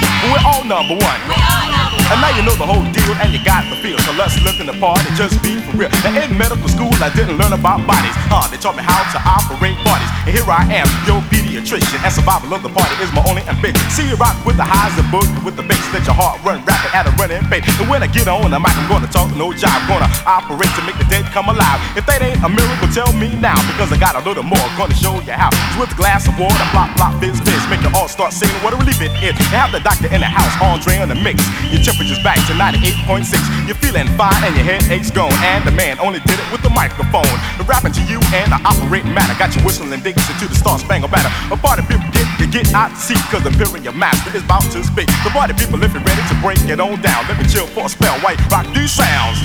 but 0.00 0.10
we're 0.30 0.44
all 0.44 0.64
number 0.64 0.94
one. 0.94 1.85
And 2.06 2.22
now 2.22 2.30
you 2.38 2.42
know 2.46 2.54
the 2.54 2.66
whole 2.66 2.86
deal 2.94 3.12
and 3.18 3.34
you 3.34 3.42
got 3.42 3.66
the 3.66 3.74
feel. 3.82 3.98
So 4.06 4.14
let's 4.14 4.38
look 4.46 4.62
in 4.62 4.70
the 4.70 4.78
party, 4.78 5.10
just 5.18 5.42
be 5.42 5.58
for 5.58 5.74
real. 5.74 5.90
Now 6.06 6.14
in 6.14 6.30
medical 6.38 6.70
school, 6.70 6.94
I 7.02 7.10
didn't 7.10 7.34
learn 7.34 7.50
about 7.50 7.82
bodies. 7.82 8.14
Huh, 8.30 8.46
they 8.46 8.58
taught 8.62 8.78
me 8.78 8.86
how 8.86 9.02
to 9.10 9.18
operate 9.26 9.74
bodies. 9.82 10.06
And 10.22 10.30
here 10.30 10.46
I 10.46 10.62
am, 10.70 10.86
your 11.02 11.18
pediatrician. 11.26 11.98
And 12.06 12.12
survival 12.14 12.54
of 12.54 12.62
the 12.62 12.70
party 12.70 12.94
is 13.02 13.10
my 13.10 13.26
only 13.26 13.42
ambition. 13.50 13.82
See 13.90 14.06
you 14.06 14.14
rock 14.22 14.38
with 14.46 14.54
the 14.54 14.62
highs 14.62 14.94
and 14.94 15.06
boogie 15.10 15.34
with 15.42 15.58
the 15.58 15.66
bass. 15.66 15.82
Let 15.90 16.06
your 16.06 16.14
heart 16.14 16.38
run 16.46 16.62
rapid 16.62 16.94
at 16.94 17.10
a 17.10 17.12
running 17.18 17.42
pace. 17.50 17.66
And 17.82 17.90
when 17.90 18.06
I 18.06 18.08
get 18.08 18.30
on 18.30 18.54
the 18.54 18.60
mic, 18.62 18.78
I'm 18.78 18.86
gonna 18.86 19.10
talk 19.10 19.34
no 19.34 19.50
job. 19.50 19.74
Gonna 19.90 20.06
operate 20.30 20.70
to 20.78 20.82
make 20.86 20.98
the 21.02 21.08
dead 21.10 21.26
come 21.34 21.50
alive. 21.50 21.82
If 21.98 22.06
that 22.06 22.22
ain't 22.22 22.38
a 22.46 22.50
miracle, 22.50 22.86
tell 22.94 23.10
me 23.18 23.34
now. 23.34 23.58
Because 23.74 23.90
I 23.90 23.98
got 23.98 24.14
a 24.14 24.22
little 24.22 24.46
more. 24.46 24.62
Gonna 24.78 24.94
show 24.94 25.18
you 25.26 25.34
how. 25.34 25.50
With 25.74 25.90
a 25.90 25.98
glass 25.98 26.30
of 26.30 26.38
water, 26.38 26.66
plop, 26.70 26.94
plop, 26.94 27.18
fizz, 27.18 27.42
fizz. 27.42 27.66
Make 27.66 27.82
you 27.82 27.90
all 27.98 28.06
start 28.06 28.30
singing 28.30 28.62
what 28.62 28.70
a 28.70 28.78
relief 28.78 29.02
it 29.02 29.10
is. 29.26 29.34
And 29.34 29.50
have 29.50 29.74
the 29.74 29.82
doctor 29.82 30.06
in 30.06 30.22
the 30.22 30.30
house, 30.30 30.54
Andre 30.62 31.02
on 31.02 31.10
the 31.10 31.18
mix. 31.18 31.42
Your 31.74 31.82
temperature's 31.96 32.22
back 32.22 32.36
to 32.44 32.52
98.6. 32.52 33.32
You're 33.64 33.80
feeling 33.80 34.06
fine 34.20 34.44
and 34.44 34.54
your 34.54 34.64
headache's 34.64 35.10
gone. 35.10 35.32
And 35.40 35.64
the 35.64 35.70
man 35.72 35.98
only 35.98 36.20
did 36.28 36.36
it 36.36 36.44
with 36.52 36.60
the 36.60 36.68
microphone. 36.68 37.24
The 37.56 37.64
rapping 37.64 37.92
to 37.92 38.02
you 38.04 38.20
and 38.36 38.52
the 38.52 38.60
operating 38.68 39.14
matter. 39.14 39.32
Got 39.38 39.56
you 39.56 39.62
whistling 39.64 39.88
Dixie 40.00 40.36
to 40.40 40.46
the 40.46 40.54
Star 40.54 40.78
Spangled 40.78 41.10
Banner. 41.10 41.32
A 41.50 41.56
party 41.56 41.80
people 41.88 42.04
get 42.12 42.28
to 42.38 42.46
get 42.46 42.68
out 42.74 42.90
to 42.90 42.96
see, 43.00 43.16
cause 43.32 43.42
the 43.42 43.48
imperial 43.48 43.94
master 43.94 44.36
is 44.36 44.44
about 44.44 44.68
to 44.76 44.84
speak. 44.84 45.08
The 45.24 45.32
party 45.32 45.54
people, 45.54 45.82
if 45.82 45.94
you're 45.94 46.04
ready 46.04 46.22
to 46.28 46.36
break 46.44 46.60
it 46.68 46.80
on 46.80 47.00
down, 47.00 47.24
let 47.28 47.40
me 47.40 47.48
chill 47.48 47.66
for 47.66 47.86
a 47.86 47.88
spell. 47.88 48.18
White 48.20 48.40
rock 48.52 48.66
these 48.74 48.92
sounds. 48.92 49.40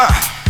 Uh. 0.00 0.41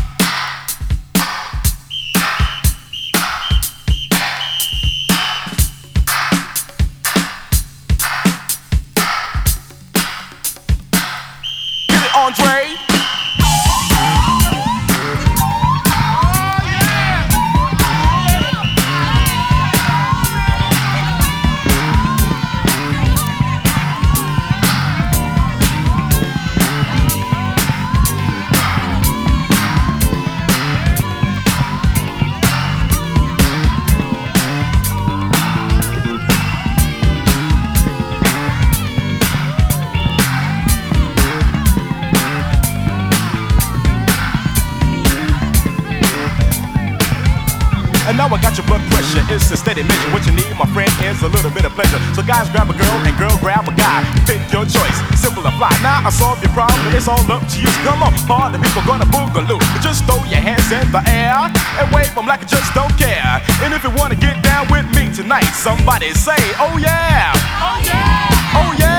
And 48.09 48.19
now 48.19 48.27
I 48.27 48.39
got 48.43 48.59
your 48.59 48.67
blood 48.67 48.83
pressure, 48.91 49.23
it's 49.31 49.51
a 49.51 49.57
steady 49.57 49.87
measure. 49.87 50.11
What 50.11 50.27
you 50.27 50.35
need, 50.35 50.51
my 50.59 50.67
friend, 50.75 50.91
is 51.07 51.23
a 51.23 51.31
little 51.31 51.51
bit 51.55 51.65
of 51.65 51.73
pleasure. 51.79 52.03
So 52.19 52.23
guys, 52.27 52.51
grab 52.51 52.67
a 52.67 52.75
girl 52.75 52.99
and 53.07 53.15
girl 53.15 53.35
grab 53.39 53.69
a 53.69 53.75
guy. 53.79 54.03
Pick 54.27 54.43
your 54.51 54.67
choice, 54.67 54.99
simple 55.15 55.47
and 55.47 55.55
fly. 55.55 55.71
Now 55.87 56.03
I 56.03 56.11
solve 56.11 56.43
your 56.43 56.51
problem, 56.51 56.83
it's 56.95 57.07
all 57.07 57.23
up 57.31 57.47
to 57.47 57.57
you. 57.63 57.71
So 57.71 57.81
come 57.87 58.03
on, 58.03 58.13
party 58.27 58.59
people 58.59 58.83
gonna 58.83 59.07
boogaloo. 59.07 59.63
Just 59.87 60.03
throw 60.05 60.19
your 60.27 60.43
hands 60.43 60.67
in 60.75 60.91
the 60.91 61.03
air 61.07 61.47
and 61.79 61.87
wave 61.95 62.11
them 62.15 62.27
like 62.27 62.43
you 62.43 62.51
just 62.51 62.75
don't 62.75 62.93
care. 62.99 63.39
And 63.63 63.71
if 63.73 63.85
you 63.87 63.93
wanna 63.95 64.19
get 64.19 64.43
down 64.43 64.67
with 64.67 64.87
me 64.99 65.07
tonight, 65.15 65.51
somebody 65.55 66.11
say, 66.13 66.39
oh 66.59 66.75
yeah. 66.83 67.31
Oh 67.63 67.79
yeah. 67.87 68.59
Oh 68.59 68.75
yeah. 68.79 68.92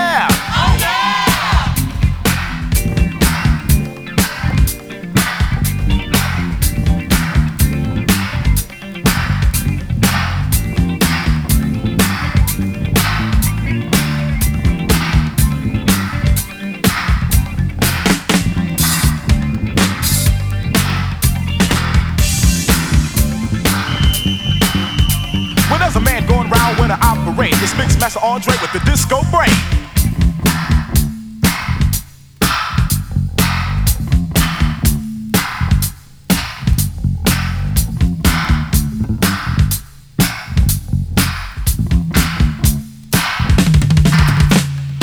Andre 28.23 28.53
with 28.61 28.71
the 28.71 28.79
disco 28.89 29.19
break. 29.31 29.51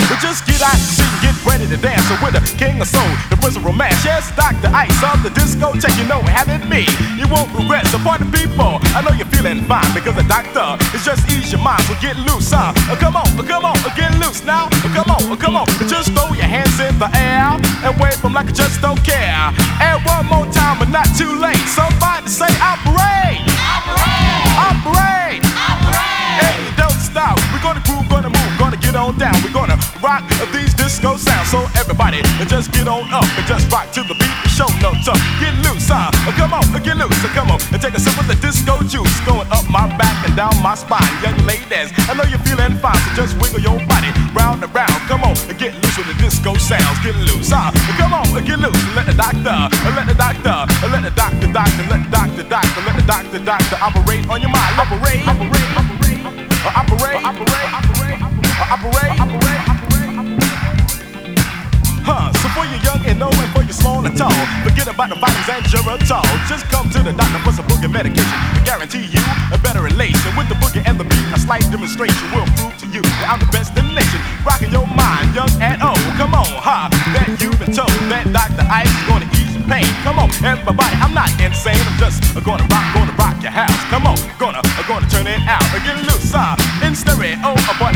But 0.09 0.19
just 0.19 0.47
get 0.47 0.63
out 0.63 0.73
the 0.73 0.79
seat 0.79 1.05
and 1.05 1.21
get 1.21 1.45
ready 1.45 1.67
to 1.69 1.77
dance. 1.77 2.09
So 2.09 2.17
with 2.25 2.33
the 2.33 2.41
king 2.57 2.81
of 2.81 2.89
soul, 2.89 3.03
the 3.29 3.37
prince 3.37 3.57
of 3.57 3.67
romance, 3.67 4.03
yes, 4.03 4.35
Dr. 4.35 4.75
Ice 4.75 5.03
of 5.05 5.23
the 5.23 5.29
discotheque, 5.29 6.01
you 6.01 6.09
know, 6.09 6.23
won't 7.31 7.49
regret. 7.55 7.87
So 7.89 7.99
party 8.03 8.27
people, 8.35 8.83
I 8.93 9.01
know 9.07 9.15
you're 9.15 9.31
feeling 9.31 9.63
fine 9.71 9.87
because 9.95 10.19
the 10.19 10.27
doctor 10.27 10.77
is 10.93 11.07
just 11.07 11.23
ease 11.31 11.55
your 11.55 11.63
mind. 11.63 11.81
So 11.87 11.95
get 12.03 12.19
loose, 12.27 12.51
huh? 12.51 12.75
Uh, 12.91 12.99
come 12.99 13.15
on, 13.17 13.31
uh, 13.39 13.47
come 13.47 13.65
on, 13.65 13.79
uh, 13.87 13.95
get 13.95 14.11
loose 14.19 14.43
now. 14.45 14.69
Come 14.93 15.09
on, 15.09 15.23
come 15.39 15.57
on. 15.57 15.67
Just 15.87 16.11
throw 16.13 16.35
your 16.35 16.51
hands 16.51 16.75
in 16.83 16.99
the 16.99 17.09
air 17.15 17.55
and 17.87 17.95
wave 18.03 18.19
them 18.21 18.35
like 18.35 18.51
you 18.51 18.57
just 18.59 18.83
don't 18.83 18.99
care. 19.07 19.55
And 19.79 20.03
one 20.05 20.27
more 20.27 20.47
time, 20.51 20.83
but 20.83 20.91
not 20.91 21.07
too 21.15 21.31
late. 21.39 21.63
Somebody 21.71 22.27
say 22.27 22.51
operate, 22.59 23.41
operate, 24.59 25.41
operate. 25.41 25.41
Hey, 26.43 26.59
don't 26.75 26.99
stop. 26.99 27.39
We're 27.55 27.63
gonna 27.63 27.83
groove, 27.87 28.11
gonna 28.11 28.29
move, 28.29 28.53
gonna 28.59 28.77
get 28.77 28.99
on 28.99 29.17
down. 29.17 29.39
We're 29.47 29.55
gonna 29.55 29.79
rock 30.03 30.27
these 30.53 30.75
disco 30.75 31.17
sounds. 31.17 31.49
So 31.51 31.63
everybody, 31.79 32.23
just 32.51 32.73
get 32.73 32.89
on 32.89 33.07
up 33.15 33.25
and 33.39 33.47
just 33.47 33.71
rock 33.71 33.91
to 33.93 34.03
the 34.03 34.15
beat. 34.19 34.40
Show 34.61 34.69
no 34.85 34.93
tough. 35.01 35.17
Get 35.41 35.57
loose, 35.65 35.89
huh? 35.89 36.13
Uh, 36.13 36.37
Come 36.37 36.53
on, 36.53 36.61
uh, 36.69 36.77
get 36.85 37.01
loose, 37.01 37.17
uh, 37.25 37.33
come 37.33 37.49
on. 37.49 37.57
And 37.73 37.81
take 37.81 37.97
a 37.97 38.01
sip 38.01 38.13
of 38.21 38.29
the 38.29 38.37
disco 38.45 38.77
juice. 38.85 39.17
Going 39.25 39.49
up 39.49 39.65
my 39.73 39.89
back 39.97 40.13
and 40.29 40.37
down 40.37 40.53
my 40.61 40.77
spine. 40.77 41.01
Young 41.25 41.41
ladies, 41.49 41.89
I 42.05 42.13
know 42.13 42.29
you're 42.29 42.45
feeling 42.45 42.77
fine. 42.77 43.01
So 43.17 43.25
just 43.25 43.41
wiggle 43.41 43.65
your 43.65 43.81
body 43.89 44.13
round 44.37 44.61
and 44.61 44.69
round. 44.77 45.01
Come 45.09 45.25
on, 45.25 45.33
and 45.49 45.57
get 45.57 45.73
loose 45.81 45.97
with 45.97 46.13
the 46.13 46.17
disco 46.21 46.53
sounds. 46.61 47.01
Get 47.01 47.17
loose, 47.25 47.49
huh? 47.49 47.73
Uh, 47.73 47.97
Come 47.97 48.13
on, 48.13 48.29
uh, 48.37 48.45
get 48.45 48.61
loose. 48.61 48.77
Let 48.93 49.09
the 49.09 49.17
doctor, 49.17 49.49
uh, 49.49 49.97
let 49.97 50.05
the 50.05 50.17
doctor, 50.21 50.53
uh, 50.53 50.93
let 50.93 51.09
the 51.09 51.13
doctor, 51.17 51.49
doctor, 51.49 51.85
let 51.89 52.05
the 52.05 52.11
doctor, 52.13 52.45
doctor, 52.45 52.81
let 52.85 52.97
the 53.01 53.07
doctor, 53.09 53.41
doctor 53.41 53.77
operate 53.81 54.29
on 54.29 54.45
your 54.45 54.53
mind. 54.53 54.77
Operate, 54.77 55.25
operate, 55.25 55.73
operate, 55.73 56.21
uh, 56.21 56.81
operate, 56.85 57.21
operate, 57.25 57.69
operate, 57.73 58.21
uh, 58.21 58.77
operate, 58.77 59.40
you 63.21 63.29
and 63.29 63.53
for 63.53 63.63
you 63.63 63.73
small 63.73 64.01
and 64.07 64.17
tall, 64.17 64.33
forget 64.65 64.89
about 64.89 65.13
the 65.13 65.19
vitamins 65.21 65.49
and 65.53 65.65
Geritol. 65.69 66.25
Just 66.49 66.65
come 66.73 66.89
to 66.89 67.05
the 67.05 67.13
doctor 67.13 67.41
for 67.45 67.53
some 67.53 67.67
boogie 67.69 67.93
medication. 67.93 68.39
I 68.57 68.63
guarantee 68.65 69.05
you 69.13 69.21
a 69.53 69.59
better 69.61 69.83
relation 69.83 70.33
with 70.37 70.49
the 70.49 70.57
boogie 70.57 70.81
and 70.89 70.97
the 70.97 71.05
beat. 71.05 71.27
A 71.35 71.39
slight 71.39 71.65
demonstration 71.69 72.25
will 72.33 72.49
prove 72.57 72.73
to 72.81 72.87
you 72.89 73.03
that 73.21 73.29
I'm 73.29 73.41
the 73.41 73.51
best 73.53 73.77
in 73.77 73.85
the 73.85 73.93
nation. 73.93 74.21
Rocking 74.41 74.73
your 74.73 74.87
mind, 74.89 75.35
young 75.37 75.53
and 75.61 75.83
old. 75.83 76.01
Come 76.17 76.33
on, 76.33 76.49
ha, 76.65 76.89
that 77.13 77.29
you've 77.37 77.59
been 77.61 77.77
told 77.77 77.93
that 78.09 78.25
Dr. 78.33 78.65
Ice 78.65 78.89
is 78.89 79.05
gonna 79.05 79.29
ease 79.37 79.53
your 79.53 79.67
pain. 79.69 79.89
Come 80.07 80.17
on, 80.17 80.31
everybody, 80.41 80.95
I'm 80.97 81.13
not 81.13 81.29
insane. 81.43 81.77
I'm 81.77 81.99
just 82.01 82.23
gonna 82.41 82.65
rock, 82.73 82.87
gonna 82.97 83.13
rock 83.21 83.37
your 83.43 83.53
house. 83.53 83.81
Come 83.93 84.09
on, 84.09 84.17
gonna, 84.41 84.63
gonna 84.89 85.09
turn 85.13 85.27
it 85.29 85.43
out. 85.45 85.65
Get 85.85 85.97
loose, 86.09 86.33
huh? 86.33 86.57
In 86.87 86.95
stereo, 86.95 87.53
a 87.53 87.75
party 87.77 87.90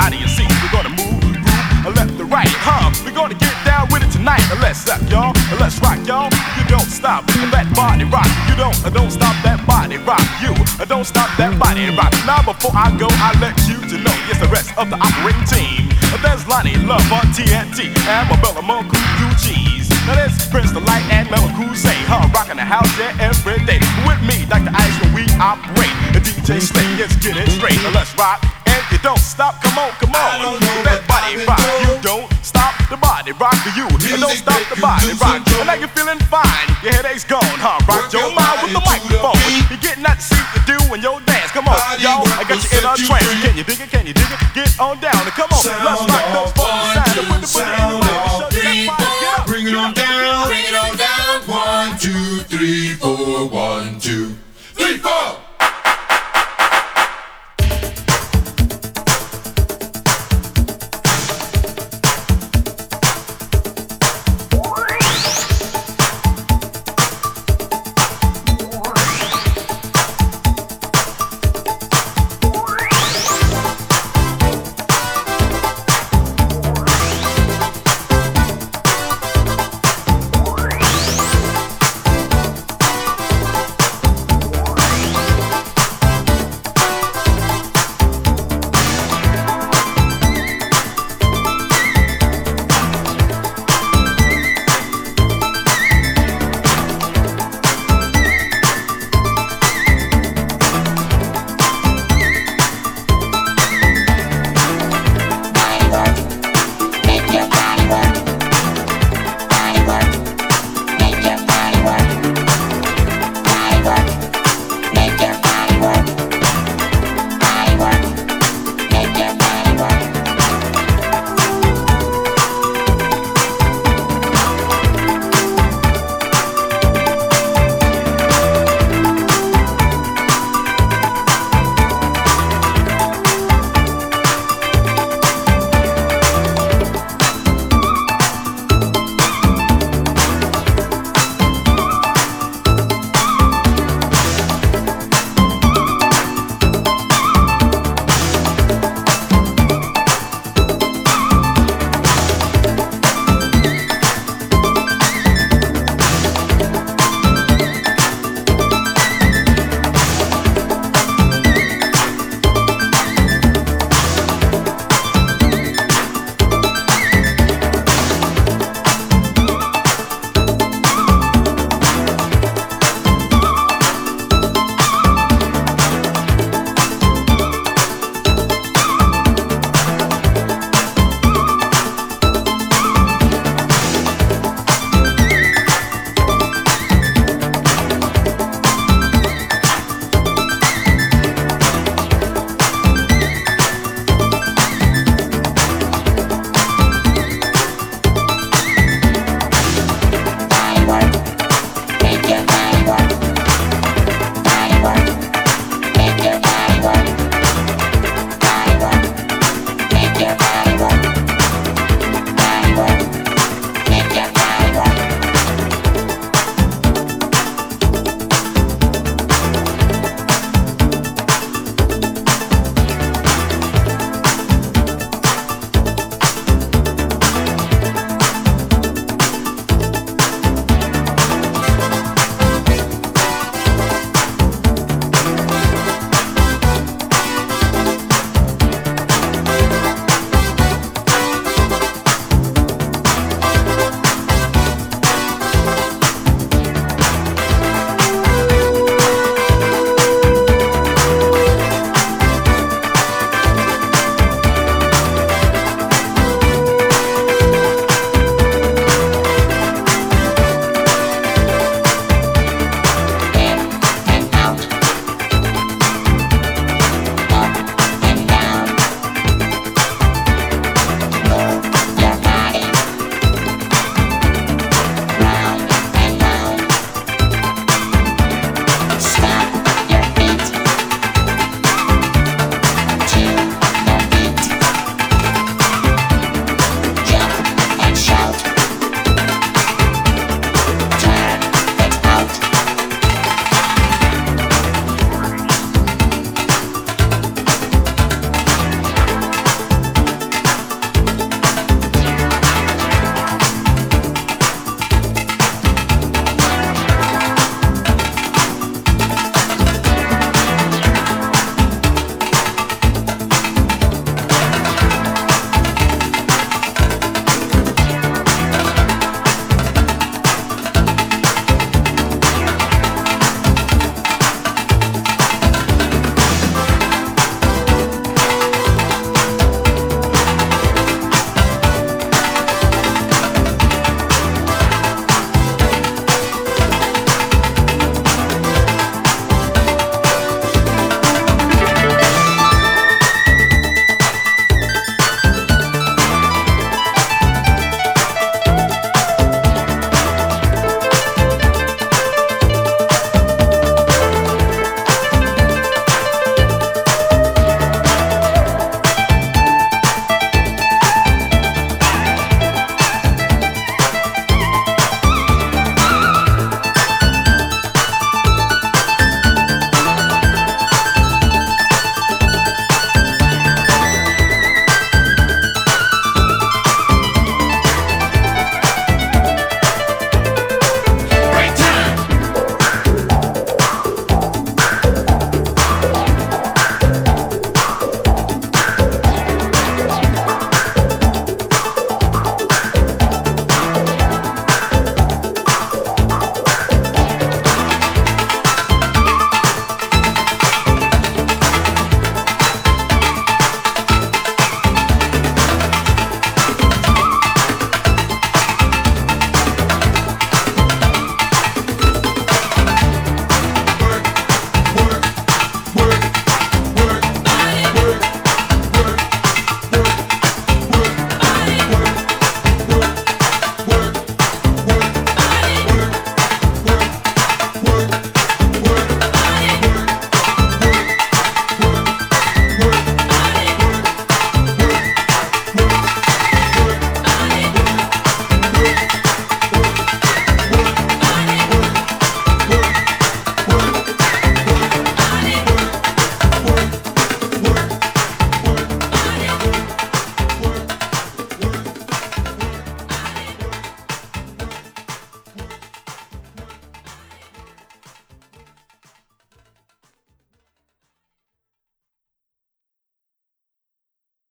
out 0.00 0.12
of 0.12 0.18
your 0.18 0.32
seat. 0.32 0.48
We're 0.64 0.72
gonna 0.72 0.96
move, 0.96 1.20
groove, 1.20 1.84
uh, 1.84 1.92
left 1.92 2.16
to 2.16 2.24
right, 2.24 2.48
huh? 2.64 2.88
We're 3.04 3.14
gonna 3.14 3.36
get 3.36 3.52
down 3.68 3.92
with 3.92 4.00
it 4.00 4.10
tonight. 4.10 4.40
Uh, 4.48 4.56
let's 4.64 4.88
rock, 4.88 5.04
y'all. 5.12 5.36
Uh, 5.36 5.60
let's 5.60 5.76
rock, 5.84 6.00
y'all. 6.08 6.32
You 6.56 6.64
don't 6.72 6.88
stop 6.88 7.28
that 7.52 7.68
body 7.76 8.08
rock. 8.08 8.28
You 8.48 8.56
don't, 8.56 8.76
I 8.80 8.88
don't 8.88 9.12
stop 9.12 9.36
that 9.44 9.60
body 9.68 10.00
rock. 10.08 10.24
You 10.40 10.56
don't 10.88 11.04
stop 11.04 11.28
that 11.36 11.52
body 11.60 11.92
rock. 11.92 12.16
Now 12.24 12.40
before 12.40 12.72
I 12.72 12.88
go, 12.96 13.06
I 13.20 13.36
let 13.44 13.54
you 13.68 13.76
to 13.92 13.96
know. 14.00 14.16
Yes, 14.24 14.40
the 14.40 14.48
rest 14.48 14.72
of 14.80 14.88
the 14.88 14.96
operating 14.96 15.44
team. 15.44 15.92
There's 16.24 16.44
Lonnie 16.48 16.76
Love 16.84 17.06
on 17.12 17.24
TNT 17.32 17.92
and 17.96 18.24
Mabella 18.28 18.60
Monku 18.60 19.00
Cheese. 19.40 19.88
Now 20.08 20.16
there's 20.16 20.36
Prince 20.48 20.72
the 20.72 20.80
Light 20.80 21.04
and 21.12 21.30
Mel 21.30 21.44
Say, 21.76 21.96
huh? 22.04 22.28
Rocking 22.34 22.56
the 22.56 22.64
house 22.64 22.90
yeah 22.98 23.14
every 23.20 23.64
day. 23.64 23.80
With 24.04 24.20
me, 24.24 24.44
Dr. 24.48 24.72
Ice, 24.74 24.96
when 25.00 25.14
we 25.14 25.24
operate. 25.40 25.92
The 26.12 26.20
DJ 26.20 26.60
Slay, 26.60 26.84
let's 26.96 27.16
get 27.16 27.36
it 27.36 27.48
straight. 27.48 27.80
Now 27.84 27.92
let's 27.92 28.12
rock. 28.18 28.59
Don't 29.02 29.18
stop, 29.18 29.62
come 29.62 29.78
on, 29.80 29.90
come 29.96 30.12
on. 30.12 30.60
That 30.84 31.00
body 31.08 31.40
rock. 31.48 31.56
You 31.56 31.96
don't 32.04 32.28
stop 32.44 32.76
the 32.92 33.00
body 33.00 33.32
rock 33.32 33.56
for 33.64 33.72
you. 33.72 33.88
And 33.88 34.20
don't 34.20 34.36
stop 34.36 34.60
the 34.68 34.76
body 34.76 35.16
rock. 35.16 35.40
And 35.40 35.64
now 35.64 35.72
you're 35.72 35.88
feeling 35.88 36.20
fine. 36.28 36.68
Your 36.84 36.92
headache's 36.92 37.24
gone, 37.24 37.40
huh? 37.64 37.80
Rock 37.88 38.12
your 38.12 38.28
mind 38.36 38.60
with 38.60 38.76
the 38.76 38.84
microphone. 38.84 39.40
You're 39.72 39.80
getting 39.80 40.04
that 40.04 40.20
seat 40.20 40.44
to 40.52 40.60
do 40.68 40.76
in 40.92 41.00
your 41.00 41.16
dance. 41.24 41.48
Come 41.48 41.72
on, 41.72 41.80
y'all. 41.96 42.28
I 42.36 42.44
got 42.44 42.60
you 42.60 42.68
in 42.76 42.84
a 42.84 42.92
trance. 43.00 43.24
Can 43.40 43.56
you 43.56 43.64
dig 43.64 43.80
it? 43.80 43.88
Can 43.88 44.04
you 44.04 44.12
dig 44.12 44.28
it? 44.28 44.40
Get 44.52 44.68
on 44.76 45.00
down 45.00 45.24
and 45.24 45.32
come 45.32 45.48
on. 45.48 45.64
Let's 45.64 46.04
rock 46.04 46.24
those 46.36 46.52